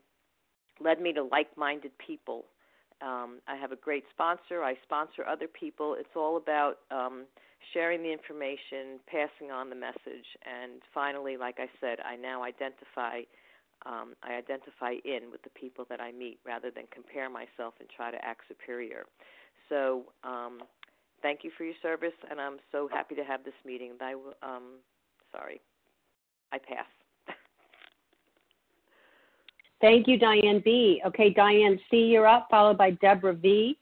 led 0.83 0.99
me 0.99 1.13
to 1.13 1.23
like-minded 1.23 1.91
people 2.05 2.45
um, 3.01 3.39
I 3.47 3.55
have 3.55 3.71
a 3.71 3.75
great 3.75 4.03
sponsor. 4.13 4.63
I 4.63 4.75
sponsor 4.83 5.25
other 5.25 5.47
people. 5.47 5.95
It's 5.97 6.15
all 6.15 6.37
about 6.37 6.79
um, 6.91 7.25
sharing 7.73 8.03
the 8.03 8.11
information, 8.11 8.99
passing 9.07 9.51
on 9.51 9.69
the 9.69 9.75
message, 9.75 10.27
and 10.43 10.81
finally, 10.93 11.37
like 11.37 11.55
I 11.59 11.67
said, 11.79 11.99
I 12.05 12.15
now 12.15 12.43
identify. 12.43 13.21
Um, 13.85 14.15
I 14.23 14.35
identify 14.35 14.93
in 15.03 15.29
with 15.29 15.43
the 15.43 15.49
people 15.49 15.85
that 15.89 15.99
I 15.99 16.13
meet 16.13 16.39
rather 16.45 16.71
than 16.71 16.85
compare 16.89 17.29
myself 17.29 17.73
and 17.81 17.89
try 17.93 18.11
to 18.11 18.23
act 18.23 18.43
superior. 18.47 19.03
So, 19.67 20.03
um, 20.23 20.61
thank 21.21 21.43
you 21.43 21.51
for 21.57 21.65
your 21.65 21.75
service, 21.81 22.15
and 22.31 22.39
I'm 22.39 22.59
so 22.71 22.87
happy 22.87 23.15
to 23.15 23.25
have 23.25 23.43
this 23.43 23.53
meeting. 23.65 23.91
I 23.99 24.13
um, 24.41 24.79
sorry, 25.33 25.59
I 26.53 26.59
pass. 26.59 26.87
Thank 29.83 30.07
you, 30.07 30.17
Diane 30.17 30.61
B. 30.63 31.01
Okay, 31.05 31.29
Diane 31.29 31.77
C, 31.91 31.97
you're 31.97 32.25
up, 32.25 32.47
followed 32.49 32.77
by 32.77 32.91
Deborah 32.91 33.33
V. 33.33 33.77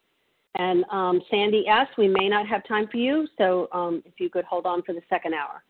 And 0.55 0.83
um, 0.91 1.21
Sandy 1.29 1.67
S, 1.67 1.85
we 1.95 2.07
may 2.07 2.27
not 2.27 2.47
have 2.47 2.67
time 2.67 2.87
for 2.91 2.97
you, 2.97 3.27
so 3.37 3.69
um, 3.71 4.01
if 4.03 4.13
you 4.17 4.27
could 4.27 4.43
hold 4.45 4.65
on 4.65 4.81
for 4.81 4.93
the 4.93 5.01
second 5.11 5.35
hour. 5.35 5.63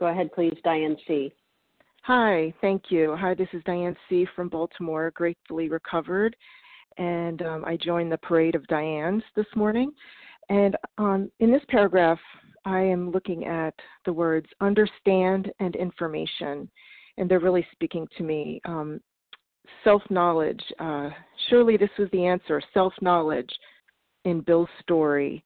Go 0.00 0.06
ahead, 0.06 0.32
please, 0.32 0.56
Diane 0.64 0.96
C. 1.06 1.32
Hi, 2.02 2.52
thank 2.60 2.90
you. 2.90 3.14
Hi, 3.16 3.34
this 3.34 3.46
is 3.52 3.62
Diane 3.64 3.96
C. 4.08 4.26
from 4.34 4.48
Baltimore, 4.48 5.12
gratefully 5.12 5.68
recovered. 5.68 6.34
And 6.96 7.40
um, 7.42 7.64
I 7.64 7.76
joined 7.76 8.10
the 8.10 8.18
Parade 8.18 8.56
of 8.56 8.66
Dianes 8.66 9.22
this 9.36 9.46
morning. 9.54 9.92
And 10.48 10.76
um, 10.98 11.30
in 11.38 11.52
this 11.52 11.62
paragraph, 11.68 12.18
I 12.64 12.80
am 12.80 13.12
looking 13.12 13.44
at 13.44 13.74
the 14.04 14.12
words 14.12 14.48
understand 14.60 15.52
and 15.60 15.76
information 15.76 16.68
and 17.18 17.30
they're 17.30 17.40
really 17.40 17.66
speaking 17.72 18.06
to 18.16 18.22
me. 18.22 18.60
Um, 18.64 19.00
self 19.84 20.02
knowledge. 20.10 20.62
Uh, 20.78 21.10
surely 21.48 21.76
this 21.76 21.90
was 21.98 22.08
the 22.12 22.24
answer 22.26 22.62
self 22.72 22.92
knowledge, 23.00 23.50
in 24.24 24.40
Bill's 24.40 24.68
story. 24.80 25.44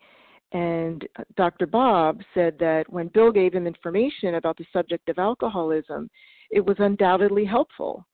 And 0.53 1.07
Dr. 1.37 1.66
Bob 1.66 2.20
said 2.35 2.59
that 2.59 2.85
when 2.91 3.09
Bill 3.09 3.33
gave 3.33 3.55
him 3.55 3.66
information 3.66 4.35
about 4.35 4.59
the 4.59 4.66
subject 4.73 5.09
of 5.09 5.18
alcoholism, 5.18 6.11
it 6.51 6.64
was 6.64 6.77
undoubtedly 6.79 7.45
helpful. 7.47 8.07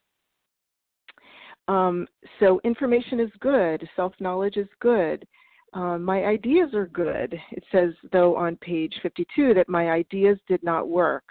Um, 1.67 2.07
so, 2.39 2.61
information 2.65 3.21
is 3.21 3.31
good, 3.41 3.87
self 3.97 4.15
knowledge 4.21 4.57
is 4.57 4.69
good. 4.81 5.27
Um, 5.75 6.03
my 6.03 6.25
ideas 6.25 6.73
are 6.73 6.87
good. 6.87 7.39
It 7.51 7.65
says, 7.71 7.93
though, 8.13 8.35
on 8.37 8.57
page 8.57 8.95
52 9.03 9.53
that 9.55 9.69
my 9.69 9.91
ideas 9.91 10.39
did 10.49 10.63
not 10.63 10.89
work. 10.89 11.25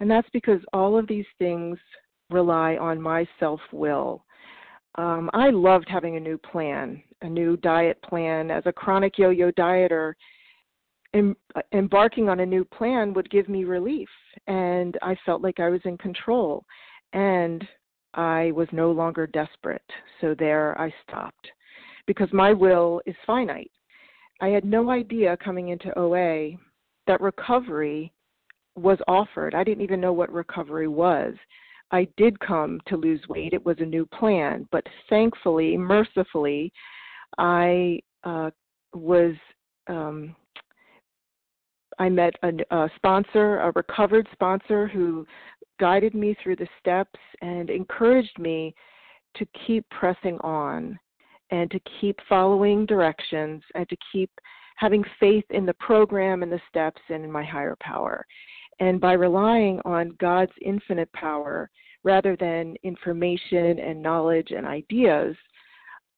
And 0.00 0.10
that's 0.10 0.28
because 0.32 0.60
all 0.72 0.98
of 0.98 1.08
these 1.08 1.26
things 1.38 1.78
rely 2.30 2.76
on 2.76 3.00
my 3.00 3.26
self 3.40 3.60
will. 3.72 4.24
Um, 4.96 5.30
I 5.32 5.50
loved 5.50 5.88
having 5.88 6.16
a 6.16 6.20
new 6.20 6.38
plan, 6.38 7.02
a 7.22 7.28
new 7.28 7.56
diet 7.58 8.00
plan. 8.02 8.50
As 8.50 8.64
a 8.66 8.72
chronic 8.72 9.18
yo 9.18 9.30
yo 9.30 9.50
dieter, 9.52 10.14
em- 11.14 11.36
embarking 11.72 12.28
on 12.28 12.40
a 12.40 12.46
new 12.46 12.64
plan 12.64 13.14
would 13.14 13.30
give 13.30 13.48
me 13.48 13.64
relief, 13.64 14.08
and 14.46 14.96
I 15.02 15.16
felt 15.24 15.42
like 15.42 15.60
I 15.60 15.68
was 15.68 15.80
in 15.84 15.96
control. 15.98 16.64
And 17.12 17.66
I 18.14 18.50
was 18.52 18.68
no 18.72 18.90
longer 18.90 19.26
desperate. 19.26 19.88
So 20.20 20.34
there 20.38 20.78
I 20.80 20.92
stopped 21.06 21.50
because 22.06 22.28
my 22.32 22.52
will 22.52 23.00
is 23.06 23.14
finite. 23.26 23.70
I 24.40 24.48
had 24.48 24.64
no 24.64 24.90
idea 24.90 25.36
coming 25.36 25.68
into 25.68 25.96
OA 25.98 26.56
that 27.06 27.20
recovery 27.20 28.12
was 28.78 28.98
offered. 29.08 29.54
I 29.54 29.64
didn't 29.64 29.82
even 29.82 30.00
know 30.00 30.12
what 30.12 30.32
recovery 30.32 30.88
was. 30.88 31.34
I 31.90 32.06
did 32.16 32.38
come 32.40 32.80
to 32.86 32.96
lose 32.96 33.20
weight. 33.28 33.52
It 33.52 33.64
was 33.64 33.76
a 33.80 33.84
new 33.84 34.06
plan, 34.06 34.68
but 34.70 34.86
thankfully, 35.08 35.76
mercifully, 35.76 36.72
I 37.38 38.00
uh, 38.24 38.50
was. 38.94 39.34
Um, 39.86 40.34
I 42.00 42.08
met 42.08 42.34
a, 42.44 42.52
a 42.70 42.88
sponsor, 42.94 43.58
a 43.58 43.72
recovered 43.74 44.28
sponsor, 44.32 44.86
who 44.86 45.26
guided 45.80 46.14
me 46.14 46.36
through 46.42 46.56
the 46.56 46.68
steps 46.78 47.18
and 47.40 47.70
encouraged 47.70 48.38
me 48.38 48.74
to 49.36 49.46
keep 49.66 49.88
pressing 49.90 50.38
on 50.42 50.98
and 51.50 51.70
to 51.70 51.80
keep 52.00 52.18
following 52.28 52.86
directions 52.86 53.62
and 53.74 53.88
to 53.88 53.96
keep 54.12 54.30
having 54.76 55.04
faith 55.18 55.44
in 55.50 55.66
the 55.66 55.74
program 55.74 56.42
and 56.42 56.52
the 56.52 56.60
steps 56.68 57.00
and 57.08 57.24
in 57.24 57.32
my 57.32 57.44
higher 57.44 57.76
power. 57.80 58.24
And 58.80 59.00
by 59.00 59.12
relying 59.14 59.80
on 59.84 60.16
God's 60.20 60.52
infinite 60.62 61.12
power 61.12 61.70
rather 62.04 62.36
than 62.36 62.76
information 62.84 63.78
and 63.78 64.02
knowledge 64.02 64.52
and 64.56 64.66
ideas, 64.66 65.36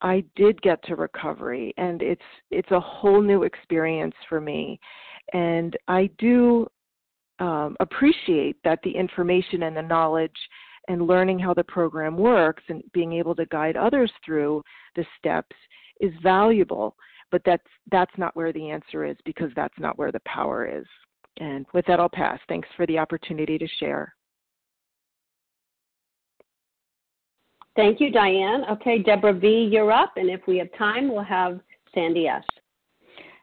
I 0.02 0.24
did 0.36 0.60
get 0.62 0.82
to 0.84 0.96
recovery 0.96 1.74
and 1.76 2.00
it's 2.00 2.22
it's 2.50 2.70
a 2.70 2.80
whole 2.80 3.20
new 3.20 3.42
experience 3.42 4.14
for 4.28 4.40
me. 4.40 4.80
And 5.32 5.76
I 5.88 6.10
do 6.18 6.66
um, 7.38 7.76
appreciate 7.80 8.56
that 8.64 8.80
the 8.82 8.90
information 8.90 9.64
and 9.64 9.76
the 9.76 9.82
knowledge 9.82 10.36
and 10.88 11.06
learning 11.06 11.38
how 11.38 11.54
the 11.54 11.64
program 11.64 12.16
works 12.16 12.62
and 12.68 12.82
being 12.92 13.12
able 13.12 13.34
to 13.34 13.46
guide 13.46 13.76
others 13.76 14.10
through 14.24 14.62
the 14.96 15.04
steps 15.18 15.56
is 16.00 16.12
valuable 16.22 16.96
but 17.30 17.42
that's 17.44 17.66
that's 17.90 18.12
not 18.16 18.34
where 18.34 18.52
the 18.52 18.70
answer 18.70 19.04
is 19.04 19.16
because 19.24 19.50
that's 19.54 19.78
not 19.78 19.98
where 19.98 20.12
the 20.12 20.20
power 20.24 20.66
is 20.66 20.86
and 21.40 21.66
with 21.74 21.84
that 21.86 21.98
i'll 21.98 22.08
pass 22.08 22.38
thanks 22.48 22.68
for 22.76 22.86
the 22.86 22.98
opportunity 22.98 23.58
to 23.58 23.66
share 23.78 24.14
thank 27.74 28.00
you 28.00 28.10
diane 28.12 28.62
okay 28.70 28.98
deborah 28.98 29.32
v 29.32 29.68
you're 29.70 29.90
up 29.90 30.12
and 30.16 30.30
if 30.30 30.40
we 30.46 30.58
have 30.58 30.68
time 30.78 31.12
we'll 31.12 31.22
have 31.22 31.60
sandy 31.94 32.28
s 32.28 32.44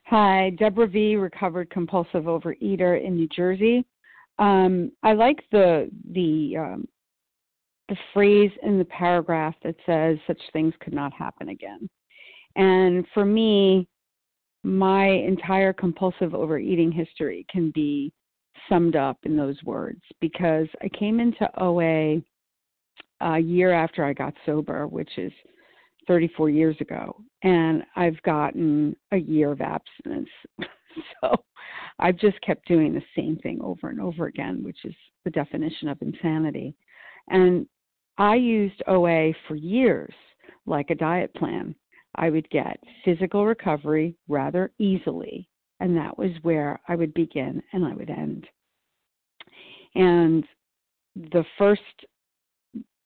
Hi, 0.09 0.51
Deborah 0.51 0.87
V, 0.87 1.17
recovered 1.17 1.69
compulsive 1.69 2.23
overeater 2.23 3.03
in 3.03 3.17
New 3.17 3.27
Jersey. 3.27 3.83
Um, 4.39 4.89
I 5.03 5.11
like 5.11 5.43
the 5.51 5.91
the 6.13 6.55
um, 6.57 6.87
the 7.89 7.97
phrase 8.13 8.51
in 8.63 8.77
the 8.77 8.85
paragraph 8.85 9.55
that 9.65 9.75
says 9.85 10.17
such 10.25 10.39
things 10.53 10.73
could 10.79 10.93
not 10.93 11.11
happen 11.11 11.49
again. 11.49 11.89
And 12.55 13.05
for 13.13 13.25
me, 13.25 13.89
my 14.63 15.07
entire 15.07 15.73
compulsive 15.73 16.33
overeating 16.33 16.91
history 16.91 17.45
can 17.49 17.71
be 17.71 18.11
summed 18.69 18.95
up 18.95 19.17
in 19.23 19.37
those 19.37 19.61
words 19.63 20.01
because 20.19 20.67
I 20.81 20.89
came 20.89 21.19
into 21.19 21.49
OA 21.61 22.21
a 23.19 23.25
uh, 23.25 23.35
year 23.37 23.73
after 23.73 24.03
I 24.03 24.13
got 24.13 24.33
sober, 24.45 24.85
which 24.87 25.09
is 25.17 25.31
34 26.07 26.49
years 26.49 26.75
ago, 26.79 27.15
and 27.43 27.83
I've 27.95 28.21
gotten 28.21 28.95
a 29.11 29.17
year 29.17 29.51
of 29.51 29.61
abstinence. 29.61 30.29
so 31.21 31.35
I've 31.99 32.17
just 32.17 32.39
kept 32.41 32.67
doing 32.67 32.93
the 32.93 33.01
same 33.15 33.37
thing 33.37 33.59
over 33.63 33.89
and 33.89 33.99
over 33.99 34.27
again, 34.27 34.63
which 34.63 34.85
is 34.85 34.93
the 35.25 35.31
definition 35.31 35.87
of 35.87 36.01
insanity. 36.01 36.75
And 37.29 37.67
I 38.17 38.35
used 38.35 38.81
OA 38.87 39.33
for 39.47 39.55
years 39.55 40.13
like 40.65 40.89
a 40.89 40.95
diet 40.95 41.33
plan. 41.33 41.75
I 42.17 42.29
would 42.29 42.49
get 42.49 42.79
physical 43.05 43.45
recovery 43.45 44.15
rather 44.27 44.71
easily, 44.79 45.47
and 45.79 45.95
that 45.95 46.17
was 46.17 46.31
where 46.41 46.79
I 46.87 46.95
would 46.95 47.13
begin 47.13 47.61
and 47.73 47.85
I 47.85 47.93
would 47.93 48.09
end. 48.09 48.47
And 49.95 50.45
the 51.15 51.45
first 51.57 51.81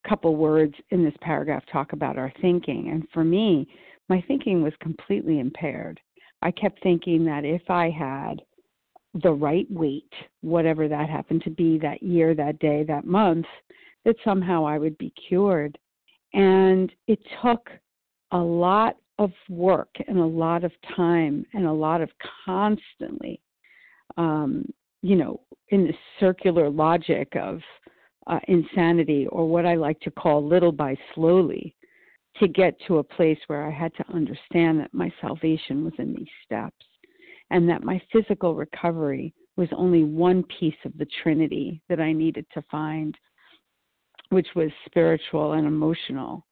couple 0.07 0.35
words 0.35 0.73
in 0.89 1.03
this 1.03 1.13
paragraph 1.21 1.63
talk 1.71 1.93
about 1.93 2.17
our 2.17 2.33
thinking. 2.41 2.89
And 2.89 3.07
for 3.13 3.23
me, 3.23 3.67
my 4.09 4.23
thinking 4.27 4.61
was 4.61 4.73
completely 4.81 5.39
impaired. 5.39 5.99
I 6.41 6.51
kept 6.51 6.81
thinking 6.81 7.23
that 7.25 7.45
if 7.45 7.61
I 7.69 7.89
had 7.89 8.41
the 9.21 9.31
right 9.31 9.67
weight, 9.69 10.11
whatever 10.41 10.87
that 10.87 11.09
happened 11.09 11.43
to 11.43 11.49
be 11.49 11.77
that 11.79 12.01
year, 12.01 12.33
that 12.33 12.59
day, 12.59 12.83
that 12.87 13.05
month, 13.05 13.45
that 14.05 14.15
somehow 14.23 14.65
I 14.65 14.77
would 14.77 14.97
be 14.97 15.13
cured. 15.27 15.77
And 16.33 16.91
it 17.07 17.19
took 17.43 17.69
a 18.31 18.37
lot 18.37 18.95
of 19.19 19.31
work 19.49 19.89
and 20.07 20.17
a 20.17 20.25
lot 20.25 20.63
of 20.63 20.71
time 20.95 21.45
and 21.53 21.65
a 21.65 21.71
lot 21.71 22.01
of 22.01 22.09
constantly, 22.45 23.41
um, 24.17 24.65
you 25.01 25.15
know, 25.15 25.41
in 25.69 25.85
the 25.85 25.93
circular 26.19 26.69
logic 26.69 27.33
of 27.35 27.61
uh, 28.27 28.39
insanity, 28.47 29.27
or 29.27 29.47
what 29.47 29.65
I 29.65 29.75
like 29.75 29.99
to 30.01 30.11
call 30.11 30.45
little 30.45 30.71
by 30.71 30.95
slowly, 31.15 31.75
to 32.39 32.47
get 32.47 32.75
to 32.87 32.99
a 32.99 33.03
place 33.03 33.39
where 33.47 33.67
I 33.67 33.71
had 33.71 33.93
to 33.95 34.13
understand 34.13 34.79
that 34.79 34.93
my 34.93 35.11
salvation 35.19 35.83
was 35.83 35.93
in 35.97 36.13
these 36.13 36.27
steps 36.45 36.85
and 37.49 37.67
that 37.69 37.83
my 37.83 38.01
physical 38.11 38.55
recovery 38.55 39.33
was 39.57 39.67
only 39.75 40.03
one 40.03 40.43
piece 40.59 40.75
of 40.85 40.97
the 40.97 41.07
Trinity 41.21 41.81
that 41.89 41.99
I 41.99 42.13
needed 42.13 42.45
to 42.53 42.63
find, 42.71 43.15
which 44.29 44.47
was 44.55 44.71
spiritual 44.85 45.53
and 45.53 45.67
emotional. 45.67 46.45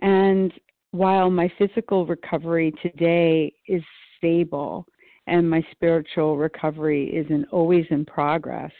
And 0.00 0.52
while 0.90 1.30
my 1.30 1.50
physical 1.58 2.06
recovery 2.06 2.72
today 2.82 3.52
is 3.66 3.82
stable 4.16 4.86
and 5.26 5.48
my 5.48 5.62
spiritual 5.70 6.36
recovery 6.36 7.08
is 7.08 7.26
in, 7.30 7.44
always 7.52 7.84
in 7.90 8.04
progress, 8.04 8.72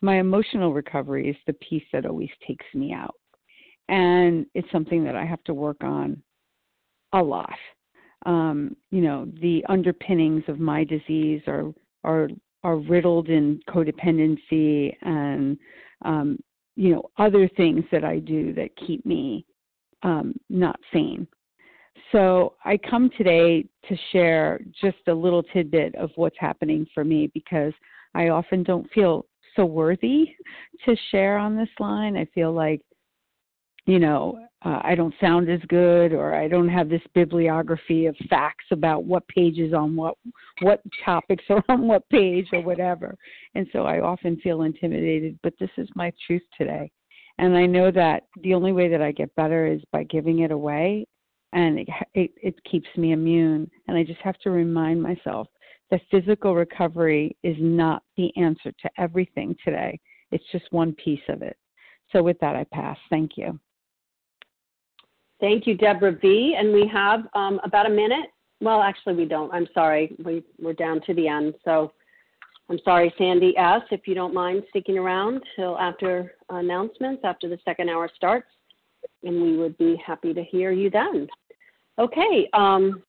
my 0.00 0.18
emotional 0.18 0.72
recovery 0.72 1.28
is 1.28 1.36
the 1.46 1.52
piece 1.54 1.84
that 1.92 2.06
always 2.06 2.30
takes 2.46 2.64
me 2.74 2.92
out. 2.92 3.14
And 3.88 4.46
it's 4.54 4.70
something 4.72 5.04
that 5.04 5.16
I 5.16 5.26
have 5.26 5.42
to 5.44 5.54
work 5.54 5.82
on 5.82 6.22
a 7.12 7.22
lot. 7.22 7.58
Um, 8.24 8.76
you 8.90 9.00
know, 9.02 9.28
the 9.40 9.64
underpinnings 9.68 10.44
of 10.48 10.58
my 10.58 10.84
disease 10.84 11.42
are 11.46 11.72
are 12.04 12.28
are 12.62 12.76
riddled 12.76 13.28
in 13.28 13.60
codependency 13.68 14.94
and 15.02 15.58
um, 16.04 16.38
you 16.76 16.94
know 16.94 17.10
other 17.18 17.48
things 17.56 17.84
that 17.90 18.04
I 18.04 18.18
do 18.18 18.52
that 18.54 18.76
keep 18.86 19.04
me 19.04 19.46
um, 20.02 20.34
not 20.48 20.78
sane. 20.92 21.26
So 22.12 22.54
I 22.64 22.76
come 22.76 23.10
today 23.16 23.64
to 23.88 23.96
share 24.12 24.60
just 24.80 24.98
a 25.08 25.14
little 25.14 25.42
tidbit 25.42 25.94
of 25.94 26.10
what's 26.16 26.36
happening 26.38 26.86
for 26.94 27.04
me 27.04 27.30
because 27.32 27.72
I 28.14 28.28
often 28.28 28.62
don't 28.62 28.90
feel 28.92 29.26
so 29.56 29.64
worthy 29.64 30.34
to 30.84 30.96
share 31.10 31.38
on 31.38 31.56
this 31.56 31.68
line. 31.78 32.16
I 32.16 32.26
feel 32.34 32.52
like, 32.52 32.80
you 33.86 33.98
know, 33.98 34.38
uh, 34.62 34.80
I 34.82 34.94
don't 34.94 35.14
sound 35.20 35.48
as 35.48 35.60
good, 35.68 36.12
or 36.12 36.34
I 36.34 36.46
don't 36.46 36.68
have 36.68 36.88
this 36.88 37.02
bibliography 37.14 38.06
of 38.06 38.16
facts 38.28 38.66
about 38.70 39.04
what 39.04 39.26
pages 39.28 39.72
on 39.72 39.96
what 39.96 40.16
what 40.60 40.82
topics 41.04 41.44
are 41.48 41.64
on 41.68 41.88
what 41.88 42.08
page 42.10 42.48
or 42.52 42.60
whatever. 42.60 43.16
And 43.54 43.66
so 43.72 43.84
I 43.84 44.00
often 44.00 44.36
feel 44.40 44.62
intimidated. 44.62 45.38
But 45.42 45.54
this 45.58 45.70
is 45.78 45.88
my 45.94 46.12
truth 46.26 46.42
today, 46.58 46.90
and 47.38 47.56
I 47.56 47.64
know 47.64 47.90
that 47.90 48.24
the 48.42 48.54
only 48.54 48.72
way 48.72 48.88
that 48.88 49.00
I 49.00 49.12
get 49.12 49.34
better 49.34 49.66
is 49.66 49.80
by 49.92 50.04
giving 50.04 50.40
it 50.40 50.50
away, 50.50 51.06
and 51.52 51.78
it 51.78 51.88
it, 52.14 52.30
it 52.42 52.64
keeps 52.64 52.88
me 52.96 53.12
immune. 53.12 53.70
And 53.88 53.96
I 53.96 54.04
just 54.04 54.20
have 54.20 54.38
to 54.40 54.50
remind 54.50 55.02
myself 55.02 55.48
that 55.90 56.00
physical 56.10 56.54
recovery 56.54 57.36
is 57.42 57.56
not 57.58 58.02
the 58.16 58.30
answer 58.36 58.72
to 58.72 58.90
everything 58.98 59.56
today. 59.64 59.98
It's 60.30 60.44
just 60.52 60.66
one 60.70 60.94
piece 60.94 61.20
of 61.28 61.42
it. 61.42 61.56
So, 62.12 62.22
with 62.22 62.38
that, 62.40 62.56
I 62.56 62.64
pass. 62.72 62.98
Thank 63.08 63.32
you. 63.36 63.58
Thank 65.40 65.66
you, 65.66 65.76
Deborah 65.76 66.18
V. 66.20 66.56
And 66.58 66.72
we 66.72 66.86
have 66.92 67.20
um, 67.34 67.60
about 67.64 67.86
a 67.86 67.90
minute 67.90 68.26
well, 68.60 68.82
actually, 68.82 69.14
we 69.14 69.24
don't. 69.24 69.52
I'm 69.52 69.66
sorry. 69.72 70.14
We, 70.24 70.44
we're 70.58 70.74
down 70.74 71.00
to 71.06 71.14
the 71.14 71.26
end. 71.26 71.54
So 71.64 71.92
I'm 72.68 72.78
sorry, 72.84 73.12
Sandy 73.16 73.56
S., 73.56 73.82
if 73.90 74.06
you 74.06 74.14
don't 74.14 74.34
mind 74.34 74.62
sticking 74.68 74.98
around 74.98 75.42
till 75.56 75.78
after 75.78 76.34
announcements, 76.50 77.22
after 77.24 77.48
the 77.48 77.58
second 77.64 77.88
hour 77.88 78.08
starts, 78.14 78.48
and 79.22 79.42
we 79.42 79.56
would 79.56 79.76
be 79.78 80.00
happy 80.04 80.34
to 80.34 80.44
hear 80.44 80.72
you 80.72 80.90
then. 80.90 81.26
Okay. 82.00 82.48
Um, 82.54 83.02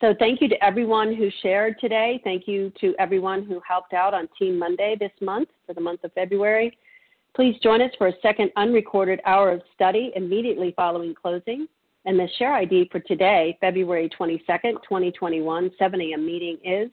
so 0.00 0.14
thank 0.18 0.40
you 0.40 0.48
to 0.48 0.64
everyone 0.64 1.14
who 1.14 1.28
shared 1.42 1.78
today. 1.78 2.18
Thank 2.24 2.48
you 2.48 2.72
to 2.80 2.94
everyone 2.98 3.44
who 3.44 3.60
helped 3.66 3.92
out 3.92 4.14
on 4.14 4.26
Team 4.38 4.58
Monday 4.58 4.96
this 4.98 5.12
month 5.20 5.50
for 5.66 5.74
the 5.74 5.82
month 5.82 6.02
of 6.04 6.12
February. 6.14 6.78
Please 7.36 7.54
join 7.62 7.82
us 7.82 7.90
for 7.98 8.06
a 8.08 8.14
second 8.22 8.50
unrecorded 8.56 9.20
hour 9.26 9.52
of 9.52 9.60
study 9.74 10.10
immediately 10.16 10.72
following 10.74 11.14
closing. 11.14 11.68
And 12.06 12.18
the 12.18 12.26
share 12.38 12.54
ID 12.54 12.88
for 12.90 13.00
today, 13.00 13.58
February 13.60 14.08
22nd, 14.18 14.82
2021, 14.82 15.70
7 15.78 16.00
a.m. 16.00 16.24
meeting 16.24 16.56
is 16.64 16.88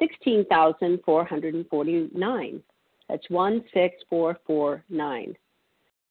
16,449. 0.00 2.62
That's 3.08 3.26
16449. 3.28 5.36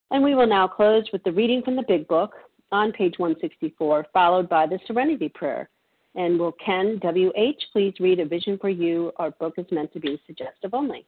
And 0.09 0.23
we 0.23 0.33
will 0.33 0.47
now 0.47 0.69
close 0.69 1.03
with 1.11 1.21
the 1.25 1.33
reading 1.33 1.61
from 1.61 1.75
the 1.75 1.83
Big 1.85 2.07
Book 2.07 2.35
on 2.72 2.91
page 2.91 3.15
164, 3.18 4.07
followed 4.13 4.49
by 4.49 4.65
the 4.65 4.80
Serenity 4.88 5.30
Prayer. 5.30 5.70
And 6.15 6.39
will 6.39 6.53
Ken 6.53 6.99
W.H. 7.01 7.63
please 7.72 7.93
read 7.99 8.20
A 8.20 8.26
Vision 8.26 8.57
for 8.59 8.70
You? 8.70 9.11
Our 9.18 9.32
book 9.32 9.53
is 9.57 9.65
meant 9.72 9.93
to 9.93 9.99
be 9.99 10.20
suggestive 10.26 10.74
only. 10.74 11.05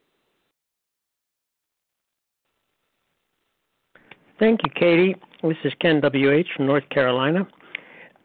Thank 4.39 4.61
you, 4.63 4.71
Katie. 4.75 5.15
This 5.41 5.57
is 5.63 5.73
Ken 5.81 5.99
W.H. 5.99 6.47
from 6.55 6.67
North 6.67 6.87
Carolina, 6.89 7.47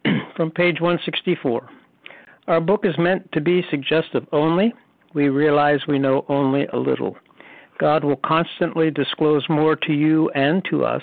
from 0.36 0.50
page 0.50 0.80
164. 0.80 1.68
Our 2.46 2.60
book 2.60 2.84
is 2.84 2.96
meant 2.98 3.32
to 3.32 3.40
be 3.40 3.64
suggestive 3.70 4.26
only. 4.30 4.74
We 5.14 5.28
realize 5.28 5.80
we 5.88 5.98
know 5.98 6.24
only 6.28 6.66
a 6.66 6.76
little. 6.76 7.16
God 7.78 8.04
will 8.04 8.20
constantly 8.24 8.90
disclose 8.90 9.44
more 9.48 9.74
to 9.76 9.92
you 9.92 10.28
and 10.30 10.62
to 10.70 10.84
us. 10.84 11.02